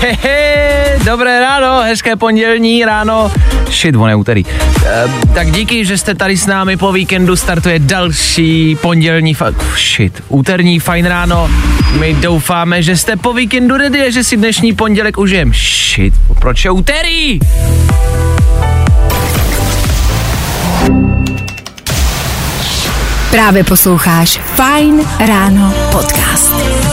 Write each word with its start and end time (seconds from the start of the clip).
Hehe, 0.00 0.98
dobré 1.04 1.40
ráno, 1.40 1.82
hezké 1.82 2.16
pondělní 2.16 2.84
ráno. 2.84 3.32
Shit, 3.70 3.96
on 3.96 4.08
je 4.08 4.14
úterý. 4.14 4.44
E, 4.86 5.04
tak 5.34 5.50
díky, 5.50 5.84
že 5.84 5.98
jste 5.98 6.14
tady 6.14 6.36
s 6.36 6.46
námi 6.46 6.76
po 6.76 6.92
víkendu, 6.92 7.36
startuje 7.36 7.78
další 7.78 8.76
pondělní, 8.76 9.36
fa- 9.36 9.54
shit, 9.94 10.22
úterní 10.28 10.80
fajn 10.80 11.06
ráno. 11.06 11.50
My 11.98 12.14
doufáme, 12.14 12.82
že 12.82 12.96
jste 12.96 13.16
po 13.16 13.32
víkendu 13.32 13.76
ready 13.76 14.06
a 14.06 14.10
že 14.10 14.24
si 14.24 14.36
dnešní 14.36 14.72
pondělek 14.72 15.18
užijem. 15.18 15.52
Shit, 15.54 16.14
proč 16.40 16.64
je 16.64 16.70
úterý? 16.70 17.40
Právě 23.30 23.64
posloucháš 23.64 24.40
Fajn 24.54 25.00
ráno 25.18 25.74
podcast. 25.92 26.89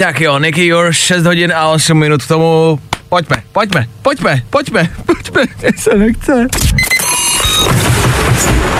Tak 0.00 0.20
jo, 0.20 0.38
Nicky 0.38 0.66
Your 0.66 0.92
6 0.92 1.26
hodin 1.26 1.52
a 1.52 1.68
8 1.68 1.98
minut 1.98 2.22
k 2.22 2.28
tomu. 2.28 2.80
Pojďme, 3.08 3.36
pojďme, 3.52 3.86
pojďme, 4.02 4.42
pojďme, 4.50 4.90
pojďme, 5.06 5.42
mně 5.58 5.72
se 5.76 5.90
nechce. 5.94 6.46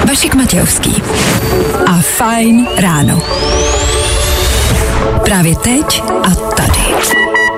Vašek 0.09 0.35
Matějovský 0.35 1.03
a 1.87 2.01
Fajn 2.01 2.67
ráno. 2.77 3.23
Právě 5.25 5.57
teď 5.57 6.03
a 6.23 6.35
tady. 6.35 6.95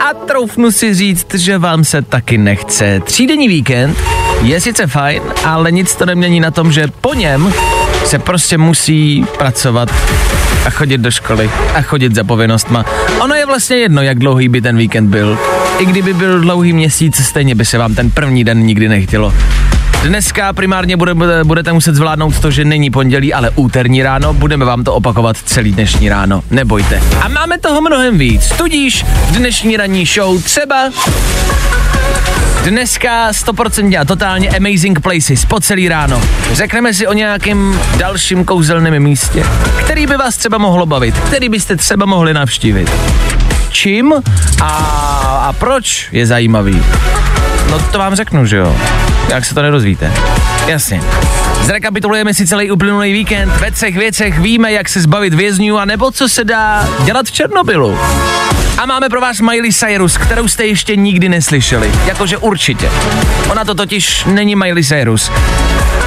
A 0.01 0.15
troufnu 0.15 0.71
si 0.71 0.95
říct, 0.95 1.35
že 1.35 1.59
vám 1.59 1.85
se 1.85 2.03
taky 2.03 2.39
nechce. 2.39 3.01
Třídenní 3.01 3.49
víkend 3.49 3.99
je 4.43 4.61
sice 4.61 4.87
fajn, 4.87 5.23
ale 5.45 5.73
nic 5.73 5.95
to 5.95 6.07
nemění 6.07 6.41
na 6.41 6.51
tom, 6.51 6.73
že 6.73 6.87
po 7.01 7.15
něm 7.15 7.55
se 8.05 8.19
prostě 8.19 8.59
musí 8.59 9.27
pracovat 9.39 9.89
a 10.67 10.71
chodit 10.71 10.99
do 10.99 11.11
školy 11.11 11.51
a 11.75 11.83
chodit 11.83 12.15
za 12.15 12.25
povinnostma. 12.25 12.85
Ono 13.21 13.35
je 13.35 13.47
vlastně 13.47 13.77
jedno, 13.77 14.03
jak 14.03 14.19
dlouhý 14.19 14.49
by 14.49 14.61
ten 14.61 14.77
víkend 14.77 15.09
byl. 15.09 15.39
I 15.79 15.85
kdyby 15.87 16.15
byl 16.15 16.41
dlouhý 16.41 16.73
měsíc, 16.73 17.17
stejně 17.25 17.55
by 17.55 17.65
se 17.65 17.79
vám 17.79 17.95
ten 17.95 18.11
první 18.11 18.45
den 18.45 18.59
nikdy 18.59 18.89
nechtělo. 18.89 19.35
Dneska 20.03 20.53
primárně 20.53 20.97
bude, 20.97 21.15
bude- 21.15 21.45
budete 21.45 21.73
muset 21.73 21.95
zvládnout 21.95 22.39
to, 22.41 22.51
že 22.51 22.65
není 22.65 22.91
pondělí, 22.91 23.35
ale 23.35 23.51
úterní 23.51 24.03
ráno. 24.03 24.35
Budeme 24.35 24.65
vám 24.65 24.85
to 24.85 24.95
opakovat 24.95 25.37
celý 25.45 25.73
dnešní 25.73 26.09
ráno. 26.09 26.43
Nebojte. 26.51 27.03
A 27.23 27.29
máme 27.29 27.59
toho 27.59 27.81
mnohem 27.81 28.19
víc. 28.19 28.49
Tudíž 28.57 29.07
dnešní 29.31 29.77
ranní 29.77 30.07
show 30.07 30.43
třeba 30.43 30.91
Dneska 32.65 33.31
100% 33.31 34.01
a 34.01 34.05
totálně 34.05 34.49
amazing 34.49 35.01
places 35.01 35.45
po 35.45 35.61
celý 35.61 35.89
ráno. 35.89 36.23
Řekneme 36.53 36.95
si 36.95 37.07
o 37.07 37.13
nějakém 37.13 37.81
dalším 37.97 38.45
kouzelném 38.45 39.03
místě, 39.03 39.45
který 39.85 40.07
by 40.07 40.17
vás 40.17 40.37
třeba 40.37 40.59
mohlo 40.59 40.87
bavit, 40.87 41.19
který 41.19 41.49
byste 41.49 41.77
třeba 41.77 42.07
mohli 42.07 42.35
navštívit. 42.35 42.91
Čím 43.69 44.15
a, 44.63 44.69
a 45.49 45.53
proč 45.53 46.09
je 46.13 46.27
zajímavý? 46.27 46.83
No 47.71 47.79
to 47.79 47.99
vám 47.99 48.15
řeknu, 48.15 48.47
že 48.47 48.57
jo. 48.57 48.77
Jak 49.29 49.45
se 49.45 49.55
to 49.55 49.63
nedozvíte. 49.63 50.13
Jasně. 50.67 51.03
Zrekapitulujeme 51.63 52.35
si 52.35 52.47
celý 52.47 52.71
uplynulý 52.71 53.13
víkend. 53.13 53.53
Ve 53.61 53.71
třech 53.71 53.97
věcech 53.97 54.39
víme, 54.39 54.73
jak 54.73 54.89
se 54.89 55.01
zbavit 55.01 55.35
vězňů 55.35 55.79
a 55.79 55.85
nebo 55.85 56.11
co 56.11 56.29
se 56.29 56.45
dá 56.45 56.89
dělat 57.05 57.27
v 57.27 57.33
Černobylu. 57.33 57.99
A 58.83 58.87
máme 58.87 59.09
pro 59.09 59.21
vás 59.21 59.41
Miley 59.41 59.73
Cyrus, 59.73 60.17
kterou 60.17 60.49
jste 60.49 60.67
ještě 60.67 60.97
nikdy 60.97 61.29
neslyšeli. 61.29 61.93
Jakože 62.07 62.37
určitě. 62.37 62.91
Ona 63.51 63.65
to 63.65 63.75
totiž 63.75 64.25
není 64.25 64.57
Miley 64.57 64.85
Cyrus. 64.85 65.31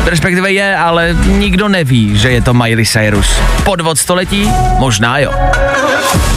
Respektive 0.06 0.52
je, 0.52 0.76
ale 0.76 1.18
nikdo 1.26 1.68
neví, 1.68 2.18
že 2.18 2.32
je 2.32 2.42
to 2.42 2.54
Miley 2.54 2.86
Cyrus. 2.86 3.42
Podvod 3.64 4.00
století? 4.00 4.52
Možná 4.78 5.18
jo. 5.18 5.32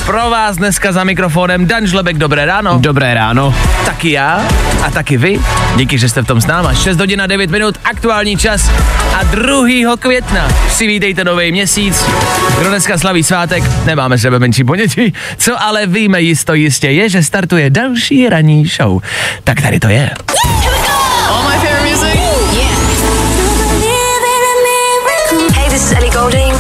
Pro 0.07 0.31
vás 0.31 0.57
dneska 0.57 0.93
za 0.93 1.05
mikrofonem 1.05 1.67
Dan 1.67 1.87
Žlebek, 1.87 2.19
dobré 2.19 2.45
ráno. 2.45 2.79
Dobré 2.79 3.15
ráno. 3.15 3.55
Taky 3.85 4.11
já 4.11 4.47
a 4.83 4.91
taky 4.91 5.17
vy. 5.17 5.41
Díky, 5.77 5.99
že 5.99 6.09
jste 6.09 6.23
v 6.23 6.27
tom 6.27 6.41
s 6.41 6.47
náma. 6.47 6.75
6 6.75 6.99
hodin 6.99 7.23
a 7.23 7.27
9 7.27 7.51
minut, 7.51 7.75
aktuální 7.85 8.37
čas. 8.37 8.71
A 9.21 9.23
2. 9.23 9.97
května 9.97 10.49
si 10.71 10.87
vítejte 10.87 11.25
nový 11.25 11.53
měsíc. 11.53 12.07
Kdo 12.59 12.69
dneska 12.69 12.99
slaví 12.99 13.23
svátek, 13.23 13.65
nemáme 13.85 14.19
sebe 14.19 14.39
menší 14.39 14.65
ponětí. 14.65 15.13
Co 15.37 15.63
ale 15.63 15.87
víme 15.87 16.21
jisto 16.21 16.55
jistě 16.55 16.91
je, 16.91 17.09
že 17.09 17.23
startuje 17.23 17.71
další 17.71 18.29
ranní 18.29 18.67
show. 18.67 19.03
Tak 19.45 19.61
tady 19.61 19.81
to 19.81 19.89
je. 19.89 20.11
Hey, 20.45 20.78
this 25.79 25.93
is 25.93 25.97
Ellie 25.99 26.11
Golding. 26.11 26.55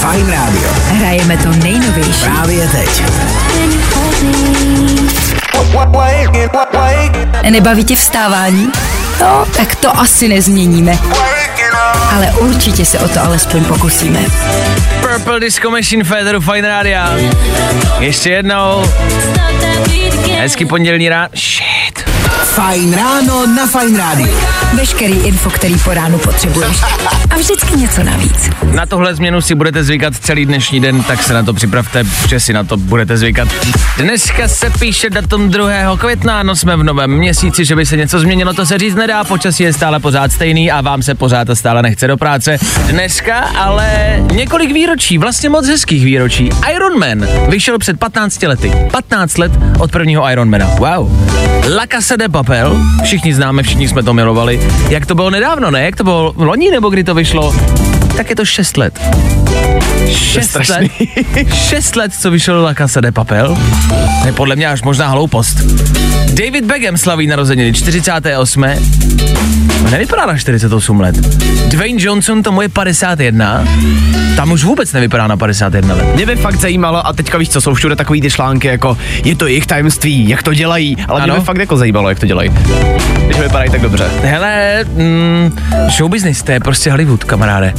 Fajn 0.00 0.30
rádio. 0.30 0.68
Hrajeme 0.88 1.36
to 1.36 1.48
nejnovější. 1.50 2.24
Právě 2.24 2.68
teď. 2.68 3.02
Nebaví 7.50 7.84
tě 7.84 7.96
vstávání? 7.96 8.72
No, 9.20 9.46
tak 9.56 9.74
to 9.74 9.98
asi 9.98 10.28
nezměníme. 10.28 10.98
Ale 12.14 12.26
určitě 12.40 12.84
se 12.84 12.98
o 12.98 13.08
to 13.08 13.20
alespoň 13.22 13.64
pokusíme. 13.64 14.20
Purple 15.00 15.40
Disco 15.40 15.70
Machine 15.70 16.04
Federu 16.04 16.40
Fine 16.40 16.68
Radio. 16.68 17.00
Ještě 17.98 18.30
jednou. 18.30 18.84
Hezký 20.38 20.64
pondělní 20.64 21.08
ráno. 21.08 21.28
Fajn 22.44 22.94
ráno 22.94 23.46
na 23.46 23.66
Fajn 23.66 23.96
rádiu. 23.96 24.28
Veškerý 24.74 25.12
info, 25.12 25.50
který 25.50 25.78
po 25.78 25.94
ránu 25.94 26.18
potřebuješ. 26.18 26.76
A 27.30 27.36
vždycky 27.36 27.76
něco 27.76 28.02
navíc. 28.02 28.50
Na 28.72 28.86
tohle 28.86 29.14
změnu 29.14 29.40
si 29.40 29.54
budete 29.54 29.84
zvykat 29.84 30.14
celý 30.16 30.46
dnešní 30.46 30.80
den, 30.80 31.02
tak 31.02 31.22
se 31.22 31.34
na 31.34 31.42
to 31.42 31.54
připravte, 31.54 32.04
že 32.28 32.40
si 32.40 32.52
na 32.52 32.64
to 32.64 32.76
budete 32.76 33.16
zvykat. 33.16 33.48
Dneska 33.96 34.48
se 34.48 34.70
píše 34.78 35.10
datum 35.10 35.50
2. 35.50 35.96
května, 35.98 36.42
no 36.42 36.56
jsme 36.56 36.76
v 36.76 36.82
novém 36.82 37.10
měsíci, 37.10 37.64
že 37.64 37.76
by 37.76 37.86
se 37.86 37.96
něco 37.96 38.20
změnilo, 38.20 38.54
to 38.54 38.66
se 38.66 38.78
říct 38.78 38.94
nedá, 38.94 39.24
počasí 39.24 39.62
je 39.62 39.72
stále 39.72 40.00
pořád 40.00 40.32
stejný 40.32 40.70
a 40.70 40.80
vám 40.80 41.02
se 41.02 41.14
pořád 41.14 41.50
a 41.50 41.54
stále 41.54 41.82
nechce 41.82 42.06
do 42.06 42.16
práce. 42.16 42.58
Dneska 42.86 43.38
ale 43.38 44.16
několik 44.32 44.72
výročí, 44.72 45.18
vlastně 45.18 45.48
moc 45.48 45.66
hezkých 45.66 46.04
výročí. 46.04 46.50
Iron 46.74 46.98
Man 46.98 47.28
vyšel 47.48 47.78
před 47.78 47.98
15 47.98 48.42
lety. 48.42 48.72
15 48.92 49.38
let 49.38 49.52
od 49.78 49.90
prvního 49.90 50.30
Ironmana. 50.30 50.66
Wow. 50.66 51.30
La 51.76 51.86
Casa 51.86 52.16
de 52.16 52.29
Papel, 52.30 52.80
všichni 53.04 53.34
známe, 53.34 53.62
všichni 53.62 53.88
jsme 53.88 54.02
to 54.02 54.14
milovali. 54.14 54.60
Jak 54.88 55.06
to 55.06 55.14
bylo 55.14 55.30
nedávno, 55.30 55.70
ne? 55.70 55.82
Jak 55.82 55.96
to 55.96 56.04
bylo 56.04 56.32
loni 56.36 56.70
nebo 56.70 56.90
kdy 56.90 57.04
to 57.04 57.14
vyšlo? 57.14 57.54
Tak 58.20 58.30
je 58.30 58.36
to 58.36 58.44
6 58.44 58.76
let. 58.76 59.00
6 60.08 60.36
let. 60.36 60.44
strašný. 60.44 60.90
6 61.54 61.96
let, 61.96 62.12
co 62.20 62.30
vyšel 62.30 62.62
La 62.62 62.74
Casa 62.74 63.00
de 63.00 63.12
Papel. 63.12 63.58
To 64.20 64.26
je 64.26 64.32
podle 64.32 64.56
mě 64.56 64.68
až 64.68 64.82
možná 64.82 65.08
hloupost. 65.08 65.56
David 66.32 66.64
Beckham 66.64 66.96
slaví 66.96 67.26
narozeniny 67.26 67.72
48. 67.72 68.64
No, 69.84 69.90
Nevypadá 69.90 70.26
na 70.26 70.36
48 70.38 71.00
let. 71.00 71.16
Dwayne 71.68 72.02
Johnson 72.02 72.42
tomu 72.42 72.62
je 72.62 72.68
51. 72.68 73.64
Tam 74.36 74.52
už 74.52 74.64
vůbec 74.64 74.92
nevypadá 74.92 75.26
na 75.26 75.36
51 75.36 75.94
let. 75.94 76.14
Mě 76.14 76.26
by 76.26 76.36
fakt 76.36 76.60
zajímalo, 76.60 77.06
a 77.06 77.12
teďka 77.12 77.38
víš 77.38 77.48
co, 77.48 77.60
jsou 77.60 77.74
všude 77.74 77.96
takový 77.96 78.20
ty 78.20 78.30
články, 78.30 78.68
jako 78.68 78.98
je 79.24 79.36
to 79.36 79.46
jejich 79.46 79.66
tajemství, 79.66 80.28
jak 80.28 80.42
to 80.42 80.54
dělají, 80.54 80.96
ale 81.08 81.20
mě 81.20 81.32
Ano. 81.32 81.40
by 81.40 81.46
fakt 81.46 81.58
jako 81.58 81.76
zajímalo, 81.76 82.08
jak 82.08 82.20
to 82.20 82.26
dělají. 82.26 82.50
Když 83.26 83.38
vypadají 83.38 83.70
tak 83.70 83.80
dobře. 83.80 84.10
Hele, 84.22 84.84
mm, 84.84 85.58
show 85.90 86.10
business, 86.10 86.42
to 86.42 86.52
je 86.52 86.60
prostě 86.60 86.90
Hollywood, 86.90 87.24
kamaráde. 87.24 87.72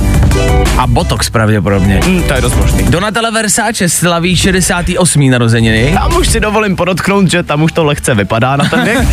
A 0.77 0.87
Botox 0.87 1.29
pravděpodobně. 1.29 1.99
Hm, 2.05 2.23
to 2.27 2.33
je 2.33 2.41
dost 2.41 2.55
možný. 2.55 2.83
Donatella 2.83 3.29
Versace 3.29 3.89
slaví 3.89 4.35
68. 4.35 5.29
narozeniny. 5.29 5.91
Tam 5.93 6.15
už 6.17 6.27
si 6.29 6.39
dovolím 6.39 6.75
podotknout, 6.75 7.31
že 7.31 7.43
tam 7.43 7.63
už 7.63 7.71
to 7.71 7.83
lehce 7.83 8.15
vypadá 8.15 8.55
na 8.55 8.65
ten 8.65 8.83
věk. 8.83 8.97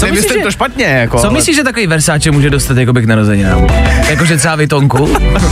Co 0.00 0.06
myslíš, 0.06 0.32
že- 0.32 0.38
to 0.42 0.50
špatně, 0.50 0.84
jako. 0.84 1.18
Co 1.18 1.24
ale- 1.26 1.32
myslíš, 1.34 1.56
že 1.56 1.64
takový 1.64 1.86
Versace 1.86 2.30
může 2.30 2.50
dostat 2.50 2.76
jako 2.76 2.92
k 2.92 3.04
narozeninám? 3.04 3.66
Jakože 4.08 4.36
třeba 4.36 4.56
Vitonku? 4.56 5.08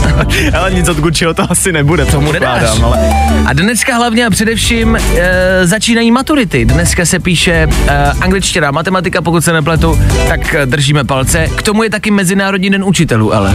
Ale 0.58 0.70
nic 0.70 0.88
od 0.88 0.96
Gucciho 0.96 1.34
to 1.34 1.50
asi 1.52 1.72
nebude, 1.72 2.04
nedáš. 2.04 2.32
nekládám, 2.32 2.84
ale... 2.84 2.98
A 3.46 3.52
dneska 3.52 3.96
hlavně 3.96 4.26
a 4.26 4.30
především 4.30 4.96
e, 4.96 5.66
začínají 5.66 6.10
maturity. 6.10 6.64
Dneska 6.64 7.04
se 7.06 7.18
píše 7.18 7.52
e, 7.52 7.68
angličtina, 8.20 8.70
matematika, 8.70 9.22
pokud 9.22 9.44
se 9.44 9.52
nepletu, 9.52 9.98
tak 10.28 10.54
e, 10.54 10.66
držíme 10.66 11.04
palce. 11.04 11.46
K 11.56 11.62
tomu 11.62 11.82
je 11.82 11.90
taky 11.90 12.10
Mezinárodní 12.10 12.70
den 12.70 12.84
učitelů, 12.84 13.34
ale. 13.34 13.54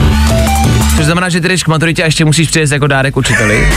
Což 0.97 1.05
znamená, 1.05 1.29
že 1.29 1.41
ty 1.41 1.47
jdeš 1.47 1.63
k 1.63 1.67
maturitě 1.67 2.03
a 2.03 2.05
ještě 2.05 2.25
musíš 2.25 2.47
přijet 2.47 2.71
jako 2.71 2.87
dárek 2.87 3.17
učiteli. 3.17 3.67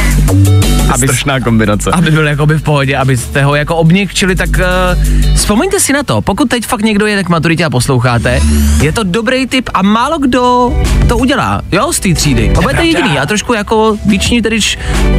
Aby, 0.91 1.07
Strašná 1.07 1.41
kombinace. 1.41 1.91
aby 1.91 2.11
byl 2.11 2.27
jakoby 2.27 2.55
v 2.59 2.63
pohodě, 2.63 2.97
abyste 2.97 3.43
ho 3.45 3.55
jako 3.55 3.77
obněkčili, 3.77 4.37
tak 4.37 4.49
uh, 4.49 5.35
vzpomeňte 5.35 5.81
si 5.81 5.93
na 5.93 6.03
to, 6.03 6.23
pokud 6.23 6.49
teď 6.49 6.67
fakt 6.67 6.83
někdo 6.83 7.07
jede 7.07 7.25
k 7.25 7.29
maturitě 7.29 7.65
a 7.65 7.71
posloucháte, 7.71 8.41
je 8.83 8.93
to 8.93 9.03
dobrý 9.03 9.47
tip 9.47 9.71
a 9.75 9.83
málo 9.83 10.19
kdo 10.19 10.73
to 11.09 11.19
udělá, 11.19 11.63
jo, 11.73 11.93
z 11.93 12.01
té 12.01 12.15
třídy. 12.15 12.53
A 12.59 12.61
budete 12.61 12.85
jediný 12.85 13.19
a 13.19 13.27
trošku 13.27 13.55
jako 13.55 13.97
víční, 14.07 14.43
tedy 14.43 14.59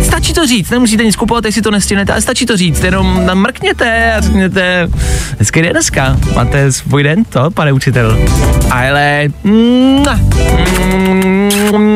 stačí 0.01 0.33
to 0.33 0.47
říct, 0.47 0.69
nemusíte 0.69 1.04
nic 1.04 1.15
kupovat, 1.15 1.45
jestli 1.45 1.62
to 1.62 1.71
nestihnete, 1.71 2.12
ale 2.12 2.21
stačí 2.21 2.45
to 2.45 2.57
říct, 2.57 2.83
jenom 2.83 3.30
mrkněte 3.33 4.13
a 4.13 4.21
řekněte, 4.21 4.88
hezký 5.39 5.62
den 5.62 5.71
dneska, 5.71 6.18
máte 6.36 6.71
svůj 6.71 7.04
den, 7.04 7.24
to, 7.24 7.51
pane 7.51 7.71
učitel. 7.71 8.18
Ale... 8.71 9.27
Mua, 9.44 10.19
mua, 11.71 11.90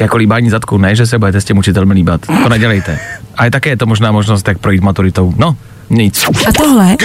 jako 0.00 0.16
líbání 0.16 0.50
zadku, 0.50 0.78
ne, 0.78 0.96
že 0.96 1.06
se 1.06 1.18
budete 1.18 1.40
s 1.40 1.44
tím 1.44 1.58
učitelem 1.58 1.90
líbat. 1.90 2.20
To 2.42 2.48
nedělejte. 2.48 2.98
Ale 3.36 3.50
také 3.50 3.70
je 3.70 3.76
to 3.76 3.86
možná 3.86 4.12
možnost, 4.12 4.48
jak 4.48 4.58
projít 4.58 4.82
maturitou. 4.82 5.34
No, 5.36 5.56
nic. 5.90 6.24
A 6.48 6.52
tohle 6.52 6.96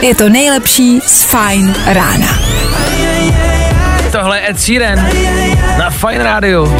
je 0.00 0.14
to 0.14 0.28
nejlepší 0.28 1.00
z 1.06 1.24
Fine 1.24 1.74
rána. 1.86 2.38
Tohle 4.12 4.38
je 4.38 4.50
Ed 4.50 4.60
Sheeran 4.60 5.06
na 5.78 5.90
Fine 5.90 6.24
Radio. 6.24 6.78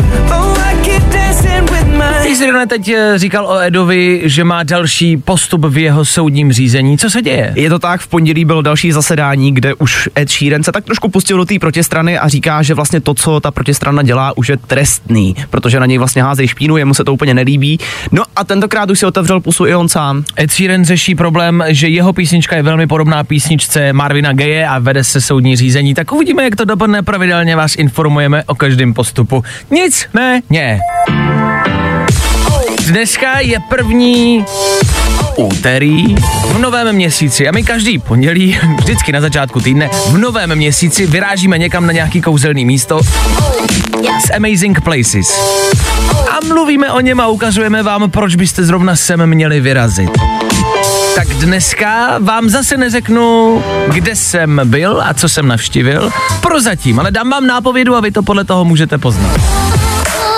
Ty 2.23 2.37
jsi 2.37 2.53
teď 2.69 2.89
eh, 2.89 3.13
říkal 3.19 3.47
o 3.47 3.61
Edovi, 3.61 4.23
že 4.25 4.45
má 4.45 4.63
další 4.63 5.17
postup 5.17 5.65
v 5.65 5.79
jeho 5.79 6.05
soudním 6.05 6.53
řízení. 6.53 6.99
Co 6.99 7.11
se 7.11 7.23
děje? 7.23 7.53
Je 7.57 7.71
to 7.71 7.79
tak, 7.79 8.01
v 8.01 8.09
pondělí 8.09 8.45
bylo 8.45 8.63
další 8.63 8.93
zasedání, 8.93 9.55
kde 9.55 9.75
už 9.75 10.09
Ed 10.19 10.31
Sheeran 10.31 10.63
se 10.63 10.73
tak 10.73 10.85
trošku 10.85 11.09
pustil 11.09 11.37
do 11.37 11.45
té 11.45 11.59
protistrany 11.59 12.19
a 12.19 12.29
říká, 12.29 12.63
že 12.63 12.75
vlastně 12.75 13.01
to, 13.01 13.15
co 13.15 13.41
ta 13.41 13.51
protistrana 13.51 14.03
dělá, 14.03 14.37
už 14.37 14.49
je 14.49 14.57
trestný, 14.57 15.37
protože 15.51 15.81
na 15.81 15.87
něj 15.87 15.99
vlastně 15.99 16.23
házejí 16.23 16.49
špínu, 16.49 16.77
jemu 16.77 16.95
se 16.95 17.05
to 17.05 17.13
úplně 17.13 17.35
nelíbí. 17.35 17.79
No 18.13 18.23
a 18.37 18.45
tentokrát 18.45 18.91
už 18.91 18.99
si 18.99 19.07
otevřel 19.07 19.41
pusu 19.41 19.67
i 19.67 19.75
on 19.75 19.89
sám. 19.89 20.25
Ed 20.41 20.51
Sheeran 20.51 20.85
řeší 20.85 21.15
problém, 21.15 21.65
že 21.69 21.89
jeho 21.89 22.13
písnička 22.13 22.57
je 22.57 22.63
velmi 22.63 22.87
podobná 22.87 23.25
písničce 23.25 23.93
Marvina 23.93 24.33
Gaye 24.33 24.69
a 24.69 24.79
vede 24.79 25.05
se 25.05 25.21
soudní 25.21 25.57
řízení. 25.57 25.95
Tak 25.95 26.13
uvidíme, 26.13 26.45
jak 26.45 26.57
to 26.57 26.65
dopadne. 26.65 27.03
Pravidelně 27.03 27.57
vás 27.57 27.77
informujeme 27.77 28.45
o 28.47 28.55
každém 28.55 28.95
postupu. 28.95 29.45
Nic, 29.71 30.07
ne, 30.15 30.43
ne. 30.51 30.81
Dneska 32.89 33.41
je 33.41 33.59
první 33.69 34.45
úterý 35.37 36.15
v 36.47 36.59
novém 36.59 36.93
měsíci 36.93 37.49
a 37.49 37.53
my 37.53 37.63
každý 37.63 37.99
pondělí, 37.99 38.59
vždycky 38.79 39.13
na 39.13 39.21
začátku 39.21 39.61
týdne, 39.61 39.91
v 40.09 40.19
novém 40.19 40.57
měsíci 40.57 41.07
vyrážíme 41.07 41.59
někam 41.59 41.87
na 41.87 41.93
nějaký 41.93 42.21
kouzelný 42.21 42.65
místo 42.65 43.01
z 44.27 44.31
Amazing 44.37 44.81
Places. 44.81 45.27
A 46.31 46.45
mluvíme 46.49 46.93
o 46.93 47.01
něm 47.01 47.21
a 47.21 47.27
ukazujeme 47.27 47.83
vám, 47.83 48.11
proč 48.11 48.35
byste 48.35 48.65
zrovna 48.65 48.97
sem 48.97 49.27
měli 49.27 49.61
vyrazit. 49.61 50.11
Tak 51.15 51.29
dneska 51.29 52.19
vám 52.19 52.49
zase 52.49 52.77
neřeknu, 52.77 53.63
kde 53.89 54.17
jsem 54.17 54.61
byl 54.65 55.03
a 55.07 55.15
co 55.15 55.29
jsem 55.29 55.49
navštívil, 55.49 56.11
prozatím, 56.41 57.01
ale 57.01 57.11
dám 57.11 57.31
vám 57.31 57.47
nápovědu 57.47 57.97
a 57.97 58.01
vy 58.01 58.11
to 58.11 58.23
podle 58.23 58.45
toho 58.45 58.65
můžete 58.65 58.99
poznat. 58.99 59.41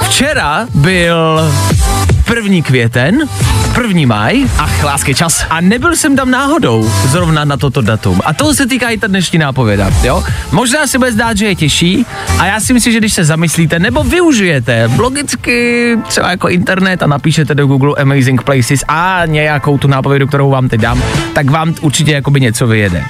Včera 0.02 0.66
byl 0.74 1.40
první 2.26 2.62
květen, 2.62 3.18
první 3.74 4.06
maj 4.06 4.44
Ach, 4.58 4.82
lásky, 4.84 5.14
čas. 5.14 5.46
a 5.50 5.60
nebyl 5.60 5.96
jsem 5.96 6.16
tam 6.16 6.30
náhodou 6.30 6.90
zrovna 7.04 7.44
na 7.44 7.56
toto 7.56 7.80
datum. 7.82 8.20
A 8.24 8.34
toho 8.34 8.54
se 8.54 8.66
týká 8.66 8.88
i 8.88 8.98
ta 8.98 9.06
dnešní 9.06 9.38
nápověda, 9.38 9.90
jo? 10.02 10.24
Možná 10.52 10.86
se 10.86 10.98
bude 10.98 11.12
zdát, 11.12 11.36
že 11.36 11.46
je 11.46 11.54
těžší 11.54 12.06
a 12.38 12.46
já 12.46 12.60
si 12.60 12.72
myslím, 12.72 12.92
že 12.92 12.98
když 12.98 13.12
se 13.12 13.24
zamyslíte 13.24 13.78
nebo 13.78 14.04
využijete 14.04 14.90
logicky 14.98 15.98
třeba 16.08 16.30
jako 16.30 16.48
internet 16.48 17.02
a 17.02 17.06
napíšete 17.06 17.54
do 17.54 17.66
Google 17.66 17.94
Amazing 18.02 18.42
Places 18.42 18.84
a 18.88 19.22
nějakou 19.26 19.78
tu 19.78 19.88
nápovědu, 19.88 20.26
kterou 20.26 20.50
vám 20.50 20.68
teď 20.68 20.80
dám, 20.80 21.02
tak 21.34 21.50
vám 21.50 21.74
určitě 21.80 22.12
jakoby 22.12 22.40
něco 22.40 22.66
vyjede. 22.66 23.04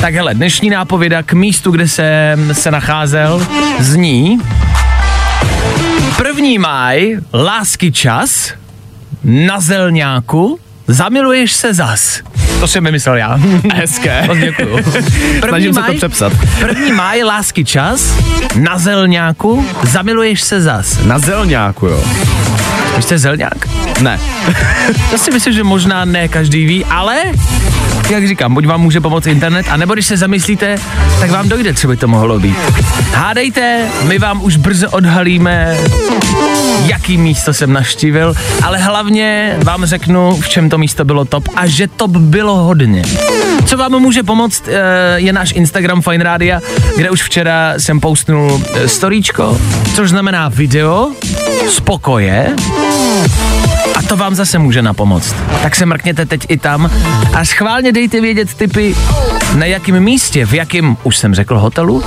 Tak 0.00 0.14
hele, 0.14 0.34
dnešní 0.34 0.70
nápověda 0.70 1.22
k 1.22 1.32
místu, 1.32 1.70
kde 1.70 1.88
jsem 1.88 2.54
se 2.54 2.70
nacházel, 2.70 3.46
zní 3.78 4.40
První 6.16 6.58
máj, 6.58 7.18
lásky 7.34 7.92
čas, 7.92 8.52
na 9.24 9.60
zelňáku, 9.60 10.58
zamiluješ 10.86 11.52
se 11.52 11.74
zas. 11.74 12.20
To 12.60 12.68
jsem 12.68 12.84
vymyslel 12.84 13.16
já. 13.16 13.40
Hezké. 13.74 14.24
Moc 14.26 14.38
děkuju. 14.38 14.78
Snažím 15.48 15.74
se 15.74 15.82
to 15.82 15.94
přepsat. 15.94 16.32
První 16.60 16.92
máj, 16.92 17.22
lásky 17.22 17.64
čas, 17.64 18.14
na 18.54 18.78
zelňáku, 18.78 19.66
zamiluješ 19.82 20.40
se 20.40 20.60
zas. 20.60 20.98
Na 21.04 21.18
zelňáku, 21.18 21.86
jo. 21.86 22.04
Je 23.10 23.18
zelňák? 23.18 23.68
Ne. 24.00 24.20
Já 25.12 25.18
si 25.18 25.30
myslím, 25.30 25.54
že 25.54 25.64
možná 25.64 26.04
ne 26.04 26.28
každý 26.28 26.66
ví, 26.66 26.84
ale 26.84 27.16
jak 28.10 28.28
říkám, 28.28 28.54
buď 28.54 28.66
vám 28.66 28.80
může 28.80 29.00
pomoct 29.00 29.26
internet, 29.26 29.66
anebo 29.70 29.94
když 29.94 30.06
se 30.06 30.16
zamyslíte, 30.16 30.78
tak 31.20 31.30
vám 31.30 31.48
dojde, 31.48 31.74
co 31.74 31.88
by 31.88 31.96
to 31.96 32.08
mohlo 32.08 32.38
být. 32.38 32.56
Hádejte, 33.12 33.86
my 34.02 34.18
vám 34.18 34.42
už 34.42 34.56
brzo 34.56 34.90
odhalíme, 34.90 35.76
jaký 36.86 37.18
místo 37.18 37.54
jsem 37.54 37.72
navštívil, 37.72 38.34
ale 38.62 38.78
hlavně 38.78 39.56
vám 39.64 39.86
řeknu, 39.86 40.36
v 40.40 40.48
čem 40.48 40.70
to 40.70 40.78
místo 40.78 41.04
bylo 41.04 41.24
top 41.24 41.48
a 41.56 41.66
že 41.66 41.88
top 41.88 42.10
bylo 42.10 42.56
hodně. 42.56 43.02
Co 43.66 43.76
vám 43.76 43.92
může 43.92 44.22
pomoct, 44.22 44.68
eh, 44.68 44.72
je 45.16 45.32
náš 45.32 45.52
Instagram 45.52 46.02
Fine 46.02 46.24
Radio, 46.24 46.60
kde 46.96 47.10
už 47.10 47.22
včera 47.22 47.74
jsem 47.78 48.00
postnul 48.00 48.62
eh, 48.74 48.88
storíčko, 48.88 49.60
což 49.94 50.10
znamená 50.10 50.48
video 50.48 51.12
z 51.68 51.80
pokoje, 51.80 52.56
a 54.00 54.02
to 54.08 54.16
vám 54.16 54.34
zase 54.34 54.58
může 54.58 54.82
napomoct. 54.82 55.34
Tak 55.62 55.76
se 55.76 55.86
mrkněte 55.86 56.26
teď 56.26 56.46
i 56.48 56.56
tam 56.58 56.90
a 57.34 57.44
schválně 57.44 57.92
dejte 57.92 58.20
vědět 58.20 58.54
typy, 58.54 58.96
na 59.54 59.66
jakém 59.66 60.00
místě, 60.00 60.46
v 60.46 60.54
jakém, 60.54 60.96
už 61.02 61.16
jsem 61.16 61.34
řekl, 61.34 61.58
hotelu, 61.58 62.02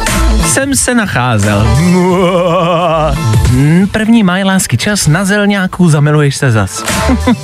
jsem 0.45 0.75
se 0.75 0.95
nacházel. 0.95 1.67
Hmm, 3.49 3.87
První 3.91 4.23
maj, 4.23 4.43
lásky 4.43 4.77
čas, 4.77 5.07
na 5.07 5.25
zelňáku 5.25 5.89
zamiluješ 5.89 6.35
se 6.35 6.51
zas. 6.51 6.83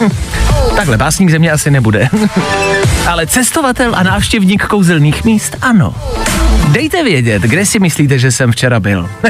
Takhle, 0.76 0.98
básník 0.98 1.30
země 1.30 1.52
asi 1.52 1.72
nebude. 1.72 2.08
Ale 3.08 3.28
cestovatel 3.28 3.96
a 3.96 4.04
návštěvník 4.04 4.66
kouzelných 4.66 5.24
míst 5.24 5.56
ano. 5.62 5.94
Dejte 6.68 7.04
vědět, 7.04 7.42
kde 7.42 7.66
si 7.66 7.80
myslíte, 7.80 8.20
že 8.20 8.32
jsem 8.32 8.52
včera 8.52 8.80
byl. 8.80 9.10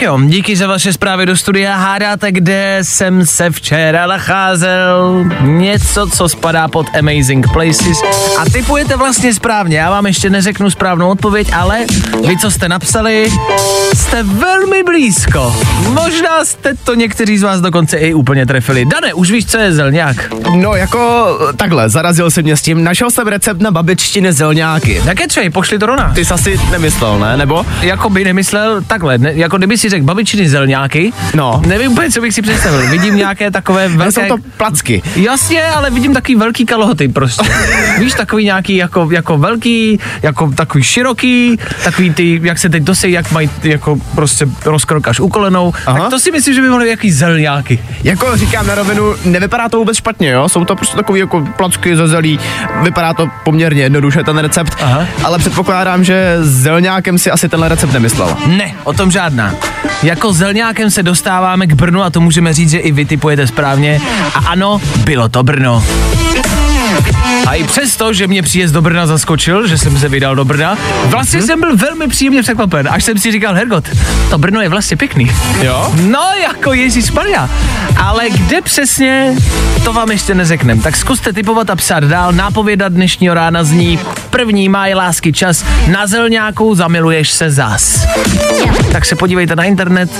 Tak 0.00 0.06
jo, 0.06 0.20
díky 0.26 0.56
za 0.56 0.66
vaše 0.66 0.92
zprávy 0.92 1.26
do 1.26 1.36
studia. 1.36 1.76
Hádáte, 1.76 2.32
kde 2.32 2.78
jsem 2.82 3.26
se 3.26 3.50
včera 3.50 4.06
nacházel? 4.06 5.24
Něco, 5.40 6.06
co 6.06 6.28
spadá 6.28 6.68
pod 6.68 6.86
Amazing 6.98 7.52
Places. 7.52 8.02
A 8.38 8.50
typujete 8.52 8.96
vlastně 8.96 9.34
správně. 9.34 9.78
Já 9.78 9.90
vám 9.90 10.06
ještě 10.06 10.30
neřeknu 10.30 10.70
správnou 10.70 11.10
odpověď, 11.10 11.50
ale 11.52 11.78
vy, 12.26 12.38
co 12.38 12.50
jste 12.50 12.68
napsali, 12.68 13.28
jste 13.94 14.22
velmi 14.22 14.82
blízko. 14.82 15.56
Možná 15.88 16.44
jste 16.44 16.74
to 16.74 16.94
někteří 16.94 17.38
z 17.38 17.42
vás 17.42 17.60
dokonce 17.60 17.96
i 17.96 18.14
úplně 18.14 18.46
trefili. 18.46 18.84
Dane, 18.84 19.14
už 19.14 19.30
víš, 19.30 19.46
co 19.46 19.58
je 19.58 19.72
zelňák. 19.72 20.16
No 20.56 20.74
jako 20.74 21.28
takhle, 21.56 21.88
zarazil 21.88 22.30
se 22.30 22.42
mě 22.42 22.56
s 22.56 22.62
tím, 22.62 22.84
našel 22.84 23.10
jsem 23.10 23.26
recept 23.26 23.60
na 23.60 23.70
babičtiny 23.70 24.32
zelňáky. 24.32 25.02
Tak 25.04 25.20
je 25.20 25.28
třej, 25.28 25.50
pošli 25.50 25.78
to 25.78 25.86
Rona. 25.86 26.12
Ty 26.14 26.24
jsi 26.24 26.34
asi 26.34 26.60
nemyslel, 26.70 27.18
ne? 27.18 27.36
Nebo? 27.36 27.66
Jako 27.80 28.10
by 28.10 28.24
nemyslel 28.24 28.82
takhle, 28.86 29.18
ne, 29.18 29.32
jako 29.34 29.58
kdyby 29.58 29.78
si 29.78 29.89
řekl 29.90 30.04
babičiny 30.04 30.48
zelňáky, 30.48 31.12
No. 31.34 31.62
nevím 31.66 31.92
úplně, 31.92 32.10
co 32.10 32.20
bych 32.20 32.34
si 32.34 32.42
představil. 32.42 32.90
Vidím 32.90 33.16
nějaké 33.16 33.50
takové 33.50 33.88
velké... 33.88 34.12
jsou 34.12 34.20
to 34.28 34.36
placky. 34.56 35.02
Jasně, 35.16 35.64
ale 35.64 35.90
vidím 35.90 36.14
takový 36.14 36.34
velký 36.36 36.66
kalhoty 36.66 37.08
prostě. 37.08 37.48
Víš, 37.98 38.14
takový 38.14 38.44
nějaký 38.44 38.76
jako, 38.76 39.08
jako 39.12 39.38
velký, 39.38 39.98
jako 40.22 40.50
takový 40.54 40.84
široký, 40.84 41.58
takový 41.84 42.14
ty, 42.14 42.40
jak 42.42 42.58
se 42.58 42.68
teď 42.68 42.82
dosejí, 42.82 43.12
jak 43.12 43.32
mají 43.32 43.50
jako 43.62 43.96
prostě 44.14 44.46
rozkrokaš 44.64 45.20
u 45.20 45.28
kolenou. 45.28 45.72
Aha. 45.86 45.98
Tak 45.98 46.10
to 46.10 46.18
si 46.18 46.30
myslím, 46.30 46.54
že 46.54 46.60
by 46.62 46.68
mohly 46.68 46.84
být 46.84 46.90
jaký 46.90 47.12
zelňáky. 47.12 47.78
Jako 48.04 48.36
říkám 48.36 48.66
na 48.66 48.74
rovinu, 48.74 49.14
nevypadá 49.24 49.68
to 49.68 49.78
vůbec 49.78 49.96
špatně, 49.96 50.30
jo? 50.30 50.48
Jsou 50.48 50.64
to 50.64 50.76
prostě 50.76 50.96
takový 50.96 51.20
jako 51.20 51.40
placky 51.56 51.96
ze 51.96 52.06
zelí, 52.08 52.40
vypadá 52.82 53.14
to 53.14 53.26
poměrně 53.44 53.82
jednoduše 53.82 54.24
ten 54.24 54.38
recept, 54.38 54.76
Aha. 54.82 55.06
ale 55.24 55.38
předpokládám, 55.38 56.04
že 56.04 56.36
zelňákem 56.40 57.18
si 57.18 57.30
asi 57.30 57.48
tenhle 57.48 57.68
recept 57.68 57.92
nemyslel. 57.92 58.36
Ne, 58.46 58.72
o 58.84 58.92
tom 58.92 59.10
žádná. 59.10 59.54
Jako 60.02 60.32
zelňákem 60.32 60.90
se 60.90 61.02
dostáváme 61.02 61.66
k 61.66 61.72
Brnu 61.72 62.02
a 62.02 62.10
to 62.10 62.20
můžeme 62.20 62.54
říct, 62.54 62.70
že 62.70 62.78
i 62.78 62.92
vy 62.92 63.04
typujete 63.04 63.46
správně. 63.46 64.00
A 64.34 64.38
ano, 64.38 64.80
bylo 65.04 65.28
to 65.28 65.42
Brno. 65.42 65.84
A 67.46 67.54
i 67.54 67.64
přesto, 67.64 68.12
že 68.12 68.26
mě 68.26 68.42
příjezd 68.42 68.74
do 68.74 68.82
Brna 68.82 69.06
zaskočil, 69.06 69.66
že 69.66 69.78
jsem 69.78 69.98
se 69.98 70.08
vydal 70.08 70.34
do 70.34 70.44
Brna, 70.44 70.78
vlastně 71.04 71.42
jsem 71.42 71.60
byl 71.60 71.76
velmi 71.76 72.08
příjemně 72.08 72.42
překvapen, 72.42 72.88
až 72.90 73.04
jsem 73.04 73.18
si 73.18 73.32
říkal, 73.32 73.54
Hergot, 73.54 73.88
to 74.30 74.38
Brno 74.38 74.60
je 74.60 74.68
vlastně 74.68 74.96
pěkný. 74.96 75.30
Jo? 75.62 75.92
No, 76.02 76.30
jako 76.42 76.72
Ježíš 76.72 77.10
Maria. 77.10 77.50
Ale 77.96 78.30
kde 78.30 78.60
přesně, 78.60 79.34
to 79.84 79.92
vám 79.92 80.10
ještě 80.10 80.34
neřeknem. 80.34 80.80
Tak 80.80 80.96
zkuste 80.96 81.32
typovat 81.32 81.70
a 81.70 81.76
psát 81.76 82.04
dál. 82.04 82.32
Nápověda 82.32 82.88
dnešního 82.88 83.34
rána 83.34 83.64
zní 83.64 83.98
první 84.30 84.68
máj 84.68 84.94
lásky 84.94 85.32
čas. 85.32 85.64
Na 85.88 86.06
zelňáku 86.06 86.74
zamiluješ 86.74 87.30
se 87.30 87.50
zas. 87.50 88.06
Tak 88.92 89.04
se 89.04 89.16
podívejte 89.16 89.56
na 89.56 89.64
internet, 89.64 90.10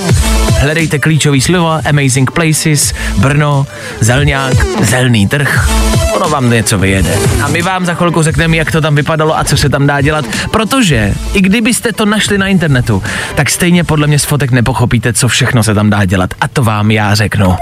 hledejte 0.59 0.99
klíčový 0.99 1.41
slova, 1.41 1.81
Amazing 1.89 2.31
Places, 2.31 2.93
Brno, 3.17 3.67
Zelňák, 3.99 4.83
Zelný 4.83 5.27
trh. 5.27 5.69
Ono 6.15 6.29
vám 6.29 6.49
něco 6.49 6.70
vyjede. 6.77 7.17
A 7.43 7.47
my 7.47 7.61
vám 7.61 7.85
za 7.85 7.93
chvilku 7.93 8.21
řekneme, 8.21 8.57
jak 8.57 8.71
to 8.71 8.81
tam 8.81 8.95
vypadalo 8.95 9.37
a 9.37 9.43
co 9.43 9.57
se 9.57 9.69
tam 9.69 9.87
dá 9.87 10.01
dělat, 10.01 10.25
protože 10.51 11.13
i 11.33 11.41
kdybyste 11.41 11.93
to 11.93 12.05
našli 12.05 12.37
na 12.37 12.47
internetu, 12.47 13.03
tak 13.35 13.49
stejně 13.49 13.83
podle 13.83 14.07
mě 14.07 14.19
z 14.19 14.25
fotek 14.25 14.51
nepochopíte, 14.51 15.13
co 15.13 15.27
všechno 15.27 15.63
se 15.63 15.73
tam 15.73 15.89
dá 15.89 16.05
dělat. 16.05 16.33
A 16.41 16.47
to 16.47 16.63
vám 16.63 16.91
já 16.91 17.15
řeknu. 17.15 17.55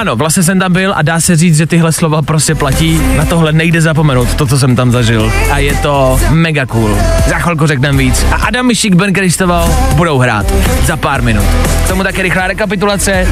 Ano, 0.00 0.16
vlastně 0.16 0.42
jsem 0.42 0.58
tam 0.58 0.72
byl 0.72 0.92
a 0.96 1.02
dá 1.02 1.20
se 1.20 1.36
říct, 1.36 1.56
že 1.56 1.66
tyhle 1.66 1.92
slova 1.92 2.22
prostě 2.22 2.54
platí. 2.54 3.00
Na 3.16 3.24
tohle 3.24 3.52
nejde 3.52 3.80
zapomenout, 3.80 4.34
to, 4.34 4.46
co 4.46 4.58
jsem 4.58 4.76
tam 4.76 4.90
zažil. 4.90 5.32
A 5.52 5.58
je 5.58 5.74
to 5.74 6.20
mega 6.30 6.66
cool. 6.66 6.98
Za 7.26 7.38
chvilku 7.38 7.66
řekneme 7.66 7.98
víc. 7.98 8.26
A 8.32 8.34
Adam 8.34 8.66
Mišík, 8.66 8.94
Ben 8.94 9.12
Kristoval 9.12 9.74
budou 9.94 10.18
hrát 10.18 10.46
za 10.84 10.96
pár 10.96 11.22
minut. 11.22 11.44
K 11.84 11.88
tomu 11.88 12.02
také 12.02 12.22
rychlá 12.22 12.46
rekapitulace 12.46 13.28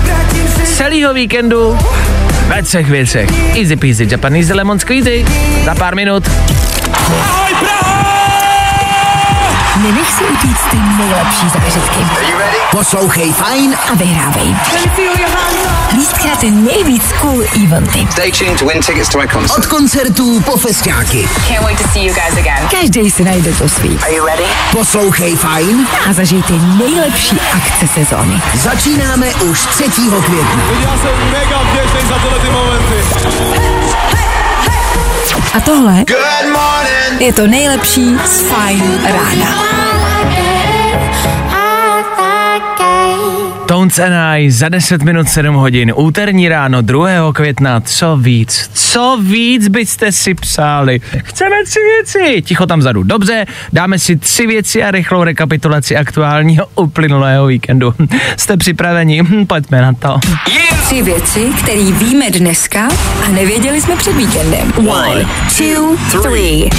celého 0.65 1.15
víkendu 1.15 1.79
ve 2.47 2.63
třech 2.63 2.91
věcech. 2.91 3.57
Easy 3.57 3.77
peasy, 3.77 4.09
Japanese 4.11 4.55
lemon 4.55 4.79
squeezy. 4.79 5.25
Za 5.65 5.75
pár 5.75 5.95
minut. 5.95 6.31
Nenech 9.83 10.11
si 10.11 10.25
utíct 10.25 10.71
ty 10.71 10.77
nejlepší 10.77 11.49
zážitky. 11.49 12.01
Poslouchej 12.71 13.33
fajn 13.33 13.75
A 13.93 13.95
vyhrávej. 13.95 14.55
Lístka 15.97 16.29
na 16.29 16.37
ty 16.37 16.51
nejvíc 16.51 17.03
cool 17.21 17.43
eventy. 17.65 18.07
Stay 18.11 18.33
tuned 18.33 18.59
to 18.59 18.67
win 18.67 18.83
tickets 18.83 19.09
to 19.09 19.23
Icons. 19.23 19.57
od 19.59 19.67
koncertů 19.67 20.41
po 20.41 20.57
festiáky. 20.57 21.29
Can't 21.49 21.65
wait 21.65 21.79
to 21.83 21.89
see 21.89 22.05
you 22.07 22.15
guys 22.15 22.39
again. 22.39 22.69
Každý 22.71 23.11
si 23.11 23.25
najde 23.25 23.53
to 23.53 23.69
svý. 23.69 23.99
Poslouchej 24.73 25.37
fajn. 25.37 25.87
A 26.11 26.13
zažij 26.13 26.43
ty 26.43 26.53
nejlepší 26.53 27.41
akce 27.57 27.89
sezóny. 27.95 28.43
Začínáme 28.55 29.27
už 29.35 29.67
3. 29.67 29.85
května. 30.27 30.63
Já 30.83 30.99
jsem 30.99 31.31
mega 31.33 31.63
vděčný 31.63 32.09
za 32.09 32.15
tyhle 32.15 32.39
ty 32.39 32.51
momenty. 32.51 32.95
A 35.55 35.61
tohle 35.61 36.05
je 37.19 37.33
to 37.33 37.47
nejlepší 37.47 38.17
z 38.25 38.41
Fine 38.41 39.13
rána. 39.13 39.88
Tones 43.69 43.99
and 43.99 44.15
I 44.15 44.51
za 44.51 44.69
10 44.69 45.03
minut 45.03 45.29
7 45.29 45.55
hodin, 45.55 45.93
úterní 45.97 46.49
ráno 46.49 46.83
2. 46.83 47.33
května, 47.33 47.81
co 47.81 48.17
víc, 48.17 48.71
co 48.75 49.19
víc 49.23 49.69
byste 49.69 50.13
si 50.13 50.35
přáli. 50.35 51.01
Chceme 51.25 51.57
tři 51.65 51.79
věci, 51.81 52.43
ticho 52.43 52.67
tam 52.67 52.79
vzadu. 52.79 53.03
Dobře, 53.03 53.47
dáme 53.73 53.99
si 53.99 54.17
tři 54.17 54.47
věci 54.47 54.83
a 54.83 54.91
rychlou 54.91 55.25
rekapitulaci 55.25 55.97
aktuálního 55.97 56.67
uplynulého 56.75 57.47
víkendu. 57.47 57.95
Jste 58.37 58.57
připraveni? 58.57 59.23
Hm, 59.23 59.47
Pojďme 59.47 59.83
na 59.83 59.93
to. 59.93 60.19
Tři 60.85 61.03
věci, 61.03 61.47
které 61.63 61.85
víme 61.93 62.31
dneska 62.31 62.89
a 63.27 63.29
nevěděli 63.29 63.81
jsme 63.81 63.97
před 63.97 64.17
víkendem. 64.17 64.73
One, 64.77 65.27
two, 65.59 65.97
three. 66.23 66.71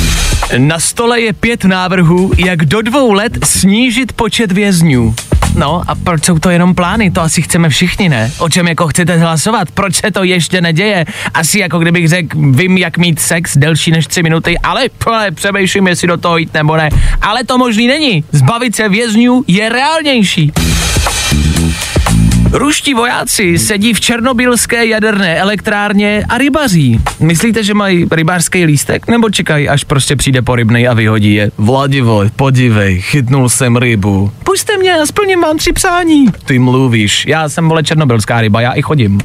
Na 0.57 0.79
stole 0.79 1.21
je 1.21 1.33
pět 1.33 1.65
návrhů, 1.65 2.31
jak 2.37 2.65
do 2.65 2.81
dvou 2.81 3.13
let 3.13 3.37
snížit 3.43 4.13
počet 4.13 4.51
vězňů. 4.51 5.15
No 5.55 5.81
a 5.87 5.95
proč 5.95 6.25
jsou 6.25 6.39
to 6.39 6.49
jenom 6.49 6.75
plány? 6.75 7.11
To 7.11 7.21
asi 7.21 7.41
chceme 7.41 7.69
všichni, 7.69 8.09
ne? 8.09 8.31
O 8.37 8.49
čem 8.49 8.67
jako 8.67 8.87
chcete 8.87 9.17
hlasovat? 9.17 9.71
Proč 9.71 9.95
se 9.95 10.11
to 10.11 10.23
ještě 10.23 10.61
neděje? 10.61 11.05
Asi 11.33 11.59
jako 11.59 11.79
kdybych 11.79 12.09
řekl, 12.09 12.37
vím, 12.51 12.77
jak 12.77 12.97
mít 12.97 13.19
sex 13.19 13.57
delší 13.57 13.91
než 13.91 14.07
tři 14.07 14.23
minuty, 14.23 14.59
ale, 14.59 14.83
ale 15.05 15.31
přemýšlím, 15.31 15.87
jestli 15.87 16.07
do 16.07 16.17
toho 16.17 16.37
jít 16.37 16.53
nebo 16.53 16.77
ne. 16.77 16.89
Ale 17.21 17.43
to 17.43 17.57
možný 17.57 17.87
není. 17.87 18.23
Zbavit 18.31 18.75
se 18.75 18.89
vězňů 18.89 19.43
je 19.47 19.69
reálnější. 19.69 20.51
Ruští 22.51 22.93
vojáci 22.93 23.59
sedí 23.59 23.93
v 23.93 23.99
černobylské 23.99 24.85
jaderné 24.85 25.37
elektrárně 25.37 26.25
a 26.29 26.37
rybaří. 26.37 27.01
Myslíte, 27.19 27.63
že 27.63 27.73
mají 27.73 28.07
rybářský 28.11 28.65
lístek? 28.65 29.07
Nebo 29.07 29.29
čekají, 29.29 29.69
až 29.69 29.83
prostě 29.83 30.15
přijde 30.15 30.41
po 30.41 30.55
rybnej 30.55 30.87
a 30.87 30.93
vyhodí 30.93 31.33
je? 31.33 31.51
Vladivoj, 31.57 32.29
podívej, 32.35 33.01
chytnul 33.01 33.49
jsem 33.49 33.77
rybu. 33.77 34.31
Puste 34.43 34.77
mě 34.77 34.95
splním 35.05 35.41
vám 35.41 35.57
tři 35.57 35.73
přání. 35.73 36.25
Ty 36.45 36.59
mluvíš, 36.59 37.25
já 37.25 37.49
jsem 37.49 37.69
vole 37.69 37.83
černobylská 37.83 38.41
ryba, 38.41 38.61
já 38.61 38.71
i 38.71 38.81
chodím. 38.81 39.19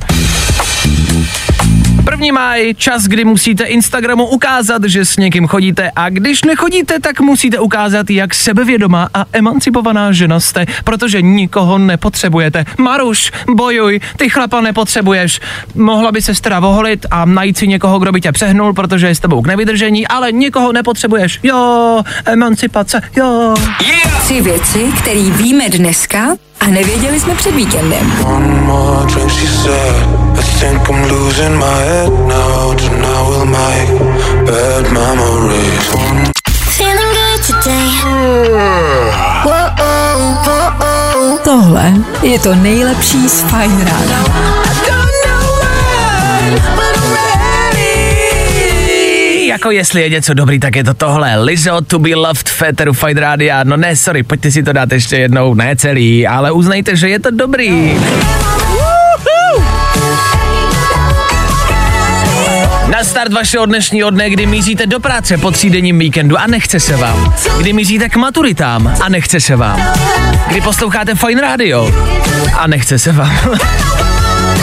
První 2.04 2.32
máj, 2.32 2.74
čas, 2.74 3.04
kdy 3.04 3.24
musíte 3.24 3.64
Instagramu 3.64 4.26
ukázat, 4.26 4.84
že 4.84 5.04
s 5.04 5.16
někým 5.16 5.46
chodíte 5.46 5.90
a 5.96 6.08
když 6.08 6.44
nechodíte, 6.44 7.00
tak 7.00 7.20
musíte 7.20 7.58
ukázat, 7.58 8.10
jak 8.10 8.34
sebevědomá 8.34 9.08
a 9.14 9.24
emancipovaná 9.32 10.12
žena 10.12 10.40
jste, 10.40 10.66
protože 10.84 11.22
nikoho 11.22 11.78
nepotřebujete. 11.78 12.64
Maruš, 12.78 13.32
bojuj, 13.54 14.00
ty 14.16 14.28
chlapa 14.28 14.60
nepotřebuješ. 14.60 15.40
Mohla 15.74 16.12
by 16.12 16.22
se 16.22 16.42
teda 16.42 16.58
oholit 16.58 17.06
a 17.10 17.24
najít 17.24 17.58
si 17.58 17.68
někoho, 17.68 17.98
kdo 17.98 18.12
by 18.12 18.20
tě 18.20 18.32
přehnul, 18.32 18.72
protože 18.72 19.06
je 19.06 19.14
s 19.14 19.20
tebou 19.20 19.42
k 19.42 19.46
nevydržení, 19.46 20.08
ale 20.08 20.32
nikoho 20.32 20.72
nepotřebuješ. 20.72 21.40
Jo, 21.42 22.02
emancipace, 22.24 23.02
jo. 23.16 23.54
Tři 24.20 24.40
věci, 24.40 24.92
které 24.98 25.22
víme 25.22 25.68
dneska 25.68 26.36
a 26.64 26.70
nevěděli 26.70 27.20
jsme 27.20 27.34
před 27.34 27.54
víkendem. 27.54 28.12
One 28.26 28.46
more 28.46 29.06
drink, 29.06 29.30
she 29.30 29.46
said. 29.46 29.96
I 30.38 30.42
think 30.42 30.88
I'm 30.88 31.10
losing 31.10 31.58
my 31.58 31.64
head 31.64 32.12
now. 32.26 32.74
Tonight 32.74 33.28
will 33.28 33.44
make 33.44 33.88
bad 34.46 34.92
memories. 34.92 35.94
One 35.94 36.32
Feeling 36.76 37.14
good 37.14 37.46
today. 37.46 38.04
Tohle 41.44 41.92
je 42.22 42.38
to 42.38 42.54
nejlepší 42.54 43.28
z 43.28 43.40
Fine 43.40 43.84
rána. 43.84 44.63
Jako 49.54 49.70
jestli 49.70 50.02
je 50.02 50.10
něco 50.10 50.34
dobrý, 50.34 50.60
tak 50.60 50.76
je 50.76 50.84
to 50.84 50.94
tohle. 50.94 51.42
Lizzo 51.42 51.80
to 51.80 51.98
be 51.98 52.14
loved 52.14 52.48
Féteru 52.48 52.92
Fight 52.92 53.18
Rádia. 53.18 53.64
No 53.64 53.76
ne, 53.76 53.96
sorry, 53.96 54.22
pojďte 54.22 54.50
si 54.50 54.62
to 54.62 54.72
dát 54.72 54.92
ještě 54.92 55.16
jednou, 55.16 55.54
ne 55.54 55.76
celý, 55.76 56.26
ale 56.26 56.52
uznejte, 56.52 56.96
že 56.96 57.08
je 57.08 57.18
to 57.18 57.30
dobrý. 57.30 58.00
Na 62.88 63.04
start 63.04 63.32
vašeho 63.32 63.66
dnešního 63.66 64.10
dne, 64.10 64.30
kdy 64.30 64.46
míříte 64.46 64.86
do 64.86 65.00
práce 65.00 65.38
po 65.38 65.50
třídenním 65.50 65.98
víkendu 65.98 66.38
a 66.38 66.46
nechce 66.46 66.80
se 66.80 66.96
vám. 66.96 67.34
Kdy 67.58 67.72
míříte 67.72 68.08
k 68.08 68.16
maturitám 68.16 68.94
a 69.02 69.08
nechce 69.08 69.40
se 69.40 69.56
vám. 69.56 69.82
Kdy 70.48 70.60
posloucháte 70.60 71.14
Fine 71.14 71.40
Radio 71.40 71.90
a 72.58 72.66
nechce 72.66 72.98
se 72.98 73.12
vám. 73.12 73.38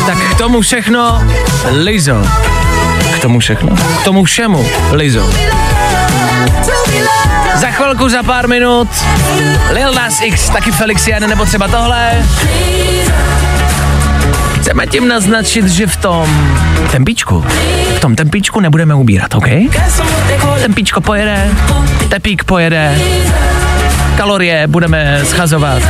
tak 0.05 0.17
k 0.31 0.37
tomu 0.37 0.61
všechno 0.61 1.27
Lizo. 1.71 2.25
Tomu 3.21 3.39
všechno. 3.39 3.75
K 3.75 4.03
tomu 4.03 4.23
všemu 4.23 4.65
Lizo. 4.91 5.29
Za 7.55 7.67
chvilku, 7.67 8.09
za 8.09 8.23
pár 8.23 8.47
minut 8.47 8.89
Lil 9.71 9.93
Nas 9.93 10.21
X, 10.21 10.49
taky 10.49 10.71
Felixian, 10.71 11.29
nebo 11.29 11.45
třeba 11.45 11.67
tohle. 11.67 12.25
Chceme 14.59 14.87
tím 14.87 15.07
naznačit, 15.07 15.67
že 15.67 15.87
v 15.87 15.95
tom 15.97 16.53
tempíčku, 16.91 17.45
v 17.95 17.99
tom 17.99 18.15
tempíčku 18.15 18.59
nebudeme 18.59 18.95
ubírat, 18.95 19.35
OK? 19.35 19.47
Tempíčko 20.61 21.01
pojede, 21.01 21.49
tepík 22.09 22.43
pojede, 22.43 22.99
kalorie 24.17 24.67
budeme 24.67 25.21
schazovat. 25.25 25.81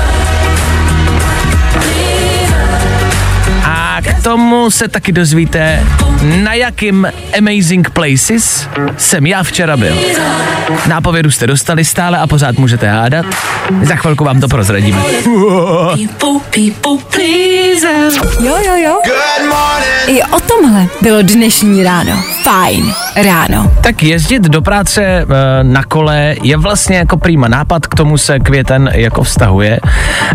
A 4.01 4.13
k 4.13 4.23
tomu 4.23 4.71
se 4.71 4.87
taky 4.87 5.11
dozvíte, 5.11 5.83
na 6.43 6.53
jakým 6.53 7.07
Amazing 7.37 7.89
Places 7.89 8.67
jsem 8.97 9.25
já 9.25 9.43
včera 9.43 9.77
byl. 9.77 9.95
Nápovědu 10.87 11.31
jste 11.31 11.47
dostali 11.47 11.85
stále 11.85 12.17
a 12.17 12.27
pořád 12.27 12.57
můžete 12.57 12.87
hádat. 12.87 13.25
Za 13.81 13.95
chvilku 13.95 14.23
vám 14.23 14.41
to 14.41 14.47
prozradíme. 14.47 15.01
Jo, 18.39 18.57
jo, 18.65 18.75
jo. 18.83 18.99
I 20.07 20.23
o 20.23 20.39
tomhle 20.39 20.87
bylo 21.01 21.21
dnešní 21.21 21.83
ráno. 21.83 22.23
Fajn 22.43 22.93
ráno. 23.15 23.71
Tak 23.81 24.03
jezdit 24.03 24.41
do 24.41 24.61
práce 24.61 25.03
e, 25.03 25.25
na 25.63 25.83
kole 25.83 26.35
je 26.43 26.57
vlastně 26.57 26.97
jako 26.97 27.17
prýma 27.17 27.47
nápad, 27.47 27.87
k 27.87 27.95
tomu 27.95 28.17
se 28.17 28.39
květen 28.39 28.89
jako 28.93 29.23
vztahuje, 29.23 29.79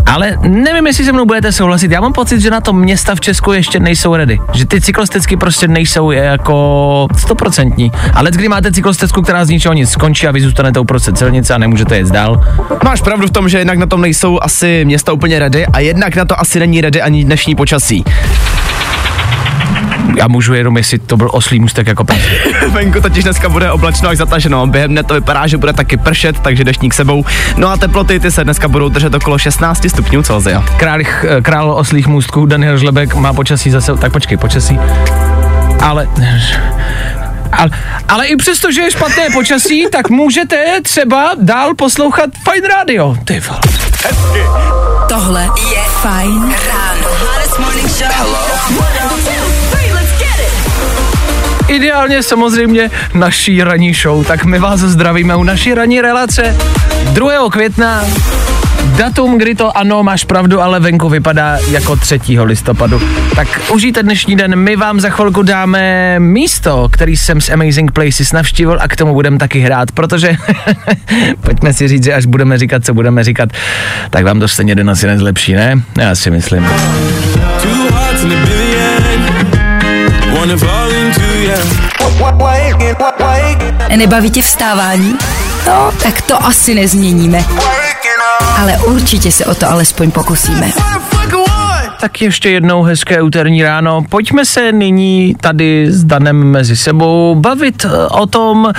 ale 0.06 0.38
nevím, 0.42 0.87
jestli 0.87 1.04
se 1.04 1.12
mnou 1.12 1.25
budete 1.25 1.52
souhlasit. 1.52 1.90
Já 1.90 2.00
mám 2.00 2.12
pocit, 2.12 2.40
že 2.40 2.50
na 2.50 2.61
to 2.61 2.73
města 2.73 3.14
v 3.14 3.20
Česku 3.20 3.52
ještě 3.56 3.80
nejsou 3.80 4.16
ready. 4.16 4.38
Že 4.52 4.66
ty 4.66 4.80
cyklostezky 4.80 5.36
prostě 5.36 5.68
nejsou 5.68 6.10
jako 6.10 7.08
stoprocentní. 7.18 7.92
Ale 8.14 8.30
kdy 8.30 8.48
máte 8.48 8.72
cyklostezku, 8.72 9.22
která 9.22 9.44
z 9.44 9.48
ničeho 9.48 9.72
nic 9.72 9.90
skončí 9.90 10.26
a 10.26 10.30
vy 10.30 10.40
zůstanete 10.40 10.80
uprostřed 10.80 11.18
silnice 11.18 11.54
a 11.54 11.58
nemůžete 11.58 11.96
jet 11.96 12.08
dál. 12.08 12.44
Máš 12.84 13.00
pravdu 13.00 13.26
v 13.26 13.30
tom, 13.30 13.48
že 13.48 13.58
jednak 13.58 13.78
na 13.78 13.86
tom 13.86 14.00
nejsou 14.00 14.38
asi 14.42 14.84
města 14.84 15.12
úplně 15.12 15.38
ready 15.38 15.66
a 15.66 15.80
jednak 15.80 16.16
na 16.16 16.25
to 16.25 16.40
asi 16.40 16.58
není 16.58 16.80
ready 16.80 17.02
ani 17.02 17.25
dnešní 17.25 17.54
počasí. 17.54 18.04
Já 20.16 20.28
můžu 20.28 20.54
jenom, 20.54 20.76
jestli 20.76 20.98
to 20.98 21.16
byl 21.16 21.30
oslý 21.32 21.60
můstek 21.60 21.86
jako 21.86 22.04
první. 22.04 22.22
Venku 22.72 23.00
totiž 23.00 23.25
dneska 23.25 23.48
bude 23.48 23.70
oblačno 23.70 24.08
až 24.08 24.18
zataženo. 24.18 24.66
Během 24.66 24.90
dne 24.90 25.02
to 25.02 25.14
vypadá, 25.14 25.46
že 25.46 25.56
bude 25.56 25.72
taky 25.72 25.96
pršet, 25.96 26.40
takže 26.40 26.64
deštník 26.64 26.94
sebou. 26.94 27.25
No 27.56 27.68
a 27.68 27.76
teploty 27.76 28.20
ty 28.20 28.30
se 28.30 28.44
dneska 28.44 28.68
budou 28.68 28.88
držet 28.88 29.14
okolo 29.14 29.38
16 29.38 29.88
stupňů 29.88 30.22
Celsia. 30.22 30.64
Král, 30.76 31.00
král 31.42 31.70
oslých 31.70 32.06
můstků 32.06 32.46
Daniel 32.46 32.78
Žlebek 32.78 33.14
má 33.14 33.32
počasí 33.32 33.70
zase, 33.70 33.96
tak 33.96 34.12
počkej, 34.12 34.38
počasí. 34.38 34.78
Ale, 35.82 36.08
ale, 37.52 37.70
ale 38.08 38.26
i 38.26 38.36
přesto, 38.36 38.72
že 38.72 38.80
je 38.80 38.90
špatné 38.90 39.26
počasí, 39.32 39.86
tak 39.92 40.10
můžete 40.10 40.80
třeba 40.82 41.30
dál 41.40 41.75
poslouchat 41.75 42.30
Fine 42.50 42.68
Radio. 42.68 43.16
Ty 43.25 43.40
vole. 43.40 43.60
Tohle 45.08 45.42
je 45.72 45.82
Fajn 46.02 46.54
ráno. 46.68 47.06
Ideálně 51.68 52.23
samozřejmě 52.23 52.90
naší 53.14 53.62
ranní 53.62 53.94
show, 53.94 54.26
tak 54.26 54.44
my 54.44 54.58
vás 54.58 54.80
zdravíme 54.80 55.37
u 55.37 55.42
naší 55.42 55.75
ranní 55.75 56.00
relace 56.00 56.56
2. 57.12 57.30
května. 57.50 58.04
Datum, 58.96 59.38
kdy 59.38 59.54
to 59.54 59.78
ano, 59.78 60.02
máš 60.02 60.25
pravdu, 60.25 60.61
ale 60.61 60.80
venku 60.80 61.08
vypadá 61.08 61.58
jako 61.70 61.96
3. 61.96 62.20
listopadu. 62.42 63.00
Tak 63.37 63.61
užijte 63.73 64.02
dnešní 64.02 64.37
den, 64.37 64.56
my 64.56 64.76
vám 64.76 65.00
za 65.00 65.11
chvilku 65.11 65.42
dáme 65.42 66.16
místo, 66.20 66.88
který 66.92 67.16
jsem 67.16 67.40
s 67.40 67.50
Amazing 67.50 67.92
Places 67.92 68.32
navštívil 68.32 68.78
a 68.80 68.88
k 68.88 68.96
tomu 68.96 69.14
budeme 69.14 69.38
taky 69.38 69.58
hrát, 69.61 69.92
protože 69.92 70.37
pojďme 71.40 71.73
si 71.73 71.88
říct, 71.88 72.04
že 72.04 72.14
až 72.14 72.26
budeme 72.26 72.58
říkat, 72.58 72.85
co 72.85 72.94
budeme 72.94 73.25
říkat, 73.25 73.49
tak 74.11 74.25
vám 74.25 74.40
to 74.40 74.49
stejně 74.49 74.75
den 74.75 74.90
asi 74.90 75.06
nezlepší, 75.06 75.54
ne? 75.54 75.82
Já 75.99 76.14
si 76.14 76.30
myslím. 76.30 76.66
Nebaví 83.96 84.30
tě 84.30 84.42
vstávání? 84.42 85.14
No, 85.66 85.92
tak 86.02 86.20
to 86.22 86.44
asi 86.44 86.75
nezměníme. 86.75 87.44
Ale 88.58 88.78
určitě 88.78 89.32
se 89.32 89.44
o 89.44 89.54
to 89.54 89.70
alespoň 89.70 90.10
pokusíme. 90.10 90.70
Tak 92.00 92.22
ještě 92.22 92.50
jednou 92.50 92.82
hezké 92.82 93.22
úterní 93.22 93.62
ráno. 93.62 94.02
Pojďme 94.08 94.44
se 94.44 94.72
nyní 94.72 95.34
tady 95.40 95.86
s 95.90 96.04
Danem 96.04 96.36
mezi 96.36 96.76
sebou 96.76 97.34
bavit 97.34 97.84
eh, 97.84 98.06
o 98.06 98.26
tom, 98.26 98.72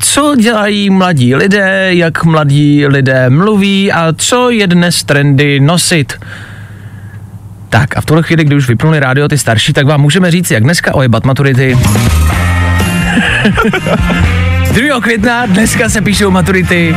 co 0.00 0.34
dělají 0.34 0.90
mladí 0.90 1.34
lidé, 1.34 1.88
jak 1.94 2.24
mladí 2.24 2.86
lidé 2.86 3.30
mluví 3.30 3.92
a 3.92 4.12
co 4.16 4.50
je 4.50 4.66
dnes 4.66 5.04
trendy 5.04 5.60
nosit. 5.60 6.12
Tak 7.72 7.96
a 7.96 8.00
v 8.00 8.06
tuhle 8.06 8.22
chvíli, 8.22 8.44
kdy 8.44 8.56
už 8.56 8.68
vypnuli 8.68 9.00
rádio 9.00 9.28
ty 9.28 9.38
starší, 9.38 9.72
tak 9.72 9.86
vám 9.86 10.00
můžeme 10.00 10.30
říct, 10.30 10.50
jak 10.50 10.62
dneska 10.62 10.94
ojebat 10.94 11.24
maturity. 11.24 11.78
2. 14.72 15.00
května 15.00 15.46
dneska 15.46 15.88
se 15.88 16.00
píšou 16.00 16.30
maturity 16.30 16.96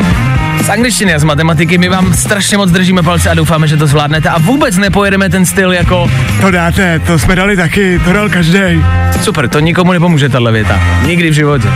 z 0.64 0.70
angličtiny 0.70 1.14
a 1.14 1.20
z 1.20 1.24
matematiky. 1.24 1.78
My 1.78 1.90
vám 1.90 2.14
strašně 2.14 2.58
moc 2.58 2.72
držíme 2.72 3.04
palce 3.04 3.30
a 3.30 3.34
doufáme, 3.34 3.68
že 3.68 3.78
to 3.78 3.88
zvládnete 3.88 4.30
a 4.30 4.38
vůbec 4.40 4.78
nepojedeme 4.78 5.30
ten 5.30 5.46
styl 5.46 5.72
jako 5.74 6.12
To 6.42 6.52
dáte, 6.52 7.00
to 7.00 7.20
jsme 7.20 7.36
dali 7.36 7.58
taky, 7.58 8.00
to 8.06 8.14
dal 8.14 8.30
každý. 8.30 8.86
super, 9.22 9.50
to 9.50 9.60
nikomu 9.60 9.92
nepomůže 9.92 10.30
tahle 10.30 10.52
věta. 10.52 10.80
Nikdy 11.06 11.30
v 11.30 11.34
životě. 11.34 11.68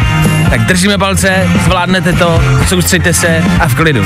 Tak 0.50 0.62
držíme 0.62 0.98
palce, 0.98 1.48
zvládnete 1.64 2.14
to, 2.14 2.44
soustřeďte 2.68 3.14
se 3.14 3.44
a 3.60 3.68
v 3.68 3.76
klidu. 3.76 4.06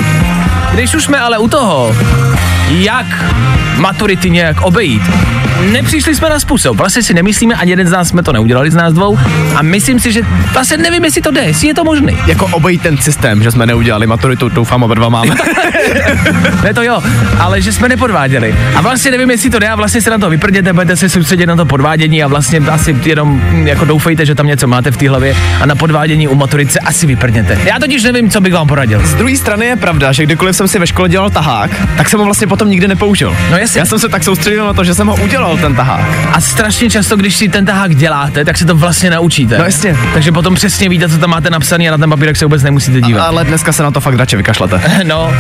Když 0.73 0.95
už 0.95 1.03
jsme 1.03 1.19
ale 1.19 1.38
u 1.38 1.47
toho, 1.47 1.95
jak 2.70 3.05
maturity 3.77 4.29
nějak 4.29 4.62
obejít, 4.62 5.01
nepřišli 5.72 6.16
jsme 6.16 6.29
na 6.29 6.40
způsob. 6.40 6.77
Vlastně 6.77 7.03
si 7.03 7.14
nemyslíme, 7.14 7.55
ani 7.55 7.72
jeden 7.72 7.87
z 7.87 7.92
nás 7.92 8.07
jsme 8.07 8.24
to 8.24 8.33
neudělali 8.33 8.72
z 8.72 8.75
nás 8.75 8.94
dvou 8.94 9.20
a 9.55 9.61
myslím 9.61 10.00
si, 10.00 10.11
že 10.11 10.22
vlastně 10.53 10.77
nevím, 10.77 11.05
jestli 11.05 11.22
to 11.22 11.31
jde, 11.31 11.42
jestli 11.42 11.68
je 11.68 11.74
to 11.74 11.83
možný. 11.83 12.18
Jako 12.27 12.46
obejít 12.46 12.81
ten 12.81 12.98
systém, 12.98 13.44
že 13.44 13.51
jsme 13.51 13.66
neudělali 13.66 14.07
maturitu, 14.07 14.50
doufám 14.50 14.83
oba 14.83 14.94
dva 14.94 15.09
máme. 15.09 15.35
Ne 16.64 16.74
to 16.74 16.83
jo, 16.83 17.01
ale 17.40 17.61
že 17.61 17.74
jsme 17.74 17.90
nepodváděli. 17.90 18.55
A 18.75 18.81
vlastně 18.81 19.11
nevím, 19.11 19.31
jestli 19.31 19.50
to 19.50 19.59
jde 19.59 19.70
a 19.70 19.75
vlastně 19.75 20.01
se 20.01 20.09
na 20.09 20.18
to 20.18 20.29
vyprdněte, 20.29 20.74
budete 20.74 20.96
se 20.96 21.09
soustředit 21.09 21.46
na 21.46 21.55
to 21.55 21.66
podvádění 21.66 22.24
a 22.24 22.27
vlastně 22.27 22.59
asi 22.59 22.96
jenom 23.05 23.42
hm, 23.44 23.68
jako 23.68 23.85
doufejte, 23.85 24.25
že 24.25 24.35
tam 24.35 24.48
něco 24.48 24.68
máte 24.68 24.92
v 24.92 24.98
té 24.98 25.09
hlavě 25.09 25.35
a 25.61 25.66
na 25.66 25.75
podvádění 25.75 26.27
u 26.27 26.35
maturice 26.35 26.79
asi 26.79 27.07
vyprdněte. 27.07 27.57
Já 27.66 27.79
totiž 27.79 28.03
nevím, 28.03 28.29
co 28.29 28.42
bych 28.42 28.53
vám 28.53 28.68
poradil. 28.68 29.01
Z 29.05 29.14
druhé 29.14 29.37
strany 29.37 29.66
je 29.66 29.75
pravda, 29.75 30.11
že 30.11 30.24
kdykoliv 30.24 30.55
jsem 30.55 30.68
si 30.68 30.79
ve 30.79 30.87
škole 30.87 31.09
dělal 31.09 31.29
tahák, 31.29 31.72
tak 31.98 32.09
jsem 32.09 32.20
ho 32.20 32.25
vlastně 32.25 32.48
potom 32.53 32.70
nikdy 32.70 32.87
nepoužil. 32.87 33.35
No 33.51 33.57
jasně. 33.57 33.79
Já 33.79 33.85
jsem 33.85 34.00
se 34.00 34.09
tak 34.09 34.24
soustředil 34.24 34.66
na 34.66 34.74
to, 34.74 34.83
že 34.83 34.94
jsem 34.94 35.07
ho 35.07 35.16
udělal 35.16 35.57
ten 35.57 35.75
tahák. 35.75 36.05
A 36.33 36.42
strašně 36.42 36.89
často, 36.89 37.16
když 37.18 37.35
si 37.35 37.50
ten 37.50 37.66
tahák 37.66 37.96
děláte, 37.96 38.46
tak 38.46 38.57
se 38.57 38.66
to 38.66 38.75
vlastně 38.75 39.09
naučíte. 39.09 39.57
No 39.57 39.63
jasně. 39.63 39.98
Takže 40.13 40.31
potom 40.31 40.55
přesně 40.55 40.89
víte, 40.89 41.09
co 41.09 41.18
tam 41.18 41.29
máte 41.29 41.50
napsané 41.50 41.87
a 41.87 41.92
na 41.92 41.98
ten 41.98 42.09
papírek 42.09 42.37
se 42.37 42.46
vůbec 42.46 42.63
nemusíte 42.63 43.01
dívat. 43.01 43.24
Ale 43.27 43.44
dneska 43.44 43.72
se 43.74 43.83
na 43.83 43.92
to 43.92 44.01
fakt 44.01 44.16
radši 44.16 44.35
vykašlete. 44.35 44.81
No, 45.03 45.33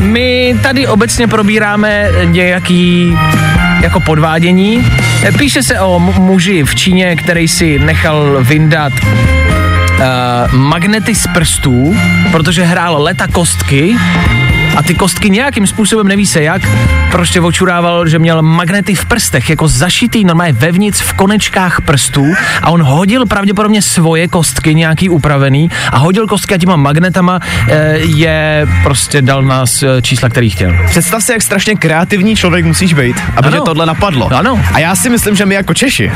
my 0.00 0.56
tady 0.62 0.86
obecně 0.86 1.28
probíráme 1.28 2.08
nějaký 2.24 3.18
jako 3.82 4.00
podvádění. 4.00 4.86
Píše 5.38 5.62
se 5.62 5.80
o 5.80 5.98
mu- 6.00 6.20
muži 6.20 6.62
v 6.64 6.74
Číně, 6.74 7.16
který 7.16 7.48
si 7.48 7.78
nechal 7.78 8.38
vyndat 8.40 8.92
uh, 8.92 10.54
magnety 10.58 11.14
z 11.14 11.26
prstů, 11.34 11.96
protože 12.30 12.64
hrál 12.64 13.02
leta 13.02 13.26
kostky 13.26 13.96
a 14.76 14.82
ty 14.82 14.94
kostky 14.94 15.30
nějakým 15.30 15.66
způsobem 15.66 16.08
neví 16.08 16.26
se 16.26 16.42
jak, 16.42 16.62
prostě 17.10 17.40
očurával, 17.40 18.08
že 18.08 18.18
měl 18.18 18.42
magnety 18.42 18.94
v 18.94 19.04
prstech, 19.04 19.50
jako 19.50 19.68
zašitý 19.68 20.24
normálně 20.24 20.52
vevnitř 20.52 21.00
v 21.02 21.12
konečkách 21.12 21.80
prstů 21.80 22.26
a 22.62 22.70
on 22.70 22.82
hodil 22.82 23.26
pravděpodobně 23.26 23.82
svoje 23.82 24.28
kostky 24.28 24.74
nějaký 24.74 25.08
upravený 25.08 25.70
a 25.92 25.98
hodil 25.98 26.26
kostky 26.26 26.54
a 26.54 26.58
těma 26.58 26.76
magnetama 26.76 27.40
eh, 27.68 27.98
je 27.98 28.66
prostě 28.82 29.22
dal 29.22 29.42
nás 29.42 29.82
eh, 29.82 30.02
čísla, 30.02 30.28
který 30.28 30.50
chtěl. 30.50 30.72
Představ 30.86 31.22
si, 31.22 31.32
jak 31.32 31.42
strašně 31.42 31.74
kreativní 31.74 32.36
člověk 32.36 32.64
musíš 32.64 32.94
být, 32.94 33.16
aby 33.36 33.48
Ano. 33.48 33.56
tě 33.56 33.62
tohle 33.64 33.86
napadlo. 33.86 34.34
Ano. 34.34 34.60
A 34.72 34.78
já 34.78 34.94
si 34.96 35.10
myslím, 35.10 35.36
že 35.36 35.46
my 35.46 35.54
jako 35.54 35.74
Češi 35.74 36.12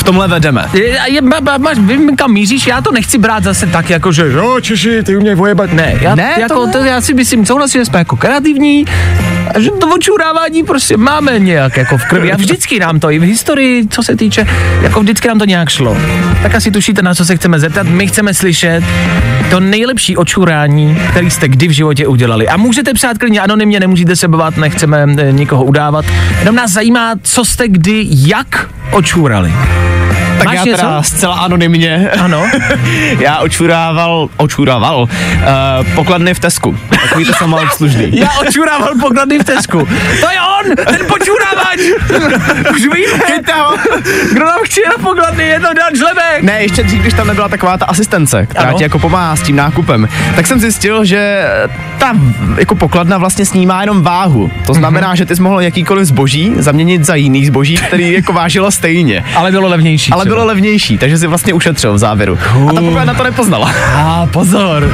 v 0.00 0.02
tomhle 0.02 0.28
vedeme. 0.28 0.64
Je, 0.72 0.98
je, 1.06 1.20
ma, 1.20 1.40
ma, 1.40 1.58
máš, 1.58 1.78
vím, 1.78 2.16
kam 2.16 2.32
míříš, 2.32 2.66
já 2.66 2.80
to 2.80 2.92
nechci 2.92 3.18
brát 3.18 3.44
zase 3.44 3.66
tak, 3.66 3.90
jako 3.90 4.12
že 4.12 4.26
jo, 4.32 4.60
Češi, 4.60 5.02
ty 5.02 5.16
umějí 5.16 5.36
vojebat. 5.36 5.72
Ne, 5.72 5.94
já, 6.00 6.14
Ne, 6.14 6.32
to 6.34 6.40
jako, 6.40 6.66
ne. 6.66 6.72
to, 6.72 6.78
já 6.78 7.00
si 7.00 7.14
myslím, 7.14 7.46
souhlasím, 7.46 7.80
že 7.80 7.84
jsme 7.84 7.98
jako 7.98 8.16
kreativní, 8.16 8.84
a 9.54 9.60
že 9.60 9.70
to 9.70 9.94
očurávání 9.94 10.62
prostě 10.62 10.96
máme 10.96 11.38
nějak 11.38 11.76
jako 11.76 11.98
v 11.98 12.04
krvi 12.04 12.32
a 12.32 12.36
vždycky 12.36 12.78
nám 12.78 13.00
to 13.00 13.10
i 13.10 13.18
v 13.18 13.22
historii, 13.22 13.86
co 13.90 14.02
se 14.02 14.16
týče, 14.16 14.46
jako 14.82 15.00
vždycky 15.00 15.28
nám 15.28 15.38
to 15.38 15.44
nějak 15.44 15.68
šlo. 15.68 15.96
Tak 16.42 16.54
asi 16.54 16.70
tušíte, 16.70 17.02
na 17.02 17.14
co 17.14 17.24
se 17.24 17.36
chceme 17.36 17.60
zeptat. 17.60 17.86
My 17.86 18.06
chceme 18.06 18.34
slyšet 18.34 18.84
to 19.50 19.60
nejlepší 19.60 20.16
očurání, 20.16 20.98
který 21.10 21.30
jste 21.30 21.48
kdy 21.48 21.68
v 21.68 21.70
životě 21.70 22.06
udělali. 22.06 22.48
A 22.48 22.56
můžete 22.56 22.94
psát 22.94 23.18
klidně 23.18 23.40
anonymně, 23.40 23.80
nemusíte 23.80 24.16
se 24.16 24.28
bát, 24.28 24.56
nechceme 24.56 25.06
eh, 25.18 25.32
nikoho 25.32 25.64
udávat. 25.64 26.04
Jenom 26.38 26.54
nás 26.54 26.70
zajímá, 26.70 27.14
co 27.22 27.44
jste 27.44 27.68
kdy 27.68 28.06
jak 28.10 28.70
očurali. 28.90 29.52
Tak 30.40 30.46
Máš 30.46 30.56
já 30.56 30.64
něco? 30.64 30.76
teda 30.76 31.02
zcela 31.02 31.34
anonymně. 31.34 32.10
Ano. 32.20 32.42
já 33.18 33.38
očurával, 33.38 34.28
očurával, 34.36 35.00
uh, 35.02 35.08
pokladny 35.94 36.34
v 36.34 36.38
Tesku. 36.40 36.78
Takový 37.02 37.24
to 37.24 37.32
samoobslužný. 37.32 38.10
Já 38.18 38.28
očurával 38.48 38.88
pokladny 39.00 39.38
v 39.38 39.44
Tesku. 39.44 39.78
To 40.20 40.30
je 40.30 40.38
on, 40.60 40.76
ten 40.76 41.06
počurávač. 41.06 41.78
Už 42.74 42.80
víme. 42.82 43.40
Kdo 44.32 44.44
nám 44.46 44.58
chce 44.64 44.80
na 44.98 45.02
pokladny, 45.08 45.44
je 45.44 45.60
to 45.60 45.66
Dan 45.66 45.96
Žlebek. 45.96 46.42
Ne, 46.42 46.62
ještě 46.62 46.82
dřív, 46.82 47.00
když 47.00 47.14
tam 47.14 47.26
nebyla 47.26 47.48
taková 47.48 47.78
ta 47.78 47.84
asistence, 47.86 48.46
která 48.46 48.68
Ano. 48.68 48.78
ti 48.78 48.82
jako 48.82 48.98
pomáhá 48.98 49.36
s 49.36 49.42
tím 49.42 49.56
nákupem, 49.56 50.08
tak 50.36 50.46
jsem 50.46 50.60
zjistil, 50.60 51.04
že 51.04 51.44
ta 51.98 52.16
jako 52.58 52.74
pokladna 52.74 53.18
vlastně 53.18 53.46
snímá 53.46 53.80
jenom 53.80 54.02
váhu. 54.02 54.50
To 54.66 54.74
znamená, 54.74 55.08
Mhm. 55.08 55.16
že 55.16 55.26
ty 55.26 55.36
jsi 55.36 55.42
mohl 55.42 55.60
jakýkoliv 55.60 56.04
zboží 56.06 56.52
zaměnit 56.56 57.04
za 57.04 57.14
jiný 57.14 57.46
zboží, 57.46 57.76
který 57.76 58.12
jako 58.12 58.32
vážilo 58.32 58.70
stejně. 58.70 59.24
Ale 59.36 59.50
bylo 59.50 59.68
levnější. 59.68 60.12
Ale. 60.12 60.24
Bylo 60.30 60.44
levnější, 60.44 60.98
takže 60.98 61.18
si 61.18 61.26
vlastně 61.26 61.52
ušetřil 61.52 61.94
v 61.94 61.98
závěru. 61.98 62.38
A 62.68 62.72
ta 62.72 62.80
pokoja 62.80 63.04
na 63.04 63.14
to 63.14 63.22
nepoznala. 63.24 63.72
A 63.96 64.26
pozor, 64.26 64.92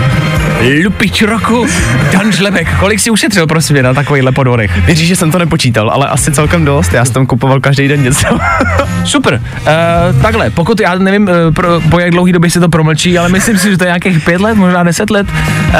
lupič 0.67 1.23
roku, 1.23 1.67
Dan 2.13 2.33
Žlebek, 2.33 2.69
kolik 2.81 3.01
si 3.01 3.11
ušetřil 3.11 3.47
prosím 3.47 3.83
na 3.83 3.95
takovýchhle 3.95 4.33
podvodech? 4.33 4.87
Věříš, 4.87 5.09
že 5.09 5.17
jsem 5.17 5.31
to 5.31 5.39
nepočítal, 5.39 5.91
ale 5.91 6.07
asi 6.07 6.33
celkem 6.33 6.65
dost, 6.65 6.93
já 6.93 7.05
jsem 7.05 7.15
tam 7.15 7.27
kupoval 7.27 7.61
každý 7.61 7.89
den 7.89 8.03
něco. 8.03 8.27
Super, 9.05 9.35
uh, 9.35 10.23
takhle, 10.23 10.51
pokud 10.51 10.81
já 10.81 10.95
nevím, 10.95 11.23
uh, 11.23 11.55
pro, 11.55 11.81
po 11.91 11.99
jak 11.99 12.11
dlouhý 12.11 12.33
době 12.33 12.51
se 12.51 12.61
to 12.61 12.69
promlčí, 12.69 13.19
ale 13.19 13.29
myslím 13.29 13.59
si, 13.59 13.71
že 13.71 13.79
to 13.79 13.85
je 13.85 13.89
nějakých 13.89 14.25
pět 14.25 14.41
let, 14.41 14.55
možná 14.55 14.83
deset 14.83 15.11
let, 15.11 15.27
uh, 15.29 15.75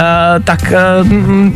tak 0.45 0.73
uh, 1.01 1.09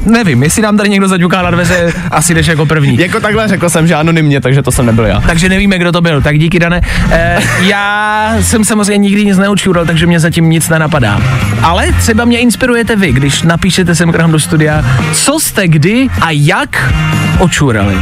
nevím, 0.07 0.43
jestli 0.43 0.63
nám 0.63 0.77
tady 0.77 0.89
někdo 0.89 1.09
zaťuká 1.09 1.43
na 1.43 1.51
dveře, 1.51 1.93
asi 2.11 2.35
jdeš 2.35 2.47
jako 2.47 2.67
první. 2.67 2.99
jako 2.99 3.21
takhle 3.21 3.49
řekl 3.49 3.69
jsem, 3.69 3.87
že 3.87 3.95
anonymně, 3.95 4.41
takže 4.41 4.63
to 4.63 4.73
jsem 4.73 4.87
nebyl 4.87 5.05
já. 5.05 5.21
Takže 5.21 5.49
nevíme, 5.49 5.79
kdo 5.79 5.93
to 5.93 6.01
byl, 6.01 6.23
tak 6.23 6.39
díky 6.39 6.59
Dane. 6.59 6.81
E, 7.11 7.39
já 7.61 8.35
jsem 8.41 8.65
samozřejmě 8.65 8.99
nikdy 8.99 9.25
nic 9.25 9.39
neučural, 9.39 9.87
takže 9.87 10.07
mě 10.07 10.21
zatím 10.21 10.51
nic 10.51 10.69
nenapadá. 10.69 11.21
Ale 11.63 11.93
třeba 11.93 12.25
mě 12.25 12.39
inspirujete 12.39 12.97
vy, 12.97 13.13
když 13.21 13.43
napíšete 13.43 13.95
sem 13.95 14.13
k 14.13 14.17
nám 14.17 14.33
do 14.33 14.41
studia, 14.41 14.85
co 15.13 15.41
jste 15.41 15.69
kdy 15.69 16.09
a 16.21 16.27
jak 16.31 16.93
očurali. 17.39 17.97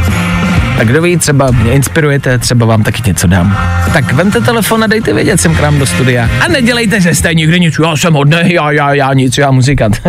Tak 0.77 0.87
kdo 0.87 1.01
ví, 1.01 1.17
třeba 1.17 1.51
mě 1.51 1.71
inspirujete, 1.71 2.37
třeba 2.37 2.65
vám 2.65 2.83
taky 2.83 3.01
něco 3.05 3.27
dám. 3.27 3.57
Tak 3.93 4.13
vemte 4.13 4.41
telefon 4.41 4.83
a 4.83 4.87
dejte 4.87 5.13
vědět 5.13 5.41
sem 5.41 5.55
k 5.55 5.59
nám 5.59 5.79
do 5.79 5.85
studia. 5.85 6.29
A 6.45 6.47
nedělejte, 6.47 7.01
že 7.01 7.15
jste 7.15 7.33
nikdy 7.33 7.59
nic, 7.59 7.75
já 7.83 7.97
jsem 7.97 8.13
hodnej, 8.13 8.53
já, 8.53 8.71
já, 8.71 8.93
já 8.93 9.13
nic, 9.13 9.37
já 9.37 9.51
muzikant. 9.51 10.01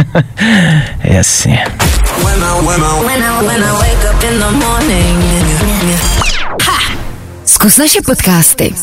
Jasně. 1.05 1.65
Zkus 7.45 7.77
naše 7.77 7.99
podcasty. 8.07 8.75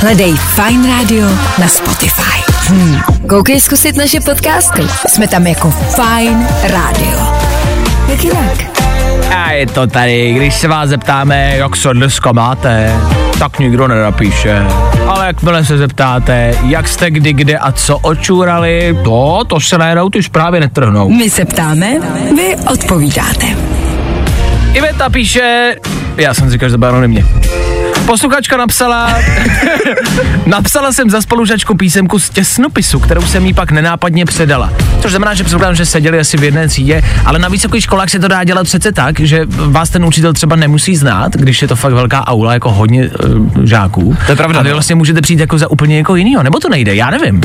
Hledej 0.00 0.34
Fine 0.36 0.88
Radio 0.88 1.26
na 1.58 1.68
Spotify. 1.68 2.38
Hmm. 2.68 3.00
Koukej 3.28 3.60
zkusit 3.60 3.96
naše 3.96 4.20
podcasty. 4.20 4.82
Jsme 5.08 5.28
tam 5.28 5.46
jako 5.46 5.70
Fine 5.70 6.48
Radio. 6.62 7.18
Jak 8.08 8.24
jinak? 8.24 8.78
A 9.36 9.50
je 9.50 9.66
to 9.66 9.86
tady, 9.86 10.32
když 10.32 10.54
se 10.54 10.68
vás 10.68 10.88
zeptáme, 10.88 11.56
jak 11.56 11.76
se 11.76 11.88
dneska 11.92 12.32
máte, 12.32 12.92
tak 13.38 13.58
nikdo 13.58 13.88
nenapíše. 13.88 14.66
Ale 15.06 15.26
jakmile 15.26 15.64
se 15.64 15.78
zeptáte, 15.78 16.54
jak 16.66 16.88
jste 16.88 17.10
kdy, 17.10 17.32
kde 17.32 17.58
a 17.58 17.72
co 17.72 17.98
očurali, 17.98 18.98
to, 19.04 19.44
to 19.46 19.60
se 19.60 19.78
najednou 19.78 20.10
ty 20.10 20.22
zprávy 20.22 20.60
netrhnou. 20.60 21.08
My 21.08 21.30
se 21.30 21.44
ptáme, 21.44 22.00
vy 22.36 22.56
odpovídáte. 22.72 23.46
Iveta 24.72 25.10
píše, 25.10 25.76
já 26.16 26.34
jsem 26.34 26.50
říkal, 26.50 26.68
že 26.68 26.72
to 26.72 26.78
bylo 26.78 26.90
anonymně. 26.90 27.24
Posluchačka 28.08 28.56
napsala, 28.56 29.18
napsala 30.46 30.92
jsem 30.92 31.10
za 31.10 31.20
spolužačku 31.22 31.74
písemku 31.76 32.18
z 32.18 32.30
těsnopisu, 32.30 33.00
kterou 33.00 33.22
jsem 33.22 33.46
jí 33.46 33.54
pak 33.54 33.70
nenápadně 33.70 34.24
předala. 34.24 34.72
Což 35.00 35.10
znamená, 35.10 35.34
že 35.34 35.44
předpokládám, 35.44 35.74
že 35.74 35.86
seděli 35.86 36.18
asi 36.20 36.36
v 36.36 36.44
jedné 36.44 36.68
třídě, 36.68 37.02
ale 37.24 37.38
na 37.38 37.48
vysokých 37.48 37.82
školách 37.84 38.10
se 38.10 38.18
to 38.18 38.28
dá 38.28 38.44
dělat 38.44 38.64
přece 38.64 38.92
tak, 38.92 39.20
že 39.20 39.42
vás 39.48 39.90
ten 39.90 40.04
učitel 40.04 40.32
třeba 40.32 40.56
nemusí 40.56 40.96
znát, 40.96 41.32
když 41.36 41.62
je 41.62 41.68
to 41.68 41.76
fakt 41.76 41.92
velká 41.92 42.26
aula, 42.26 42.52
jako 42.52 42.70
hodně 42.72 43.08
uh, 43.08 43.64
žáků. 43.64 44.16
To 44.26 44.32
je 44.32 44.36
pravda, 44.36 44.60
A 44.60 44.62
vy 44.62 44.68
no. 44.68 44.74
vlastně 44.74 44.94
můžete 44.94 45.20
přijít 45.20 45.40
jako 45.40 45.58
za 45.58 45.70
úplně 45.70 45.96
jako 45.96 46.16
jinýho, 46.16 46.42
nebo 46.42 46.60
to 46.60 46.68
nejde, 46.68 46.94
já 46.94 47.10
nevím. 47.10 47.40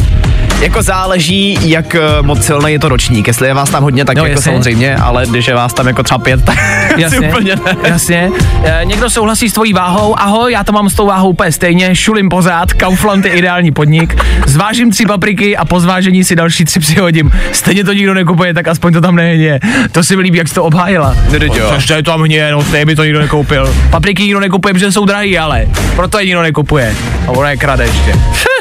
Jako 0.60 0.82
záleží, 0.82 1.58
jak 1.62 1.96
eh, 1.96 2.02
moc 2.22 2.46
silný 2.46 2.72
je 2.72 2.80
to 2.80 2.90
ročník. 2.90 3.28
Jestli 3.28 3.48
je 3.48 3.54
vás 3.54 3.70
tam 3.70 3.84
hodně, 3.84 4.06
tak 4.06 4.18
No, 4.18 4.24
jako 4.26 4.32
jasně. 4.40 4.52
samozřejmě, 4.52 4.96
ale 4.96 5.26
když 5.26 5.48
je 5.48 5.56
vás 5.56 5.74
tam 5.74 5.88
jako 5.88 6.04
třeba 6.04 6.18
pět, 6.18 6.46
tak 6.46 6.58
Jasně, 6.98 7.30
úplně 7.30 7.56
ne. 7.56 7.76
jasně. 7.84 8.32
E, 8.64 8.82
někdo 8.86 9.10
souhlasí 9.10 9.50
s 9.50 9.54
tvojí 9.54 9.74
váhou, 9.74 10.20
ahoj, 10.20 10.53
já 10.54 10.64
to 10.64 10.72
mám 10.72 10.90
s 10.90 10.94
tou 10.94 11.06
váhou 11.06 11.30
úplně 11.30 11.52
stejně, 11.52 11.96
šulím 11.96 12.30
pořád, 12.30 12.74
Kaufland 12.74 13.26
je 13.26 13.32
ideální 13.32 13.72
podnik, 13.72 14.24
zvážím 14.46 14.92
tři 14.92 15.06
papriky 15.06 15.58
a 15.58 15.66
po 15.66 15.80
zvážení 15.80 16.24
si 16.24 16.36
další 16.36 16.66
tři 16.66 16.80
přihodím. 16.80 17.32
Stejně 17.52 17.84
to 17.84 17.94
nikdo 17.94 18.14
nekupuje, 18.14 18.54
tak 18.54 18.68
aspoň 18.68 18.94
to 18.94 19.02
tam 19.02 19.16
nejeně. 19.16 19.60
To 19.92 20.04
si 20.04 20.16
mi 20.16 20.22
líbí, 20.22 20.38
jak 20.38 20.48
jsi 20.48 20.54
to 20.54 20.64
obhájila. 20.64 21.16
No. 21.62 21.76
Což 21.76 21.86
to 21.86 21.94
je 21.94 22.04
tam 22.04 22.22
mě, 22.22 22.52
no 22.52 22.64
stejně 22.64 22.86
by 22.86 22.96
to 22.96 23.04
nikdo 23.04 23.20
nekoupil. 23.20 23.76
Papriky 23.90 24.24
nikdo 24.24 24.40
nekupuje, 24.40 24.74
protože 24.74 24.92
jsou 24.92 25.06
drahý, 25.06 25.38
ale 25.38 25.68
proto 25.96 26.20
je 26.20 26.26
nikdo 26.26 26.42
nekupuje. 26.42 26.96
A 27.28 27.32
ono 27.32 27.48
je 27.48 27.58
krade 27.58 27.84
ještě. 27.84 28.14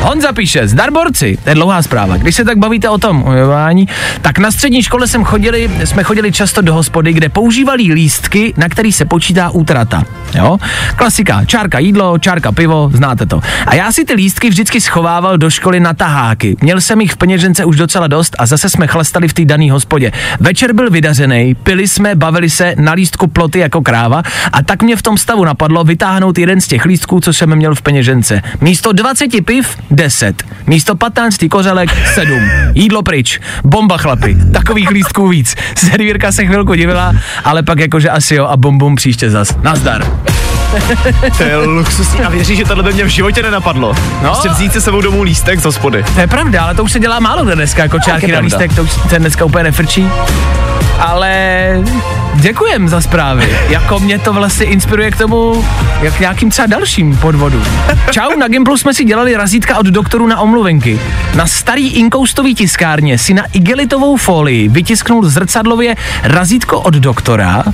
Honza 0.00 0.32
píše, 0.32 0.68
zdar 0.68 0.90
borci, 0.90 1.38
to 1.44 1.48
je 1.48 1.54
dlouhá 1.54 1.82
zpráva. 1.82 2.16
Když 2.16 2.34
se 2.34 2.44
tak 2.44 2.58
bavíte 2.58 2.88
o 2.88 2.98
tom 2.98 3.24
ojování, 3.24 3.88
tak 4.22 4.38
na 4.38 4.50
střední 4.50 4.82
škole 4.82 5.08
jsem 5.08 5.24
chodili, 5.24 5.70
jsme 5.84 6.02
chodili 6.02 6.32
často 6.32 6.60
do 6.62 6.74
hospody, 6.74 7.12
kde 7.12 7.28
používali 7.28 7.82
lístky, 7.82 8.54
na 8.56 8.68
který 8.68 8.92
se 8.92 9.04
počítá 9.04 9.50
útrata. 9.50 10.04
Jo? 10.34 10.58
Klasika, 10.96 11.44
čárka 11.44 11.78
jídlo, 11.78 12.18
čárka 12.18 12.52
pivo, 12.52 12.90
znáte 12.94 13.26
to. 13.26 13.40
A 13.66 13.74
já 13.74 13.92
si 13.92 14.04
ty 14.04 14.14
lístky 14.14 14.48
vždycky 14.48 14.80
schovával 14.80 15.38
do 15.38 15.50
školy 15.50 15.80
na 15.80 15.94
taháky. 15.94 16.56
Měl 16.60 16.80
jsem 16.80 17.00
jich 17.00 17.12
v 17.12 17.16
peněžence 17.16 17.64
už 17.64 17.76
docela 17.76 18.06
dost 18.06 18.36
a 18.38 18.46
zase 18.46 18.70
jsme 18.70 18.86
chlastali 18.86 19.28
v 19.28 19.34
té 19.34 19.44
dané 19.44 19.72
hospodě. 19.72 20.12
Večer 20.40 20.72
byl 20.72 20.90
vydařený, 20.90 21.54
pili 21.54 21.88
jsme, 21.88 22.14
bavili 22.14 22.50
se 22.50 22.74
na 22.78 22.92
lístku 22.92 23.26
ploty 23.26 23.58
jako 23.58 23.82
kráva 23.82 24.22
a 24.52 24.62
tak 24.62 24.82
mě 24.82 24.96
v 24.96 25.02
tom 25.02 25.18
stavu 25.18 25.44
napadlo 25.44 25.84
vytáhnout 25.84 26.38
jeden 26.38 26.60
z 26.60 26.66
těch 26.66 26.84
lístků, 26.84 27.20
co 27.20 27.32
jsem 27.32 27.56
měl 27.56 27.74
v 27.74 27.82
peněžence. 27.82 28.42
Místo 28.60 28.92
20 28.92 29.44
piv 29.44 29.76
10. 29.96 30.42
Místo 30.66 30.94
15 30.96 31.44
kořelek 31.50 31.90
7. 32.14 32.40
Jídlo 32.74 33.02
pryč. 33.02 33.40
Bomba 33.64 33.96
chlapi. 33.98 34.36
Takových 34.52 34.90
lístků 34.90 35.28
víc. 35.28 35.56
Servírka 35.76 36.32
se 36.32 36.46
chvilku 36.46 36.74
divila, 36.74 37.14
ale 37.44 37.62
pak 37.62 37.78
jakože 37.78 38.10
asi 38.10 38.34
jo 38.34 38.46
a 38.46 38.56
bum 38.56 38.96
příště 38.96 39.30
zas. 39.30 39.56
Nazdar. 39.62 40.04
To 41.36 41.42
je 41.42 41.56
luxusní 41.56 42.20
a 42.20 42.28
věří, 42.28 42.56
že 42.56 42.64
tohle 42.64 42.82
by 42.82 42.92
mě 42.92 43.04
v 43.04 43.08
životě 43.08 43.42
nenapadlo. 43.42 43.94
No. 44.22 44.28
Prostě 44.28 44.48
vzít 44.48 44.72
si 44.72 44.80
sebou 44.80 45.00
domů 45.00 45.22
lístek 45.22 45.60
z 45.60 45.64
hospody. 45.64 46.04
To 46.14 46.20
je 46.20 46.26
pravda, 46.26 46.62
ale 46.62 46.74
to 46.74 46.84
už 46.84 46.92
se 46.92 47.00
dělá 47.00 47.20
málo 47.20 47.44
dneska, 47.44 47.82
jako 47.82 47.98
čárky 47.98 48.32
na 48.32 48.38
lístek, 48.38 48.74
to 48.74 48.82
už 48.82 48.90
se 49.08 49.18
dneska 49.18 49.44
úplně 49.44 49.64
nefrčí. 49.64 50.08
Ale 50.98 51.70
děkujem 52.34 52.88
za 52.88 53.00
zprávy. 53.00 53.58
Jako 53.68 54.00
mě 54.00 54.18
to 54.18 54.32
vlastně 54.32 54.66
inspiruje 54.66 55.10
k 55.10 55.16
tomu, 55.16 55.64
jak 56.02 56.20
nějakým 56.20 56.50
třeba 56.50 56.66
dalším 56.66 57.16
podvodu. 57.16 57.62
Čau, 58.10 58.38
na 58.38 58.48
Gimplu 58.48 58.76
jsme 58.76 58.94
si 58.94 59.04
dělali 59.04 59.36
razítka 59.36 59.78
od 59.78 59.86
doktorů 59.86 60.26
na 60.26 60.40
omluvenky. 60.40 61.00
Na 61.34 61.46
starý 61.46 61.88
inkoustový 61.88 62.54
tiskárně 62.54 63.18
si 63.18 63.34
na 63.34 63.42
igelitovou 63.52 64.16
folii 64.16 64.68
vytisknul 64.68 65.28
zrcadlově 65.28 65.96
razítko 66.22 66.80
od 66.80 66.94
doktora, 66.94 67.64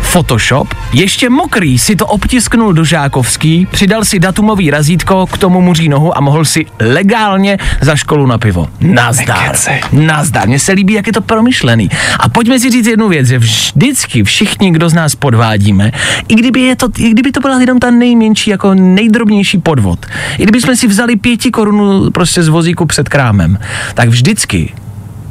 Photoshop, 0.00 0.74
ještě 0.92 1.30
mokrý 1.30 1.78
si 1.78 1.96
to 1.96 2.06
obtisknul 2.52 2.72
do 2.72 2.84
žákovský, 2.84 3.66
přidal 3.70 4.04
si 4.04 4.18
datumový 4.18 4.70
razítko, 4.70 5.26
k 5.26 5.38
tomu 5.38 5.60
muří 5.60 5.88
nohu 5.88 6.16
a 6.16 6.20
mohl 6.20 6.44
si 6.44 6.66
legálně 6.80 7.58
za 7.80 7.96
školu 7.96 8.26
na 8.26 8.38
pivo. 8.38 8.68
Nazdar. 8.80 9.56
Nazdar. 9.92 10.48
Mně 10.48 10.58
se 10.58 10.72
líbí, 10.72 10.94
jak 10.94 11.06
je 11.06 11.12
to 11.12 11.20
promyšlený. 11.20 11.88
A 12.18 12.28
pojďme 12.28 12.60
si 12.60 12.70
říct 12.70 12.86
jednu 12.86 13.08
věc, 13.08 13.26
že 13.26 13.38
vždycky 13.38 14.24
všichni, 14.24 14.70
kdo 14.70 14.88
z 14.88 14.94
nás 14.94 15.14
podvádíme, 15.14 15.92
i 16.28 16.34
kdyby, 16.34 16.60
je 16.60 16.76
to, 16.76 16.88
i 16.98 17.10
kdyby 17.10 17.32
to 17.32 17.40
byla 17.40 17.60
jenom 17.60 17.78
ta 17.78 17.90
nejmenší, 17.90 18.50
jako 18.50 18.74
nejdrobnější 18.74 19.58
podvod, 19.58 20.06
i 20.38 20.42
kdyby 20.42 20.60
jsme 20.60 20.76
si 20.76 20.86
vzali 20.86 21.16
pěti 21.16 21.50
korunu 21.50 22.10
prostě 22.10 22.42
z 22.42 22.48
vozíku 22.48 22.86
před 22.86 23.08
krámem, 23.08 23.58
tak 23.94 24.08
vždycky 24.08 24.72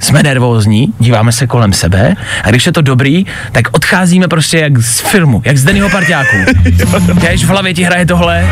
jsme 0.02 0.24
nervózní, 0.24 0.94
díváme 1.00 1.32
se 1.32 1.48
kolem 1.48 1.74
sebe 1.74 2.16
a 2.44 2.50
když 2.50 2.66
je 2.66 2.72
to 2.72 2.82
dobrý, 2.82 3.26
tak 3.52 3.66
odcházíme 3.72 4.28
prostě 4.28 4.58
jak 4.58 4.78
z 4.78 5.00
filmu, 5.00 5.42
jak 5.46 5.58
z 5.58 5.64
Dennyho 5.64 5.90
parťáků. 5.90 6.38
Když 7.14 7.46
v 7.46 7.48
hlavě 7.48 7.74
ti 7.74 7.84
hraje 7.84 8.06
tohle 8.06 8.48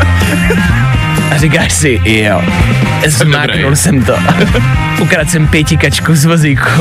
a 1.30 1.38
říkáš 1.38 1.72
si, 1.72 2.00
jo, 2.04 2.42
zmáknul 3.06 3.76
jsem 3.76 4.04
to. 4.04 4.14
Ukradl 5.00 5.30
jsem 5.30 5.48
pětikačku 5.48 6.14
z 6.14 6.24
vozíku. 6.24 6.70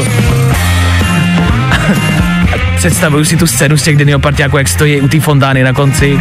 Představuju 2.75 3.25
si 3.25 3.37
tu 3.37 3.47
scénu 3.47 3.77
z 3.77 3.83
těch 3.83 3.97
Dennyho 3.97 4.19
parťáků, 4.19 4.57
jak 4.57 4.67
stojí 4.67 5.01
u 5.01 5.07
té 5.07 5.19
fontány 5.19 5.63
na 5.63 5.73
konci 5.73 6.19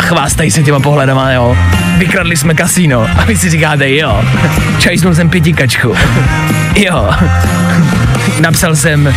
a 0.00 0.02
chvástají 0.02 0.50
se 0.50 0.62
těma 0.62 0.80
pohledama, 0.80 1.32
jo. 1.32 1.56
Vykradli 1.98 2.36
jsme 2.36 2.54
kasíno 2.54 3.06
a 3.18 3.24
vy 3.24 3.36
si 3.36 3.50
říkáte, 3.50 3.90
jo, 3.90 4.24
čajsnul 4.78 5.14
jsem 5.14 5.30
pětikačku. 5.30 5.94
Jo. 6.76 7.10
Napsal 8.40 8.76
jsem 8.76 9.14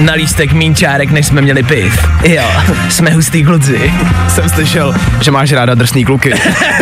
na 0.00 0.12
lístek 0.12 0.52
mín 0.52 0.74
čárek, 0.74 1.10
než 1.10 1.26
jsme 1.26 1.42
měli 1.42 1.62
piv. 1.62 2.08
Jo, 2.24 2.42
jsme 2.88 3.10
hustý 3.10 3.44
kluci. 3.44 3.92
Jsem 4.28 4.48
slyšel, 4.48 4.94
že 5.20 5.30
máš 5.30 5.52
ráda 5.52 5.74
drsný 5.74 6.04
kluky. 6.04 6.34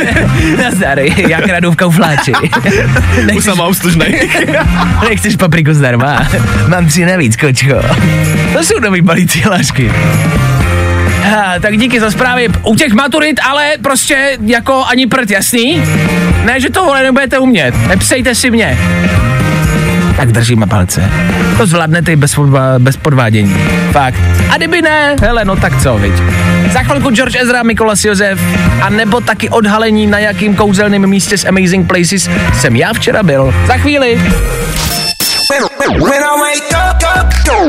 Nazdar, 0.62 0.98
já 0.98 1.40
kradu 1.40 1.70
v 1.70 1.76
kaufláči. 1.76 2.32
Už 2.32 3.24
Nechceš, 3.26 3.44
jsem 3.44 3.60
úslužnej. 3.68 4.30
nechceš 5.08 5.36
papriku 5.36 5.74
zdarma? 5.74 6.26
Mám 6.68 6.86
tři 6.86 7.04
navíc, 7.04 7.36
kočko. 7.36 7.74
To 8.52 8.64
jsou 8.64 8.80
nový 8.80 9.00
balící 9.00 9.40
hlášky. 9.42 9.92
Ha, 11.32 11.58
tak 11.60 11.78
díky 11.78 12.00
za 12.00 12.10
zprávy. 12.10 12.48
U 12.62 12.74
těch 12.74 12.92
maturit, 12.92 13.40
ale 13.50 13.70
prostě 13.82 14.38
jako 14.46 14.84
ani 14.84 15.06
prd, 15.06 15.30
jasný? 15.30 15.82
Ne, 16.44 16.60
že 16.60 16.70
to 16.70 16.84
vole 16.84 17.02
nebudete 17.02 17.38
umět. 17.38 17.74
Nepsejte 17.88 18.34
si 18.34 18.50
mě. 18.50 18.78
Tak 20.16 20.32
držíme 20.32 20.66
palce. 20.66 21.10
To 21.56 21.66
zvládnete 21.66 22.12
i 22.12 22.16
bez, 22.16 22.38
bez 22.78 22.96
podvádění. 22.96 23.56
Fakt. 23.92 24.20
A 24.50 24.56
kdyby 24.56 24.82
ne, 24.82 25.16
hele, 25.20 25.44
no 25.44 25.56
tak 25.56 25.82
co, 25.82 25.98
viď. 25.98 26.12
Za 26.72 26.82
chvilku 26.82 27.10
George 27.10 27.36
Ezra, 27.40 27.62
Mikolas 27.62 28.04
Josef, 28.04 28.40
a 28.82 28.90
nebo 28.90 29.20
taky 29.20 29.48
odhalení 29.48 30.06
na 30.06 30.18
jakým 30.18 30.56
kouzelným 30.56 31.06
místě 31.06 31.38
z 31.38 31.44
Amazing 31.44 31.88
Places 31.88 32.30
jsem 32.60 32.76
já 32.76 32.92
včera 32.92 33.22
byl. 33.22 33.54
Za 33.66 33.76
chvíli. 33.76 34.20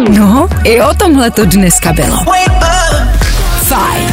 No, 0.10 0.50
i 0.64 0.82
o 0.82 0.94
tomhle 0.94 1.32
to 1.32 1.46
dneska 1.46 1.94
bylo. 1.94 2.18
Fajn. 3.74 4.10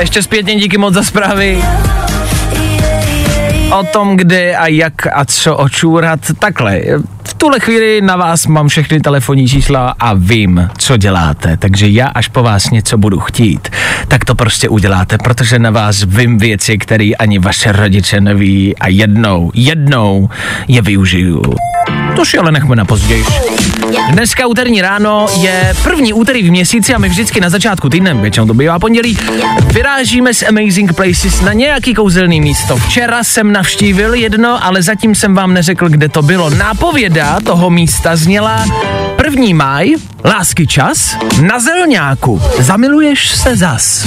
Ještě 0.00 0.22
zpětně 0.22 0.54
díky 0.54 0.78
moc 0.78 0.94
za 0.94 1.02
zprávy. 1.02 1.62
O 3.78 3.84
tom, 3.92 4.16
kde 4.16 4.56
a 4.56 4.66
jak 4.66 5.06
a 5.12 5.24
co 5.24 5.56
očůrat. 5.56 6.20
Takhle, 6.38 6.80
v 7.24 7.34
tuhle 7.34 7.60
chvíli 7.60 8.00
na 8.00 8.16
vás 8.16 8.46
mám 8.46 8.68
všechny 8.68 9.00
telefonní 9.00 9.48
čísla 9.48 9.94
a 10.00 10.14
vím, 10.14 10.70
co 10.78 10.96
děláte. 10.96 11.56
Takže 11.56 11.88
já, 11.88 12.06
až 12.06 12.28
po 12.28 12.42
vás 12.42 12.70
něco 12.70 12.98
budu 12.98 13.20
chtít, 13.20 13.68
tak 14.08 14.24
to 14.24 14.34
prostě 14.34 14.68
uděláte, 14.68 15.18
protože 15.18 15.58
na 15.58 15.70
vás 15.70 16.02
vím 16.02 16.38
věci, 16.38 16.78
které 16.78 17.10
ani 17.18 17.38
vaše 17.38 17.72
rodiče 17.72 18.20
neví 18.20 18.76
a 18.76 18.88
jednou, 18.88 19.50
jednou 19.54 20.28
je 20.68 20.82
využiju. 20.82 21.42
To 22.18 22.24
si 22.24 22.38
ale 22.38 22.52
nechme 22.52 22.76
na 22.76 22.84
později. 22.84 23.24
Dneska 24.10 24.46
úterní 24.46 24.82
ráno 24.82 25.26
je 25.40 25.74
první 25.82 26.12
úterý 26.12 26.42
v 26.42 26.50
měsíci 26.50 26.94
a 26.94 26.98
my 26.98 27.08
vždycky 27.08 27.40
na 27.40 27.50
začátku 27.50 27.88
týdne, 27.88 28.14
většinou 28.14 28.46
to 28.46 28.54
bývá 28.54 28.78
pondělí, 28.78 29.18
vyrážíme 29.72 30.34
z 30.34 30.42
Amazing 30.42 30.92
Places 30.92 31.40
na 31.40 31.52
nějaký 31.52 31.94
kouzelný 31.94 32.40
místo. 32.40 32.76
Včera 32.76 33.24
jsem 33.24 33.52
navštívil 33.52 34.14
jedno, 34.14 34.64
ale 34.64 34.82
zatím 34.82 35.14
jsem 35.14 35.34
vám 35.34 35.54
neřekl, 35.54 35.88
kde 35.88 36.08
to 36.08 36.22
bylo. 36.22 36.50
Nápověda 36.50 37.40
toho 37.44 37.70
místa 37.70 38.16
zněla 38.16 38.66
1. 39.24 39.44
máj, 39.54 39.94
lásky 40.24 40.66
čas, 40.66 41.16
na 41.40 41.60
zelňáku, 41.60 42.42
zamiluješ 42.58 43.30
se 43.30 43.56
zas. 43.56 44.06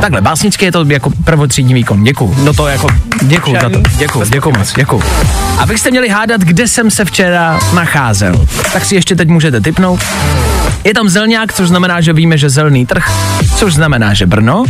Takhle, 0.00 0.20
básnicky 0.20 0.64
je 0.64 0.72
to 0.72 0.84
jako 0.88 1.10
prvotřídní 1.24 1.74
výkon. 1.74 2.04
Děkuju. 2.04 2.36
No 2.44 2.52
to 2.52 2.66
jako... 2.66 2.88
Děkuju 3.22 3.56
za 3.62 3.70
to. 3.70 3.80
Děkuju, 3.98 4.24
děkuju 4.24 4.58
moc, 4.58 4.72
děkuju. 4.72 5.02
Abyste 5.58 5.90
měli 5.90 6.08
hádat, 6.08 6.40
kde 6.40 6.68
jsem 6.68 6.90
se 6.90 7.04
včera 7.04 7.13
nacházel, 7.74 8.46
tak 8.72 8.84
si 8.84 8.94
ještě 8.94 9.16
teď 9.16 9.28
můžete 9.28 9.60
typnout. 9.60 10.00
Je 10.84 10.94
tam 10.94 11.08
zelňák, 11.08 11.52
což 11.52 11.68
znamená, 11.68 12.00
že 12.00 12.12
víme, 12.12 12.38
že 12.38 12.50
zelný 12.50 12.86
trh, 12.86 13.12
což 13.56 13.74
znamená, 13.74 14.14
že 14.14 14.26
Brno. 14.26 14.64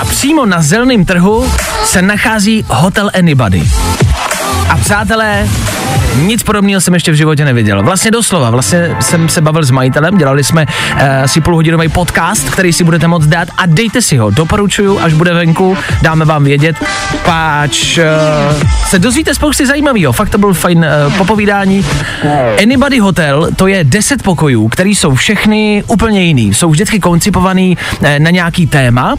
A 0.00 0.04
přímo 0.04 0.46
na 0.46 0.62
zelném 0.62 1.04
trhu 1.04 1.52
se 1.84 2.02
nachází 2.02 2.64
Hotel 2.68 3.10
Anybody. 3.18 3.62
A 4.70 4.76
přátelé, 4.76 5.48
nic 6.16 6.42
podobného 6.42 6.80
jsem 6.80 6.94
ještě 6.94 7.12
v 7.12 7.14
životě 7.14 7.44
neviděl. 7.44 7.82
Vlastně 7.82 8.10
doslova, 8.10 8.50
vlastně 8.50 8.96
jsem 9.00 9.28
se 9.28 9.40
bavil 9.40 9.64
s 9.64 9.70
majitelem, 9.70 10.18
dělali 10.18 10.44
jsme 10.44 10.66
uh, 10.66 11.02
asi 11.24 11.40
půlhodinový 11.40 11.88
podcast, 11.88 12.50
který 12.50 12.72
si 12.72 12.84
budete 12.84 13.08
moct 13.08 13.26
dát 13.26 13.48
a 13.56 13.66
dejte 13.66 14.02
si 14.02 14.16
ho, 14.16 14.30
doporučuju, 14.30 14.98
až 14.98 15.12
bude 15.12 15.34
venku, 15.34 15.76
dáme 16.02 16.24
vám 16.24 16.44
vědět, 16.44 16.76
páč 17.24 17.98
uh, 17.98 18.04
se 18.86 18.98
dozvíte 18.98 19.34
spousty 19.34 19.66
zajímavého, 19.66 20.12
fakt 20.12 20.30
to 20.30 20.38
byl 20.38 20.54
fajn 20.54 20.78
uh, 20.78 21.16
popovídání. 21.16 21.86
Anybody 22.62 22.98
Hotel, 22.98 23.48
to 23.56 23.66
je 23.66 23.84
10 23.84 24.22
pokojů, 24.22 24.68
který 24.68 24.94
jsou 24.94 25.14
všechny 25.14 25.84
úplně 25.86 26.22
jiný, 26.22 26.54
jsou 26.54 26.70
vždycky 26.70 27.00
koncipovaný 27.00 27.76
uh, 28.00 28.08
na 28.18 28.30
nějaký 28.30 28.66
téma, 28.66 29.16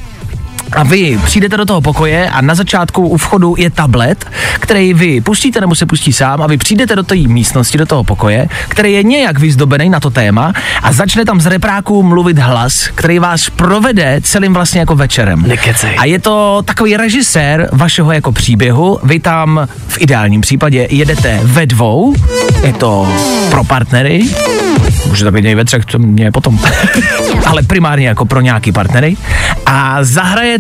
a 0.74 0.84
vy 0.84 1.20
přijdete 1.26 1.58
do 1.58 1.66
toho 1.66 1.82
pokoje 1.82 2.30
a 2.30 2.42
na 2.42 2.56
začátku 2.56 3.08
u 3.08 3.18
vchodu 3.18 3.56
je 3.58 3.70
tablet, 3.70 4.26
který 4.60 4.94
vy 4.94 5.22
pustíte 5.22 5.62
nebo 5.62 5.76
se 5.76 5.86
pustí 5.86 6.14
sám 6.14 6.42
a 6.42 6.48
vy 6.48 6.58
přijdete 6.58 6.96
do 6.96 7.04
té 7.04 7.16
místnosti, 7.16 7.78
do 7.78 7.86
toho 7.86 8.04
pokoje, 8.04 8.48
který 8.68 8.94
je 8.94 9.04
nějak 9.04 9.40
vyzdobený 9.40 9.90
na 9.90 10.00
to 10.00 10.10
téma 10.10 10.54
a 10.84 10.94
začne 10.94 11.26
tam 11.26 11.42
z 11.42 11.46
repráku 11.46 12.04
mluvit 12.04 12.40
hlas, 12.40 12.90
který 12.96 13.20
vás 13.20 13.50
provede 13.50 14.20
celým 14.24 14.54
vlastně 14.54 14.80
jako 14.80 14.96
večerem. 14.96 15.42
Nekecej. 15.48 15.96
A 15.98 16.06
je 16.06 16.20
to 16.20 16.62
takový 16.66 16.98
režisér 16.98 17.70
vašeho 17.72 18.12
jako 18.12 18.32
příběhu. 18.32 19.00
Vy 19.04 19.20
tam 19.20 19.68
v 19.88 20.02
ideálním 20.02 20.42
případě 20.42 20.88
jedete 20.92 21.40
ve 21.44 21.66
dvou, 21.66 22.16
je 22.64 22.74
to 22.74 23.14
pro 23.50 23.64
partnery, 23.64 24.24
může 25.08 25.26
to 25.26 25.32
být 25.32 25.46
i 25.46 25.56
ve 25.56 25.66
třech, 25.66 25.86
to 25.86 26.00
mě 26.00 26.32
potom, 26.32 26.60
ale 27.46 27.64
primárně 27.64 28.08
jako 28.08 28.26
pro 28.26 28.42
nějaký 28.42 28.72
partnery 28.72 29.18
a 29.66 30.04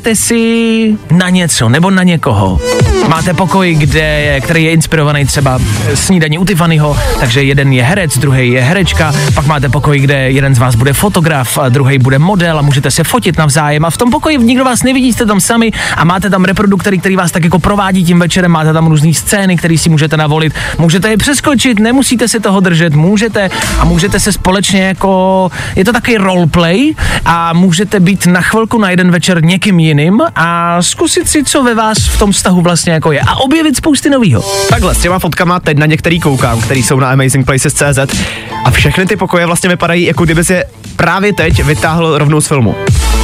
zahrajete 0.01 0.15
si 0.15 0.97
na 1.11 1.29
něco 1.29 1.69
nebo 1.69 1.91
na 1.91 2.03
někoho. 2.03 2.59
Máte 3.07 3.33
pokoj, 3.33 3.75
kde 3.75 3.99
je, 3.99 4.41
který 4.41 4.63
je 4.63 4.71
inspirovaný 4.71 5.25
třeba 5.25 5.59
snídaní 5.93 6.37
u 6.37 6.45
Tiffanyho, 6.45 6.97
takže 7.19 7.43
jeden 7.43 7.73
je 7.73 7.83
herec, 7.83 8.17
druhý 8.17 8.51
je 8.51 8.61
herečka, 8.61 9.13
pak 9.35 9.45
máte 9.45 9.69
pokoj, 9.69 9.99
kde 9.99 10.31
jeden 10.31 10.55
z 10.55 10.59
vás 10.59 10.75
bude 10.75 10.93
fotograf, 10.93 11.57
druhý 11.69 11.99
bude 11.99 12.19
model 12.19 12.59
a 12.59 12.61
můžete 12.61 12.91
se 12.91 13.03
fotit 13.03 13.37
navzájem 13.37 13.85
a 13.85 13.89
v 13.89 13.97
tom 13.97 14.11
pokoji 14.11 14.37
nikdo 14.37 14.65
vás 14.65 14.83
nevidí, 14.83 15.13
jste 15.13 15.25
tam 15.25 15.41
sami 15.41 15.71
a 15.97 16.05
máte 16.05 16.29
tam 16.29 16.43
reproduktory, 16.43 16.97
který 16.97 17.15
vás 17.15 17.31
tak 17.31 17.43
jako 17.43 17.59
provádí 17.59 18.03
tím 18.03 18.19
večerem, 18.19 18.51
máte 18.51 18.73
tam 18.73 18.87
různé 18.87 19.13
scény, 19.13 19.57
které 19.57 19.77
si 19.77 19.89
můžete 19.89 20.17
navolit, 20.17 20.53
můžete 20.77 21.09
je 21.09 21.17
přeskočit, 21.17 21.79
nemusíte 21.79 22.27
si 22.27 22.39
toho 22.39 22.59
držet, 22.59 22.93
můžete 22.93 23.49
a 23.79 23.85
můžete 23.85 24.19
se 24.19 24.31
společně 24.31 24.83
jako, 24.83 25.51
je 25.75 25.85
to 25.85 25.93
takový 25.93 26.17
roleplay 26.17 26.93
a 27.25 27.53
můžete 27.53 27.99
být 27.99 28.25
na 28.25 28.41
chvilku 28.41 28.77
na 28.77 28.89
jeden 28.89 29.11
večer 29.11 29.43
někým 29.43 29.79
jiným 29.79 29.90
a 30.35 30.77
zkusit 30.81 31.29
si, 31.29 31.43
co 31.43 31.63
ve 31.63 31.75
vás 31.75 31.97
v 31.97 32.19
tom 32.19 32.31
vztahu 32.31 32.61
vlastně 32.61 32.93
jako 32.93 33.11
je 33.11 33.21
a 33.21 33.35
objevit 33.35 33.77
spousty 33.77 34.09
novýho. 34.09 34.43
Takhle, 34.69 34.95
s 34.95 34.97
těma 34.97 35.19
fotkama 35.19 35.59
teď 35.59 35.77
na 35.77 35.85
některý 35.85 36.19
koukám, 36.19 36.61
který 36.61 36.83
jsou 36.83 36.99
na 36.99 37.11
amazingplaces.cz 37.11 38.21
a 38.65 38.71
všechny 38.71 39.05
ty 39.05 39.15
pokoje 39.15 39.45
vlastně 39.45 39.69
vypadají, 39.69 40.03
jako 40.03 40.23
kdyby 40.23 40.43
si 40.43 40.53
je 40.53 40.65
právě 40.95 41.33
teď 41.33 41.63
vytáhl 41.63 42.17
rovnou 42.17 42.41
z 42.41 42.47
filmu. 42.47 42.75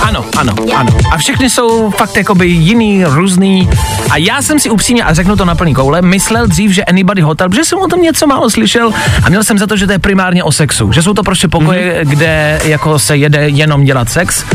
Ano, 0.01 0.25
ano, 0.37 0.55
ano. 0.75 0.89
A 1.11 1.17
všechny 1.17 1.49
jsou 1.49 1.91
fakt 1.91 2.17
jakoby 2.17 2.47
jiný, 2.47 3.05
různý. 3.05 3.69
A 4.09 4.17
já 4.17 4.41
jsem 4.41 4.59
si 4.59 4.69
upřímně, 4.69 5.03
a 5.03 5.13
řeknu 5.13 5.35
to 5.35 5.45
na 5.45 5.55
plný 5.55 5.73
koule, 5.73 6.01
myslel 6.01 6.47
dřív, 6.47 6.71
že 6.71 6.85
Anybody 6.85 7.21
Hotel, 7.21 7.49
protože 7.49 7.65
jsem 7.65 7.79
o 7.79 7.87
tom 7.87 8.01
něco 8.01 8.27
málo 8.27 8.49
slyšel 8.49 8.93
a 9.23 9.29
měl 9.29 9.43
jsem 9.43 9.57
za 9.57 9.67
to, 9.67 9.77
že 9.77 9.85
to 9.85 9.91
je 9.91 9.99
primárně 9.99 10.43
o 10.43 10.51
sexu. 10.51 10.91
Že 10.91 11.03
jsou 11.03 11.13
to 11.13 11.23
prostě 11.23 11.47
pokoje, 11.47 11.93
mm-hmm. 11.93 12.09
kde 12.09 12.61
jako 12.63 12.99
se 12.99 13.17
jede 13.17 13.49
jenom 13.49 13.83
dělat 13.83 14.09
sex. 14.09 14.45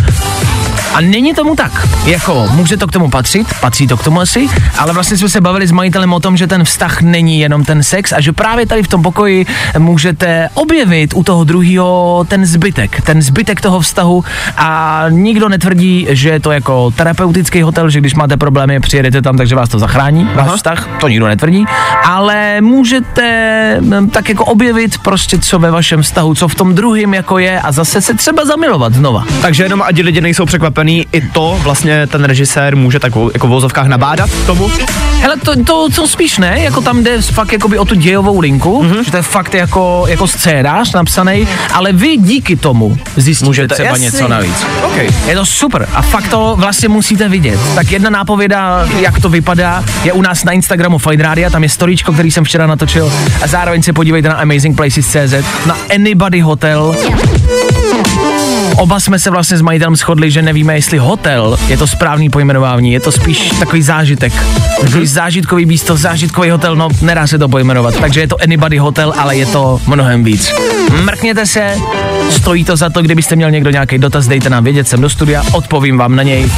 A 0.94 1.00
není 1.00 1.34
tomu 1.34 1.56
tak. 1.56 1.88
Jako, 2.04 2.48
může 2.52 2.76
to 2.76 2.86
k 2.86 2.92
tomu 2.92 3.10
patřit, 3.10 3.46
patří 3.60 3.86
to 3.86 3.96
k 3.96 4.04
tomu 4.04 4.20
asi, 4.20 4.48
ale 4.78 4.92
vlastně 4.92 5.16
jsme 5.16 5.28
se 5.28 5.40
bavili 5.40 5.66
s 5.66 5.72
majitelem 5.72 6.12
o 6.12 6.20
tom, 6.20 6.36
že 6.36 6.46
ten 6.46 6.64
vztah 6.64 7.02
není 7.02 7.40
jenom 7.40 7.64
ten 7.64 7.82
sex 7.82 8.12
a 8.12 8.20
že 8.20 8.32
právě 8.32 8.66
tady 8.66 8.82
v 8.82 8.88
tom 8.88 9.02
pokoji 9.02 9.46
můžete 9.78 10.48
objevit 10.54 11.14
u 11.14 11.24
toho 11.24 11.44
druhého 11.44 12.24
ten 12.28 12.46
zbytek, 12.46 13.00
ten 13.00 13.22
zbytek 13.22 13.60
toho 13.60 13.80
vztahu. 13.80 14.24
A 14.56 15.04
nikdo 15.08 15.48
netvrdí, 15.48 16.06
že 16.10 16.28
je 16.28 16.40
to 16.40 16.52
jako 16.52 16.90
terapeutický 16.90 17.62
hotel, 17.62 17.90
že 17.90 18.00
když 18.00 18.14
máte 18.14 18.36
problémy, 18.36 18.80
přijedete 18.80 19.22
tam, 19.22 19.36
takže 19.36 19.54
vás 19.54 19.68
to 19.68 19.78
zachrání, 19.78 20.28
váš 20.34 20.50
vztah, 20.50 20.88
to 21.00 21.08
nikdo 21.08 21.26
netvrdí, 21.26 21.64
ale 22.04 22.60
můžete 22.60 23.76
mm, 23.80 24.10
tak 24.10 24.28
jako 24.28 24.44
objevit 24.44 24.98
prostě, 24.98 25.38
co 25.38 25.58
ve 25.58 25.70
vašem 25.70 26.02
vztahu, 26.02 26.34
co 26.34 26.48
v 26.48 26.54
tom 26.54 26.74
druhém 26.74 27.14
jako 27.14 27.38
je. 27.38 27.60
A 27.60 27.72
zase 27.72 28.00
se 28.00 28.14
třeba 28.14 28.44
zamilovat 28.44 28.94
znova. 28.94 29.24
Takže 29.42 29.62
jenom 29.62 29.82
ať 29.82 29.96
lidi 30.02 30.20
nejsou 30.20 30.46
překvapený, 30.72 31.06
i 31.12 31.20
to 31.20 31.58
vlastně 31.62 32.06
ten 32.06 32.24
režisér 32.24 32.76
může 32.76 32.98
tak 32.98 33.12
jako 33.32 33.46
v 33.46 33.50
vozovkách 33.50 33.87
nabádat 33.87 34.30
k 34.30 34.46
tomu. 34.46 34.70
Hele, 35.20 35.37
to, 35.37 35.64
to, 35.64 35.88
to 35.96 36.08
spíš 36.08 36.38
ne, 36.38 36.61
jako 36.61 36.80
tam 36.80 37.02
jde 37.02 37.22
fakt 37.22 37.52
jakoby 37.52 37.78
o 37.78 37.85
tu 37.85 37.94
dějovou 37.94 38.40
linku, 38.40 38.82
mm-hmm. 38.82 39.04
že 39.04 39.11
to 39.11 39.16
je 39.16 39.22
fakt 39.22 39.54
jako, 39.54 40.04
jako 40.08 40.26
scénář 40.26 40.92
napsaný, 40.92 41.48
ale 41.72 41.92
vy 41.92 42.16
díky 42.16 42.56
tomu 42.56 42.98
zjistíte 43.16 43.46
Můžete- 43.46 43.74
třeba 43.74 43.88
jasný. 43.88 44.04
něco 44.04 44.28
navíc. 44.28 44.56
Okay. 44.85 45.08
Je 45.26 45.35
to 45.35 45.46
super 45.46 45.88
a 45.94 46.02
fakt 46.02 46.28
to 46.28 46.54
vlastně 46.58 46.88
musíte 46.88 47.28
vidět. 47.28 47.58
Tak 47.74 47.90
jedna 47.90 48.11
nápověda, 48.11 48.88
jak 49.00 49.20
to 49.20 49.28
vypadá, 49.28 49.85
je 50.04 50.12
u 50.12 50.22
nás 50.22 50.44
na 50.44 50.52
Instagramu 50.52 50.98
Fine 50.98 51.22
Radio, 51.22 51.50
tam 51.50 51.62
je 51.62 51.68
storíčko, 51.68 52.12
který 52.12 52.30
jsem 52.30 52.44
včera 52.44 52.66
natočil 52.66 53.12
a 53.42 53.46
zároveň 53.46 53.82
se 53.82 53.92
podívejte 53.92 54.28
na 54.28 54.35
amazingplaces.cz, 54.35 55.66
na 55.66 55.76
Anybody 55.94 56.40
Hotel. 56.40 56.96
Oba 58.76 59.00
jsme 59.00 59.18
se 59.18 59.30
vlastně 59.30 59.56
s 59.56 59.62
majitelem 59.62 59.96
shodli, 59.96 60.30
že 60.30 60.42
nevíme, 60.42 60.74
jestli 60.74 60.98
hotel 60.98 61.58
je 61.68 61.76
to 61.76 61.87
správný 61.87 62.30
pojmenování, 62.30 62.92
je 62.92 63.00
to 63.00 63.12
spíš 63.12 63.50
takový 63.58 63.82
zážitek. 63.82 64.32
Takový 64.80 65.06
zážitkový 65.06 65.66
místo, 65.66 65.96
zážitkový 65.96 66.50
hotel, 66.50 66.76
no 66.76 66.88
nedá 67.00 67.26
se 67.26 67.38
to 67.38 67.48
pojmenovat. 67.48 67.96
Takže 68.00 68.20
je 68.20 68.28
to 68.28 68.37
Anybody 68.42 68.78
Hotel, 68.78 69.14
ale 69.18 69.37
je 69.37 69.46
to 69.46 69.80
mnohem 69.87 70.24
víc. 70.24 70.52
Mrkněte 71.04 71.46
se, 71.46 71.76
stojí 72.30 72.64
to 72.64 72.76
za 72.76 72.90
to, 72.90 73.02
kdybyste 73.02 73.37
měl 73.37 73.50
někdo 73.50 73.70
nějaký 73.70 73.98
dotaz, 73.98 74.26
dejte 74.26 74.50
nám 74.50 74.64
vědět 74.64 74.88
sem 74.88 75.00
do 75.00 75.11
studia, 75.11 75.42
odpovím 75.52 75.98
vám 75.98 76.16
na 76.16 76.22
něj. 76.22 76.50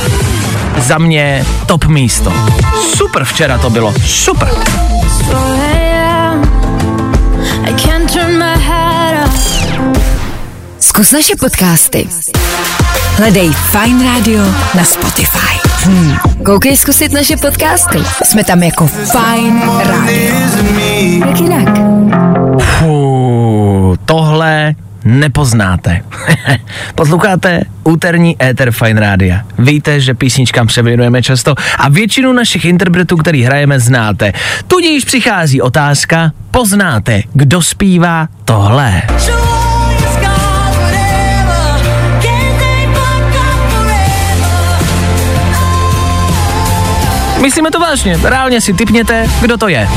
Za 0.79 0.99
mě 0.99 1.45
top 1.67 1.85
místo. 1.85 2.33
Super 2.97 3.25
včera 3.25 3.59
to 3.59 3.71
bylo, 3.71 3.95
super. 4.05 4.49
Zkus 10.95 11.13
naše 11.13 11.37
podcasty. 11.37 12.09
Hledej 13.17 13.51
Fine 13.51 14.05
Radio 14.05 14.45
na 14.75 14.85
Spotify. 14.85 15.59
Hmm. 15.85 16.17
Koukej 16.45 16.77
zkusit 16.77 17.13
naše 17.13 17.37
podcasty. 17.37 17.99
Jsme 18.25 18.45
tam 18.45 18.63
jako 18.63 18.87
Fine 18.87 19.63
Radio. 19.85 20.35
Jak 21.29 21.41
jinak? 21.41 21.79
Fů, 22.61 23.95
tohle 24.05 24.75
nepoznáte. 25.05 26.01
Posloucháte 26.95 27.61
úterní 27.85 28.43
éter 28.43 28.71
Fine 28.71 29.01
Rádia. 29.01 29.41
Víte, 29.59 30.01
že 30.01 30.15
písničkám 30.15 30.67
převěnujeme 30.67 31.23
často 31.23 31.55
a 31.79 31.89
většinu 31.89 32.33
našich 32.33 32.65
interpretů, 32.65 33.17
který 33.17 33.43
hrajeme, 33.43 33.81
znáte. 33.81 34.33
Tudíž 34.67 35.05
přichází 35.05 35.61
otázka, 35.61 36.33
poznáte, 36.51 37.23
kdo 37.33 37.63
zpívá 37.63 38.29
tohle. 38.45 39.03
Myslíme 47.45 47.71
to 47.71 47.81
vážně, 47.81 48.19
reálně 48.23 48.61
si 48.61 48.75
typněte, 48.75 49.27
kdo 49.41 49.57
to 49.57 49.69
je. 49.69 49.89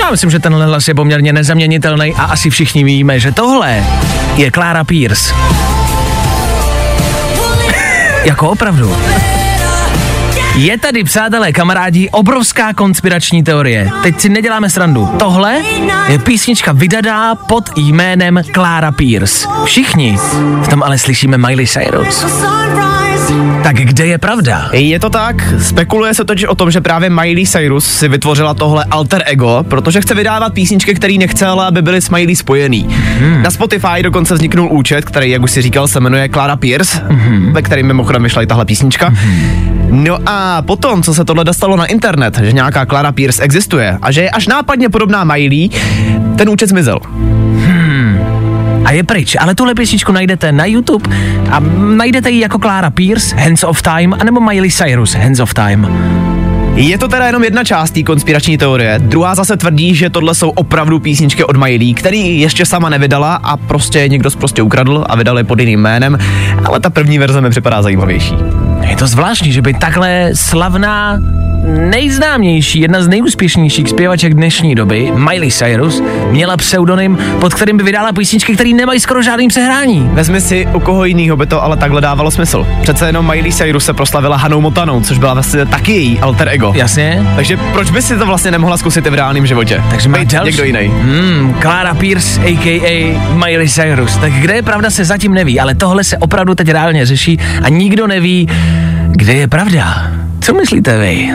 Já 0.00 0.10
myslím, 0.10 0.30
že 0.30 0.38
tenhle 0.38 0.66
hlas 0.66 0.88
je 0.88 0.94
poměrně 0.94 1.32
nezaměnitelný 1.32 2.14
a 2.14 2.22
asi 2.22 2.50
všichni 2.50 2.84
víme, 2.84 3.20
že 3.20 3.32
tohle 3.32 3.84
je 4.36 4.50
Clara 4.50 4.84
Pierce. 4.84 5.34
jako 8.24 8.50
opravdu. 8.50 8.96
Je 10.56 10.78
tady, 10.78 11.04
přátelé, 11.04 11.52
kamarádi, 11.52 12.10
obrovská 12.10 12.74
konspirační 12.74 13.42
teorie. 13.42 13.90
Teď 14.02 14.20
si 14.20 14.28
neděláme 14.28 14.70
srandu. 14.70 15.08
Tohle 15.18 15.62
je 16.08 16.18
písnička 16.18 16.72
vydaná 16.72 17.34
pod 17.34 17.64
jménem 17.76 18.40
Clara 18.54 18.92
Pierce. 18.92 19.48
Všichni 19.64 20.16
v 20.62 20.68
tom 20.70 20.82
ale 20.82 20.98
slyšíme 20.98 21.38
Miley 21.38 21.66
Cyrus. 21.66 22.24
Tak 23.64 23.76
kde 23.76 24.06
je 24.06 24.18
pravda? 24.18 24.68
Je 24.72 24.98
to 25.00 25.10
tak, 25.10 25.54
spekuluje 25.58 26.14
se 26.14 26.24
totiž 26.24 26.44
o 26.44 26.54
tom, 26.54 26.70
že 26.70 26.80
právě 26.80 27.10
Miley 27.10 27.46
Cyrus 27.46 27.86
si 27.86 28.08
vytvořila 28.08 28.54
tohle 28.54 28.84
alter 28.90 29.22
ego, 29.26 29.64
protože 29.68 30.00
chce 30.00 30.14
vydávat 30.14 30.52
písničky, 30.52 30.94
který 30.94 31.18
nechce, 31.18 31.46
ale 31.46 31.66
aby 31.66 31.82
byly 31.82 32.00
s 32.00 32.10
Miley 32.10 32.36
spojený. 32.36 32.86
Hmm. 33.18 33.42
Na 33.42 33.50
Spotify 33.50 34.02
dokonce 34.02 34.34
vzniknul 34.34 34.68
účet, 34.72 35.04
který, 35.04 35.30
jak 35.30 35.42
už 35.42 35.50
si 35.50 35.62
říkal, 35.62 35.88
se 35.88 36.00
jmenuje 36.00 36.28
Clara 36.28 36.56
Pierce, 36.56 37.02
hmm. 37.08 37.52
ve 37.52 37.62
kterém 37.62 37.86
mimochodem 37.86 38.22
vyšla 38.22 38.42
i 38.42 38.46
tahle 38.46 38.64
písnička. 38.64 39.08
Hmm. 39.08 39.74
No 39.90 40.18
a 40.26 40.62
potom, 40.62 41.02
co 41.02 41.14
se 41.14 41.24
tohle 41.24 41.44
dostalo 41.44 41.76
na 41.76 41.86
internet, 41.86 42.38
že 42.42 42.52
nějaká 42.52 42.86
Clara 42.86 43.12
Pierce 43.12 43.42
existuje 43.42 43.98
a 44.02 44.12
že 44.12 44.22
je 44.22 44.30
až 44.30 44.46
nápadně 44.46 44.88
podobná 44.88 45.24
Miley, 45.24 45.70
ten 46.36 46.48
účet 46.48 46.68
zmizel. 46.68 46.98
A 48.84 48.92
je 48.92 49.02
pryč, 49.02 49.36
ale 49.40 49.54
tuhle 49.54 49.74
písničku 49.74 50.12
najdete 50.12 50.52
na 50.52 50.64
YouTube 50.64 51.10
a 51.50 51.60
najdete 51.96 52.30
ji 52.30 52.40
jako 52.40 52.58
Clara 52.58 52.90
Pierce, 52.90 53.36
Hands 53.36 53.64
of 53.64 53.82
Time, 53.82 54.14
anebo 54.20 54.40
Miley 54.40 54.70
Cyrus, 54.70 55.14
Hands 55.14 55.40
of 55.40 55.54
Time. 55.54 55.88
Je 56.74 56.98
to 56.98 57.08
teda 57.08 57.26
jenom 57.26 57.44
jedna 57.44 57.64
část 57.64 57.90
té 57.90 58.02
konspirační 58.02 58.58
teorie. 58.58 58.98
Druhá 58.98 59.34
zase 59.34 59.56
tvrdí, 59.56 59.94
že 59.94 60.10
tohle 60.10 60.34
jsou 60.34 60.50
opravdu 60.50 61.00
písničky 61.00 61.44
od 61.44 61.56
Miley, 61.56 61.94
který 61.94 62.40
ještě 62.40 62.66
sama 62.66 62.88
nevydala 62.88 63.34
a 63.34 63.56
prostě 63.56 64.08
někdo 64.08 64.30
prostě 64.30 64.62
ukradl 64.62 65.04
a 65.08 65.16
vydal 65.16 65.38
je 65.38 65.44
pod 65.44 65.60
jiným 65.60 65.80
jménem, 65.80 66.18
ale 66.64 66.80
ta 66.80 66.90
první 66.90 67.18
verze 67.18 67.40
mi 67.40 67.50
připadá 67.50 67.82
zajímavější. 67.82 68.34
Je 68.88 68.96
to 68.96 69.06
zvláštní, 69.06 69.52
že 69.52 69.62
by 69.62 69.74
takhle 69.74 70.30
slavná 70.34 71.18
nejznámější, 71.64 72.80
jedna 72.80 73.02
z 73.02 73.08
nejúspěšnějších 73.08 73.88
zpěvaček 73.88 74.34
dnešní 74.34 74.74
doby, 74.74 75.12
Miley 75.14 75.50
Cyrus, 75.50 76.02
měla 76.30 76.56
pseudonym, 76.56 77.18
pod 77.40 77.54
kterým 77.54 77.76
by 77.76 77.82
vydala 77.82 78.12
písničky, 78.12 78.54
které 78.54 78.70
nemají 78.70 79.00
skoro 79.00 79.22
žádný 79.22 79.48
přehrání. 79.48 80.10
Vezmi 80.12 80.40
si, 80.40 80.68
u 80.74 80.80
koho 80.80 81.04
jinýho 81.04 81.36
by 81.36 81.46
to 81.46 81.62
ale 81.62 81.76
takhle 81.76 82.00
dávalo 82.00 82.30
smysl. 82.30 82.66
Přece 82.82 83.06
jenom 83.06 83.26
Miley 83.26 83.52
Cyrus 83.52 83.84
se 83.84 83.92
proslavila 83.92 84.36
Hanou 84.36 84.60
Motanou, 84.60 85.00
což 85.00 85.18
byla 85.18 85.34
vlastně 85.34 85.66
taky 85.66 85.92
její 85.92 86.18
alter 86.20 86.48
ego. 86.48 86.72
Jasně? 86.76 87.22
Takže 87.36 87.56
proč 87.56 87.90
by 87.90 88.02
si 88.02 88.16
to 88.16 88.26
vlastně 88.26 88.50
nemohla 88.50 88.76
zkusit 88.76 89.06
i 89.06 89.10
v 89.10 89.14
reálném 89.14 89.46
životě? 89.46 89.82
Takže 89.90 90.08
má 90.08 90.18
další. 90.24 90.46
někdo 90.46 90.64
jiný. 90.64 90.86
Hmm, 91.02 91.54
Clara 91.62 91.94
Pierce, 91.94 92.40
a.k.a. 92.40 93.20
Miley 93.34 93.68
Cyrus. 93.68 94.16
Tak 94.16 94.32
kde 94.32 94.54
je 94.54 94.62
pravda 94.62 94.90
se 94.90 95.04
zatím 95.04 95.34
neví, 95.34 95.60
ale 95.60 95.74
tohle 95.74 96.04
se 96.04 96.18
opravdu 96.18 96.54
teď 96.54 96.68
reálně 96.68 97.06
řeší 97.06 97.38
a 97.62 97.68
nikdo 97.68 98.06
neví, 98.06 98.48
kde 99.10 99.32
je 99.32 99.48
pravda. 99.48 100.10
Co 100.44 100.54
myslíte 100.54 100.98
vy? 100.98 101.28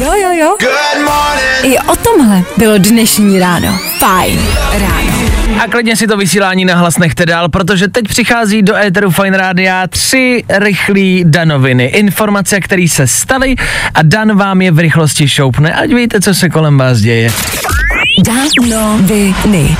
Jo, 0.00 0.12
jo, 0.22 0.32
jo. 0.32 0.56
I 1.62 1.78
o 1.78 1.96
tomhle 1.96 2.42
bylo 2.56 2.78
dnešní 2.78 3.38
ráno. 3.38 3.78
Fajn 3.98 4.40
ráno. 4.72 5.12
A 5.64 5.68
klidně 5.68 5.96
si 5.96 6.06
to 6.06 6.16
vysílání 6.16 6.64
na 6.64 6.74
hlas 6.74 6.98
nechte 6.98 7.26
dál, 7.26 7.48
protože 7.48 7.88
teď 7.88 8.08
přichází 8.08 8.62
do 8.62 8.76
éteru 8.76 9.10
Fine 9.10 9.36
Rádia 9.36 9.86
tři 9.86 10.44
rychlí 10.48 11.24
danoviny. 11.26 11.84
Informace, 11.84 12.60
které 12.60 12.88
se 12.88 13.06
staly 13.06 13.54
a 13.94 14.02
Dan 14.02 14.36
vám 14.36 14.62
je 14.62 14.70
v 14.70 14.78
rychlosti 14.78 15.28
šoupne, 15.28 15.74
ať 15.74 15.92
víte, 15.92 16.20
co 16.20 16.34
se 16.34 16.48
kolem 16.48 16.78
vás 16.78 16.98
děje. 16.98 17.32
Danoviny. 18.26 19.76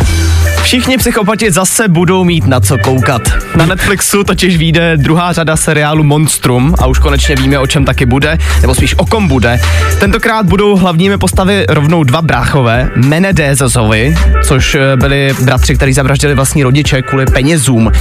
Všichni 0.64 0.98
psychopati 0.98 1.50
zase 1.52 1.88
budou 1.88 2.24
mít 2.24 2.46
na 2.46 2.60
co 2.60 2.78
koukat. 2.78 3.22
Na 3.56 3.66
Netflixu 3.66 4.24
totiž 4.24 4.56
vyjde 4.56 4.96
druhá 4.96 5.32
řada 5.32 5.56
seriálu 5.56 6.04
Monstrum 6.04 6.74
a 6.78 6.86
už 6.86 6.98
konečně 6.98 7.36
víme, 7.36 7.58
o 7.58 7.66
čem 7.66 7.84
taky 7.84 8.06
bude, 8.06 8.38
nebo 8.60 8.74
spíš 8.74 8.94
o 8.98 9.06
kom 9.06 9.28
bude. 9.28 9.60
Tentokrát 10.00 10.46
budou 10.46 10.76
hlavními 10.76 11.18
postavy 11.18 11.66
rovnou 11.68 12.04
dva 12.04 12.22
bráchové, 12.22 12.90
Menedézovi, 12.96 14.14
což 14.44 14.74
eh, 14.74 14.96
byli 14.96 15.34
bratři, 15.44 15.74
kteří 15.74 15.92
zavraždili 15.92 16.34
vlastní 16.34 16.62
rodiče 16.62 17.02
kvůli 17.02 17.26
penězům. 17.26 17.92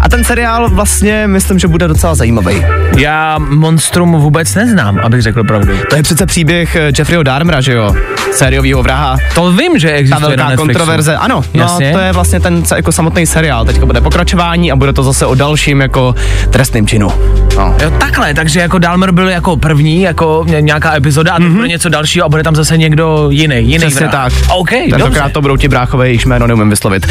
A 0.00 0.08
ten 0.08 0.24
seriál 0.24 0.70
vlastně 0.70 1.26
myslím, 1.26 1.58
že 1.58 1.68
bude 1.68 1.88
docela 1.88 2.14
zajímavý. 2.14 2.64
Já 2.96 3.38
Monstrum 3.38 4.12
vůbec 4.12 4.54
neznám, 4.54 5.00
abych 5.02 5.22
řekl 5.22 5.44
pravdu. 5.44 5.72
To 5.90 5.96
je 5.96 6.02
přece 6.02 6.26
příběh 6.26 6.76
eh, 6.76 6.92
Jeffreyho 6.98 7.22
Dahmera, 7.22 7.60
že 7.60 7.72
jo? 7.72 7.94
Sériovýho 8.32 8.82
vraha. 8.82 9.16
To 9.34 9.52
vím, 9.52 9.78
že 9.78 9.88
Ta 9.88 9.94
existuje 9.94 10.20
na 10.22 10.28
velká 10.28 10.48
Netflixu. 10.50 10.78
kontroverze, 10.78 11.16
ano, 11.16 11.44
no 11.54 11.62
Jasně. 11.62 11.92
to 11.92 11.98
je 11.98 12.09
vlastně 12.12 12.40
ten 12.40 12.62
jako 12.76 12.92
samotný 12.92 13.26
seriál. 13.26 13.64
Teďka 13.64 13.86
bude 13.86 14.00
pokračování 14.00 14.72
a 14.72 14.76
bude 14.76 14.92
to 14.92 15.02
zase 15.02 15.26
o 15.26 15.34
dalším 15.34 15.80
jako 15.80 16.14
trestným 16.50 16.86
činu. 16.86 17.08
No. 17.56 17.74
Jo, 17.82 17.90
takhle, 18.00 18.34
takže 18.34 18.60
jako 18.60 18.78
Dalmer 18.78 19.12
byl 19.12 19.28
jako 19.28 19.56
první, 19.56 20.02
jako 20.02 20.44
ně- 20.48 20.60
nějaká 20.62 20.96
epizoda 20.96 21.32
a 21.32 21.38
teď 21.38 21.46
bude 21.48 21.68
něco 21.68 21.88
dalšího 21.88 22.24
a 22.26 22.28
bude 22.28 22.42
tam 22.42 22.56
zase 22.56 22.76
někdo 22.78 23.26
jiný, 23.30 23.56
jiný. 23.56 23.78
Přesně 23.78 24.06
vrah. 24.06 24.32
tak. 24.32 24.32
OK, 24.56 24.70
Tentokrát 24.70 25.04
dobře. 25.04 25.30
to 25.32 25.40
budou 25.40 25.56
ti 25.56 25.68
bráchové, 25.68 26.08
jejichž 26.08 26.24
jméno 26.24 26.46
neumím 26.46 26.70
vyslovit. 26.70 27.06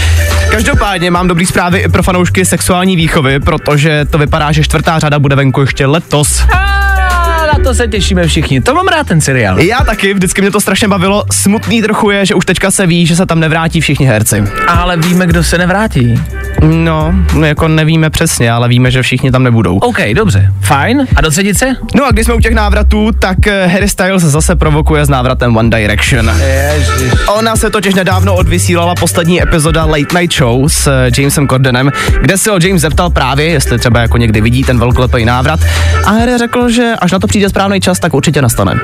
Každopádně 0.52 1.12
mám 1.12 1.28
dobrý 1.28 1.46
zprávy 1.46 1.80
i 1.80 1.90
pro 1.90 2.04
fanoušky 2.04 2.46
sexuální 2.46 2.96
výchovy, 2.96 3.40
protože 3.40 4.06
to 4.10 4.18
vypadá, 4.18 4.52
že 4.52 4.64
čtvrtá 4.64 5.00
řada 5.00 5.20
bude 5.20 5.36
venku 5.36 5.62
ještě 5.62 5.86
letos. 5.86 6.44
A 6.54 6.56
na 6.99 6.99
to 7.64 7.74
se 7.74 7.88
těšíme 7.88 8.28
všichni. 8.28 8.62
To 8.62 8.74
mám 8.74 8.88
rád 8.88 9.08
ten 9.08 9.22
seriál. 9.22 9.60
Já 9.60 9.80
taky, 9.84 10.14
vždycky 10.14 10.42
mě 10.42 10.52
to 10.52 10.62
strašně 10.62 10.88
bavilo. 10.88 11.24
Smutný 11.32 11.82
trochu 11.82 12.10
je, 12.10 12.26
že 12.26 12.36
už 12.36 12.46
teďka 12.46 12.72
se 12.72 12.88
ví, 12.88 13.06
že 13.06 13.16
se 13.16 13.26
tam 13.26 13.40
nevrátí 13.40 13.82
všichni 13.82 14.06
herci. 14.06 14.44
Ale 14.68 14.98
víme, 14.98 15.28
kdo 15.28 15.44
se 15.44 15.58
nevrátí. 15.58 16.22
No, 16.64 17.16
no 17.34 17.46
jako 17.46 17.68
nevíme 17.68 18.10
přesně, 18.10 18.52
ale 18.52 18.68
víme, 18.68 18.92
že 18.92 19.02
všichni 19.02 19.32
tam 19.32 19.44
nebudou. 19.44 19.78
OK, 19.78 19.98
dobře, 20.14 20.52
fajn. 20.62 21.08
A 21.16 21.22
do 21.22 21.30
třetice? 21.30 21.76
No 21.96 22.06
a 22.06 22.12
když 22.12 22.26
jsme 22.26 22.34
u 22.34 22.40
těch 22.40 22.54
návratů, 22.54 23.12
tak 23.20 23.48
eh, 23.48 23.68
Harry 23.68 23.90
Styles 23.90 24.24
zase 24.24 24.56
provokuje 24.56 25.06
s 25.06 25.10
návratem 25.10 25.58
One 25.58 25.70
Direction. 25.70 26.32
Ježiš. 26.40 27.12
Ona 27.28 27.56
se 27.56 27.70
totiž 27.70 27.94
nedávno 27.94 28.36
odvysílala 28.36 28.96
poslední 28.96 29.42
epizoda 29.42 29.86
Late 29.86 30.20
Night 30.20 30.34
Show 30.38 30.68
s 30.68 30.88
eh, 30.88 31.12
Jamesem 31.18 31.48
Cordenem, 31.48 31.92
kde 32.22 32.38
se 32.38 32.52
ho 32.52 32.58
James 32.62 32.82
zeptal 32.82 33.10
právě, 33.10 33.46
jestli 33.46 33.80
třeba 33.80 34.00
jako 34.00 34.18
někdy 34.18 34.42
vidí 34.42 34.64
ten 34.64 34.80
velkolepý 34.80 35.26
návrat. 35.26 35.60
A 36.06 36.12
Harry 36.12 36.38
řekl, 36.38 36.70
že 36.70 36.94
až 37.00 37.12
na 37.12 37.20
to 37.20 37.28
přijde 37.28 37.49
správný 37.50 37.82
čas, 37.82 38.00
tak 38.00 38.14
určitě 38.14 38.42
nastane. 38.42 38.80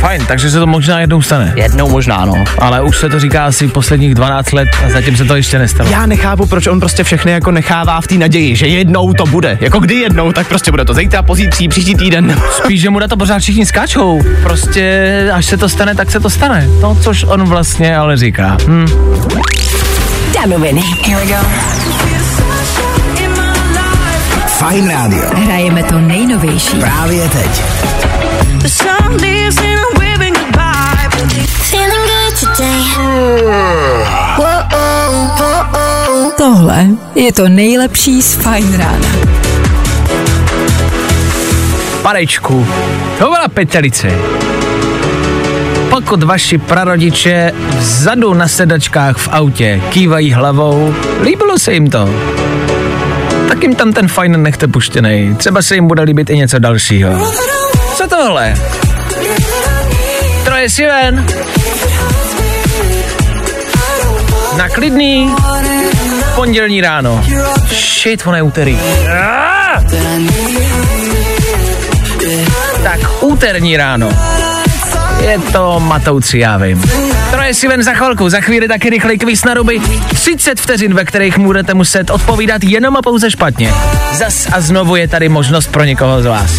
Fajn, 0.00 0.26
takže 0.26 0.50
se 0.50 0.58
to 0.58 0.66
možná 0.66 1.00
jednou 1.00 1.22
stane. 1.22 1.52
Jednou 1.56 1.88
možná, 1.88 2.24
no. 2.24 2.34
Ale 2.58 2.82
už 2.82 2.98
se 2.98 3.08
to 3.08 3.20
říká 3.20 3.46
asi 3.46 3.68
posledních 3.68 4.14
12 4.14 4.52
let 4.52 4.68
a 4.86 4.90
zatím 4.90 5.16
se 5.16 5.24
to 5.24 5.36
ještě 5.36 5.58
nestalo. 5.58 5.90
Já 5.90 6.06
nechápu, 6.06 6.46
proč 6.46 6.66
on 6.66 6.80
prostě 6.80 7.04
všechny 7.04 7.32
jako 7.32 7.50
nechává 7.50 8.00
v 8.00 8.06
té 8.06 8.14
naději, 8.14 8.56
že 8.56 8.66
jednou 8.66 9.12
to 9.12 9.24
bude. 9.24 9.58
Jako 9.60 9.78
kdy 9.78 9.94
jednou, 9.94 10.32
tak 10.32 10.48
prostě 10.48 10.70
bude 10.70 10.84
to 10.84 10.94
zítra, 10.94 11.22
pozítří, 11.22 11.68
příští 11.68 11.94
týden. 11.94 12.40
Spíš, 12.50 12.80
že 12.80 12.90
mu 12.90 12.98
na 12.98 13.08
to 13.08 13.16
pořád 13.16 13.38
všichni 13.38 13.66
skáčou. 13.66 14.20
Prostě 14.42 15.30
až 15.34 15.46
se 15.46 15.56
to 15.56 15.68
stane, 15.68 15.94
tak 15.94 16.10
se 16.10 16.20
to 16.20 16.30
stane. 16.30 16.68
No, 16.80 16.94
což 17.00 17.24
on 17.24 17.44
vlastně 17.44 17.96
ale 17.96 18.16
říká. 18.16 18.56
Hm. 18.66 18.86
Danoviny. 20.34 20.82
Here 21.06 21.24
we 21.24 21.26
go. 21.26 21.79
Fajn 24.60 24.88
rádio. 24.88 25.22
Hrajeme 25.34 25.82
to 25.82 25.98
nejnovější. 25.98 26.76
Právě 26.80 27.28
teď. 27.28 27.62
Tohle 36.36 36.86
je 37.14 37.32
to 37.32 37.48
nejlepší 37.48 38.22
z 38.22 38.34
Fajn 38.34 38.78
rána. 38.78 39.08
Panečku, 42.02 42.66
to 43.18 43.24
byla 43.24 43.48
petelice. 43.54 44.10
Pokud 45.90 46.22
vaši 46.22 46.58
prarodiče 46.58 47.52
vzadu 47.78 48.34
na 48.34 48.48
sedačkách 48.48 49.16
v 49.16 49.28
autě 49.32 49.82
kývají 49.90 50.32
hlavou, 50.32 50.94
líbilo 51.22 51.58
se 51.58 51.72
jim 51.72 51.90
to 51.90 52.08
tak 53.50 53.62
jim 53.62 53.74
tam 53.74 53.92
ten 53.92 54.08
fajn 54.08 54.42
nechte 54.42 54.68
puštěný. 54.68 55.34
Třeba 55.36 55.62
se 55.62 55.74
jim 55.74 55.86
bude 55.88 56.02
líbit 56.02 56.30
i 56.30 56.36
něco 56.36 56.58
dalšího. 56.58 57.32
Co 57.96 58.06
tohle? 58.08 58.54
Troje 60.44 60.70
Siren. 60.70 61.26
Na 64.56 64.68
klidný 64.68 65.34
pondělní 66.34 66.80
ráno. 66.80 67.24
Shit, 67.68 68.26
on 68.26 68.34
je 68.34 68.42
úterý. 68.42 68.78
Tak 72.82 73.00
úterní 73.20 73.76
ráno. 73.76 74.10
Je 75.20 75.38
to 75.38 75.80
matoucí, 75.80 76.38
já 76.38 76.56
vím. 76.56 76.82
Troje 77.30 77.54
si 77.54 77.68
ven 77.68 77.82
za 77.82 77.92
chvilku, 77.94 78.28
za 78.28 78.40
chvíli 78.40 78.68
taky 78.68 78.90
rychlej 78.90 79.18
kvíz 79.18 79.44
na 79.44 79.54
ruby. 79.54 79.80
30 80.14 80.60
vteřin, 80.60 80.94
ve 80.94 81.04
kterých 81.04 81.38
budete 81.38 81.74
muset 81.74 82.10
odpovídat 82.10 82.64
jenom 82.64 82.96
a 82.96 83.02
pouze 83.02 83.30
špatně. 83.30 83.72
Zas 84.14 84.46
a 84.52 84.60
znovu 84.60 84.96
je 84.96 85.08
tady 85.08 85.28
možnost 85.28 85.66
pro 85.66 85.84
někoho 85.84 86.22
z 86.22 86.26
vás. 86.26 86.50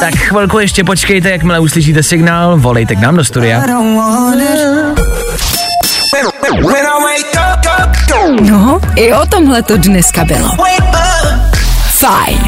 Tak 0.00 0.14
chvilku 0.14 0.58
ještě 0.58 0.84
počkejte, 0.84 1.30
jakmile 1.30 1.60
uslyšíte 1.60 2.02
signál, 2.02 2.58
volejte 2.58 2.96
k 2.96 3.00
nám 3.00 3.16
do 3.16 3.24
studia. 3.24 3.62
No, 8.40 8.80
i 8.96 9.12
o 9.12 9.26
tomhle 9.26 9.62
to 9.62 9.76
dneska 9.76 10.24
bylo. 10.24 10.50
Fajn. 11.90 12.38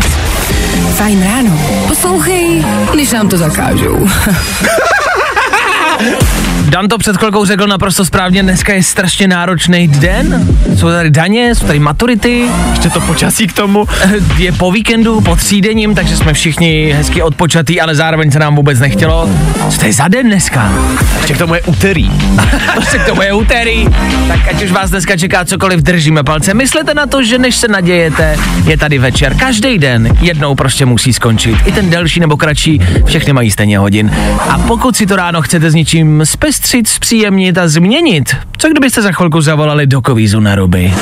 Fajn 0.94 1.24
ráno. 1.24 1.60
Poslouchej, 1.88 2.64
když 2.92 3.12
nám 3.12 3.28
to 3.28 3.38
zakážou. 3.38 4.08
Dan 6.70 6.88
to 6.88 6.98
před 6.98 7.16
chvilkou 7.16 7.44
řekl 7.44 7.66
naprosto 7.66 8.04
správně, 8.04 8.42
dneska 8.42 8.74
je 8.74 8.82
strašně 8.82 9.28
náročný 9.28 9.88
den. 9.88 10.48
Jsou 10.76 10.88
tady 10.88 11.10
daně, 11.10 11.54
jsou 11.54 11.66
tady 11.66 11.78
maturity, 11.78 12.44
Ještě 12.70 12.90
to 12.90 13.00
počasí 13.00 13.46
k 13.46 13.52
tomu. 13.52 13.86
je 14.38 14.52
po 14.52 14.72
víkendu, 14.72 15.20
po 15.20 15.36
třídením, 15.36 15.94
takže 15.94 16.16
jsme 16.16 16.32
všichni 16.32 16.92
hezky 16.96 17.22
odpočatý, 17.22 17.80
ale 17.80 17.94
zároveň 17.94 18.30
se 18.30 18.38
nám 18.38 18.56
vůbec 18.56 18.78
nechtělo. 18.78 19.30
Co 19.70 19.80
to 19.80 19.86
je 19.86 19.92
za 19.92 20.08
den 20.08 20.26
dneska? 20.26 20.72
Ještě 21.16 21.34
k 21.34 21.38
tomu 21.38 21.54
je 21.54 21.62
úterý. 21.62 22.10
Prostě 22.74 22.98
k 22.98 23.06
tomu 23.06 23.22
je 23.22 23.32
úterý. 23.32 23.86
Tak 24.28 24.48
ať 24.48 24.62
už 24.62 24.70
vás 24.70 24.90
dneska 24.90 25.16
čeká 25.16 25.44
cokoliv, 25.44 25.80
držíme 25.80 26.22
palce. 26.22 26.54
Myslete 26.54 26.94
na 26.94 27.06
to, 27.06 27.22
že 27.22 27.38
než 27.38 27.56
se 27.56 27.68
nadějete, 27.68 28.36
je 28.66 28.76
tady 28.76 28.98
večer. 28.98 29.34
Každý 29.34 29.78
den 29.78 30.16
jednou 30.20 30.54
prostě 30.54 30.86
musí 30.86 31.12
skončit. 31.12 31.56
I 31.64 31.72
ten 31.72 31.90
delší 31.90 32.20
nebo 32.20 32.36
kratší, 32.36 32.80
všechny 33.04 33.32
mají 33.32 33.50
stejně 33.50 33.78
hodin. 33.78 34.10
A 34.48 34.58
pokud 34.58 34.96
si 34.96 35.06
to 35.06 35.16
ráno 35.16 35.42
chcete 35.42 35.70
s 35.70 35.74
něčím 35.74 36.26
zpestřit, 36.60 36.88
zpříjemnit 36.88 37.58
a 37.58 37.68
změnit, 37.68 38.36
co 38.58 38.68
kdybyste 38.68 39.02
za 39.02 39.12
chvilku 39.12 39.40
zavolali 39.40 39.86
do 39.86 40.00
kovízu 40.00 40.40
na 40.40 40.54
ruby? 40.54 40.94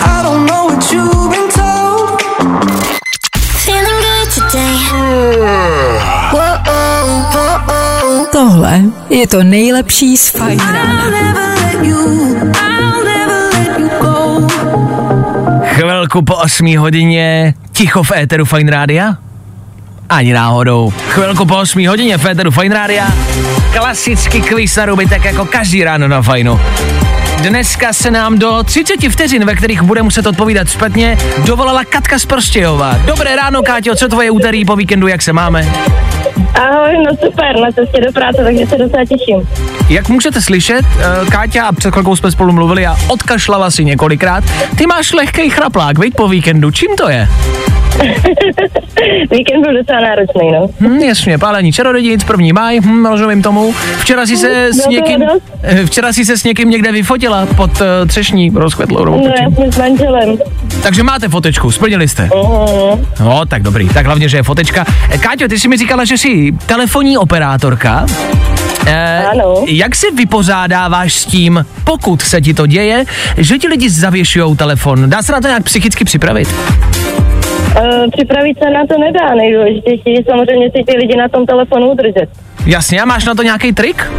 Tohle 8.32 8.82
je 9.10 9.26
to 9.26 9.42
nejlepší 9.42 10.16
z 10.16 10.30
Fajn. 10.30 10.60
Chvilku 15.64 16.22
po 16.22 16.36
8 16.36 16.76
hodině, 16.76 17.54
ticho 17.72 18.02
v 18.02 18.12
éteru 18.12 18.44
Fine 18.44 18.70
Rádia? 18.70 19.27
Ani 20.08 20.32
náhodou. 20.32 20.92
Chvilku 21.08 21.44
po 21.44 21.56
8 21.56 21.88
hodině 21.88 22.18
v 22.18 22.26
éteru 22.26 22.50
Fine 22.50 22.74
Rádia. 22.74 23.06
Klasický 23.72 24.42
quiz 24.42 24.76
na 24.76 24.86
ruby, 24.86 25.06
tak 25.06 25.24
jako 25.24 25.44
každý 25.44 25.84
ráno 25.84 26.08
na 26.08 26.22
Fajnu. 26.22 26.60
Dneska 27.42 27.92
se 27.92 28.10
nám 28.10 28.38
do 28.38 28.62
30 28.62 29.08
vteřin, 29.08 29.44
ve 29.44 29.54
kterých 29.54 29.82
bude 29.82 30.02
muset 30.02 30.26
odpovídat 30.26 30.68
špatně, 30.68 31.18
dovolala 31.46 31.84
Katka 31.84 32.18
z 32.18 32.26
Prostějova. 32.26 32.98
Dobré 33.04 33.36
ráno, 33.36 33.62
Káťo, 33.62 33.94
co 33.94 34.08
tvoje 34.08 34.30
úterý 34.30 34.64
po 34.64 34.76
víkendu, 34.76 35.06
jak 35.06 35.22
se 35.22 35.32
máme? 35.32 35.72
Ahoj, 36.54 37.04
no 37.04 37.10
super, 37.24 37.56
na 37.60 37.72
cestě 37.72 38.00
do 38.06 38.12
práce, 38.12 38.44
takže 38.44 38.66
se 38.66 38.78
docela 38.78 39.04
těším. 39.04 39.48
Jak 39.88 40.08
můžete 40.08 40.42
slyšet, 40.42 40.82
eh, 41.00 41.30
Káťa, 41.30 41.64
a 41.66 41.72
před 41.72 41.90
chvilkou 41.92 42.16
jsme 42.16 42.30
spolu 42.30 42.52
mluvili 42.52 42.86
a 42.86 42.96
odkašlala 43.08 43.70
si 43.70 43.84
několikrát, 43.84 44.44
ty 44.76 44.86
máš 44.86 45.12
lehký 45.12 45.50
chraplák, 45.50 45.98
veď 45.98 46.14
po 46.14 46.28
víkendu, 46.28 46.70
čím 46.70 46.96
to 46.96 47.08
je? 47.08 47.28
Víkend 49.30 49.62
byl 49.62 49.74
docela 49.78 50.00
náročný, 50.00 50.52
no. 50.52 50.68
Hm, 50.80 50.98
jasně, 50.98 51.38
pálení 51.38 51.72
čarodějnic, 51.72 52.24
první 52.24 52.52
máj, 52.52 52.80
hm, 52.80 53.06
rozumím 53.06 53.42
tomu. 53.42 53.74
Včera 53.98 54.26
si 54.26 54.36
se 54.36 54.66
s 54.72 54.76
bylo 54.76 54.84
to 54.84 54.90
někým, 54.90 55.22
eh, 55.62 55.86
včera 55.86 56.12
si 56.12 56.24
se 56.24 56.38
s 56.38 56.44
někým 56.44 56.70
někde 56.70 56.92
vyfotila 56.92 57.46
pod 57.56 57.70
uh, 57.70 57.86
třešní 58.08 58.50
rozkvetlou 58.54 59.04
nebo 59.04 59.16
No, 59.16 59.32
čím. 59.36 59.44
jasně 59.50 59.72
s 59.72 59.78
manželem. 59.78 60.38
Takže 60.82 61.02
máte 61.02 61.28
fotečku, 61.28 61.70
splnili 61.70 62.08
jste. 62.08 62.22
Mhm. 62.22 63.06
No, 63.20 63.46
tak 63.46 63.62
dobrý, 63.62 63.88
tak 63.88 64.06
hlavně, 64.06 64.28
že 64.28 64.36
je 64.36 64.42
fotečka. 64.42 64.84
Eh, 65.10 65.18
Káťo, 65.18 65.48
ty 65.48 65.58
jsi 65.58 65.68
mi 65.68 65.76
říkala, 65.76 66.04
že 66.04 66.18
jsi 66.18 66.28
telefonní 66.66 67.18
operátorka. 67.18 68.06
Eh, 68.86 69.24
Ano. 69.32 69.64
Jak 69.68 69.94
se 69.94 70.06
vypořádáváš 70.16 71.14
s 71.14 71.24
tím, 71.24 71.66
pokud 71.84 72.22
se 72.22 72.40
ti 72.40 72.54
to 72.54 72.66
děje, 72.66 73.04
že 73.36 73.58
ti 73.58 73.68
lidi 73.68 73.90
zavěšují 73.90 74.56
telefon? 74.56 75.10
Dá 75.10 75.22
se 75.22 75.32
na 75.32 75.40
to 75.40 75.46
nějak 75.48 75.62
psychicky 75.64 76.04
připravit? 76.04 76.48
Uh, 76.48 78.10
připravit 78.16 78.58
se 78.64 78.70
na 78.70 78.86
to 78.86 78.98
nedá, 78.98 79.34
nejdůležitější 79.34 80.02
je 80.14 80.24
samozřejmě 80.30 80.70
si 80.70 80.84
ty 80.86 80.96
lidi 80.98 81.16
na 81.16 81.28
tom 81.28 81.46
telefonu 81.46 81.90
udržet. 81.90 82.28
Jasně, 82.66 83.02
a 83.02 83.04
máš 83.04 83.24
na 83.24 83.34
to 83.34 83.42
nějaký 83.42 83.72
trik? 83.72 84.10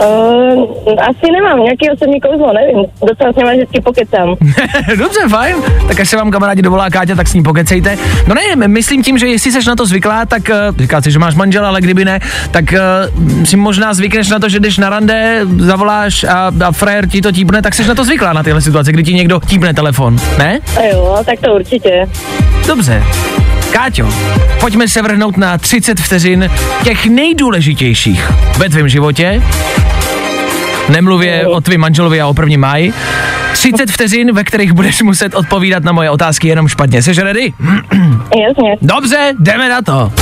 Uh, 0.00 0.66
asi 1.08 1.32
nemám 1.32 1.62
nějaký 1.62 1.90
osobní 1.90 2.20
kouzlo, 2.20 2.52
nevím. 2.52 2.84
Docela 3.08 3.32
s 3.32 3.36
něma 3.36 3.52
vždycky 3.52 3.80
pokecám. 3.80 4.34
Dobře, 4.98 5.20
fajn. 5.28 5.56
Tak 5.88 6.00
až 6.00 6.08
se 6.08 6.16
vám 6.16 6.30
kamarádi 6.30 6.62
dovolá 6.62 6.90
Káťa, 6.90 7.14
tak 7.14 7.28
s 7.28 7.34
ním 7.34 7.42
pokecejte. 7.42 7.96
No 8.26 8.34
ne, 8.34 8.68
myslím 8.68 9.02
tím, 9.02 9.18
že 9.18 9.26
jestli 9.26 9.52
seš 9.52 9.66
na 9.66 9.76
to 9.76 9.86
zvyklá, 9.86 10.26
tak 10.26 10.42
uh, 10.48 10.76
říká 10.78 11.02
si, 11.02 11.10
že 11.10 11.18
máš 11.18 11.34
manžela, 11.34 11.68
ale 11.68 11.80
kdyby 11.80 12.04
ne, 12.04 12.20
tak 12.50 12.64
uh, 12.72 13.44
si 13.44 13.56
možná 13.56 13.94
zvykneš 13.94 14.28
na 14.28 14.38
to, 14.38 14.48
že 14.48 14.58
když 14.58 14.78
na 14.78 14.90
rande 14.90 15.40
zavoláš 15.58 16.24
a, 16.24 16.52
a 16.66 16.72
frajer 16.72 17.08
ti 17.08 17.20
to 17.20 17.32
típne, 17.32 17.62
tak 17.62 17.74
seš 17.74 17.86
na 17.86 17.94
to 17.94 18.04
zvyklá 18.04 18.32
na 18.32 18.42
tyhle 18.42 18.60
situace, 18.60 18.92
kdy 18.92 19.02
ti 19.02 19.14
někdo 19.14 19.40
típne 19.46 19.74
telefon, 19.74 20.16
ne? 20.38 20.60
A 20.78 20.82
jo, 20.82 21.22
tak 21.26 21.40
to 21.40 21.54
určitě. 21.54 22.08
Dobře. 22.66 23.02
Káťo, 23.72 24.08
pojďme 24.60 24.88
se 24.88 25.02
vrhnout 25.02 25.36
na 25.36 25.58
30 25.58 26.00
vteřin 26.00 26.50
těch 26.84 27.06
nejdůležitějších 27.06 28.30
ve 28.58 28.68
tvém 28.68 28.88
životě. 28.88 29.42
Nemluvě 30.88 31.46
o 31.46 31.60
tvým 31.60 31.80
manželovi 31.80 32.20
a 32.20 32.26
o 32.26 32.34
první 32.34 32.56
máji. 32.56 32.92
30 33.52 33.90
vteřin, 33.90 34.34
ve 34.34 34.44
kterých 34.44 34.72
budeš 34.72 35.02
muset 35.02 35.34
odpovídat 35.34 35.84
na 35.84 35.92
moje 35.92 36.10
otázky 36.10 36.48
jenom 36.48 36.68
špatně. 36.68 37.02
Jsi 37.02 37.12
ready? 37.12 37.52
Jasně. 38.48 38.76
Dobře, 38.82 39.32
jdeme 39.38 39.68
na 39.68 39.82
to. 39.82 40.12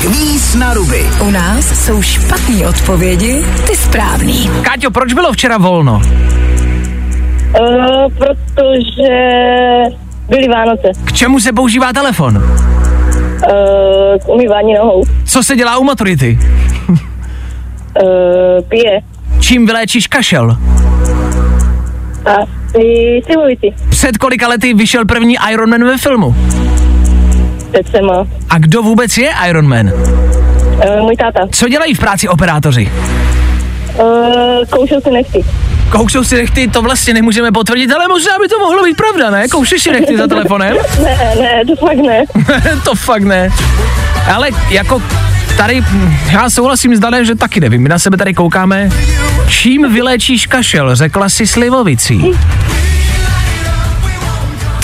Kvíz 0.00 0.54
na 0.54 0.74
ruby. 0.74 1.06
U 1.20 1.30
nás 1.30 1.84
jsou 1.84 2.02
špatné 2.02 2.68
odpovědi, 2.68 3.44
ty 3.66 3.76
správný. 3.76 4.50
Káťo, 4.62 4.90
proč 4.90 5.12
bylo 5.12 5.32
včera 5.32 5.58
volno? 5.58 6.02
Uh, 7.60 8.12
protože 8.18 9.08
byly 10.30 10.48
Vánoce. 10.48 10.88
K 11.04 11.12
čemu 11.12 11.40
se 11.40 11.52
používá 11.52 11.92
telefon? 11.92 12.36
Uh, 12.36 12.42
k 14.24 14.28
umývání 14.28 14.74
nohou. 14.74 15.04
Co 15.24 15.42
se 15.42 15.56
dělá 15.56 15.78
u 15.78 15.84
maturity? 15.84 16.38
Uh, 16.88 16.96
pije. 18.68 19.00
Čím 19.40 19.66
vyléčíš 19.66 20.06
kašel? 20.06 20.56
Asi 22.24 23.20
silující. 23.26 23.74
Před 23.88 24.18
kolika 24.18 24.48
lety 24.48 24.74
vyšel 24.74 25.04
první 25.04 25.36
Iron 25.52 25.70
Man 25.70 25.84
ve 25.84 25.98
filmu? 25.98 26.34
Má. 28.06 28.26
A 28.50 28.58
kdo 28.58 28.82
vůbec 28.82 29.18
je 29.18 29.30
Iron 29.48 29.68
Man? 29.68 29.86
Uh, 29.86 31.00
můj 31.02 31.16
táta. 31.16 31.40
Co 31.52 31.68
dělají 31.68 31.94
v 31.94 31.98
práci 31.98 32.28
operátoři? 32.28 32.92
Uh, 33.98 34.06
koušel 34.70 35.00
si 35.00 35.10
nechty. 35.10 35.44
Koušou 35.90 36.24
si 36.24 36.34
nechty, 36.34 36.68
to 36.68 36.82
vlastně 36.82 37.14
nemůžeme 37.14 37.52
potvrdit, 37.52 37.92
ale 37.92 38.08
možná 38.08 38.32
by 38.42 38.48
to 38.48 38.58
mohlo 38.58 38.84
být 38.84 38.96
pravda, 38.96 39.30
ne? 39.30 39.48
Koušeš 39.48 39.82
si 39.82 39.90
nechty 39.92 40.16
za 40.16 40.26
telefonem? 40.26 40.76
Ne, 41.02 41.34
ne, 41.40 41.62
to 41.66 41.86
fakt 41.86 41.98
ne. 41.98 42.24
to 42.84 42.94
fakt 42.94 43.22
ne. 43.22 43.48
Ale 44.34 44.48
jako 44.70 45.02
tady, 45.56 45.84
já 46.32 46.50
souhlasím 46.50 46.96
s 46.96 47.00
Danem, 47.00 47.24
že 47.24 47.34
taky 47.34 47.60
nevím, 47.60 47.82
my 47.82 47.88
na 47.88 47.98
sebe 47.98 48.16
tady 48.16 48.34
koukáme. 48.34 48.90
Čím 49.48 49.92
vyléčíš 49.94 50.46
kašel, 50.46 50.96
řekla 50.96 51.28
si 51.28 51.46
slivovicí. 51.46 52.24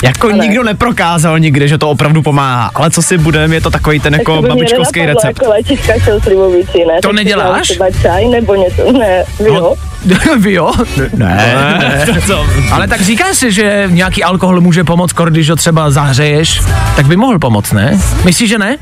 Jako 0.03 0.27
Ale- 0.27 0.37
nikdo 0.37 0.63
neprokázal 0.63 1.39
nikdy, 1.39 1.67
že 1.67 1.77
to 1.77 1.89
opravdu 1.89 2.21
pomáhá. 2.21 2.71
Ale 2.75 2.91
co 2.91 3.01
si 3.01 3.17
budeme, 3.17 3.55
je 3.55 3.61
to 3.61 3.69
takový 3.71 3.99
ten 3.99 4.13
jako 4.13 4.41
Tak 4.41 4.49
babičkovský 4.49 5.05
recept. 5.05 5.41
Jako 5.87 6.21
slivovicí, 6.23 6.79
ne? 6.85 7.01
To 7.01 7.07
Tak 7.07 7.15
neděláš? 7.15 7.67
Třeba 7.67 7.85
čaj 8.01 8.27
nebo 8.27 8.55
něco, 8.55 8.91
ne, 8.91 9.23
vy 9.39 9.47
jo? 9.49 9.75
Vy 10.37 10.53
jo? 10.53 10.71
Ne, 11.13 11.55
ne. 11.79 12.05
to, 12.27 12.45
Ale 12.71 12.87
tak 12.87 13.01
říká 13.01 13.33
si, 13.33 13.51
že 13.51 13.83
nějaký 13.91 14.23
alkohol 14.23 14.61
může 14.61 14.83
pomoct, 14.83 15.13
když 15.29 15.49
ho 15.49 15.55
třeba 15.55 15.91
zahřeješ, 15.91 16.61
tak 16.95 17.05
by 17.05 17.15
mohl 17.15 17.39
pomoct, 17.39 17.71
ne? 17.71 17.99
Myslíš, 18.25 18.49
že 18.49 18.57
ne? 18.57 18.77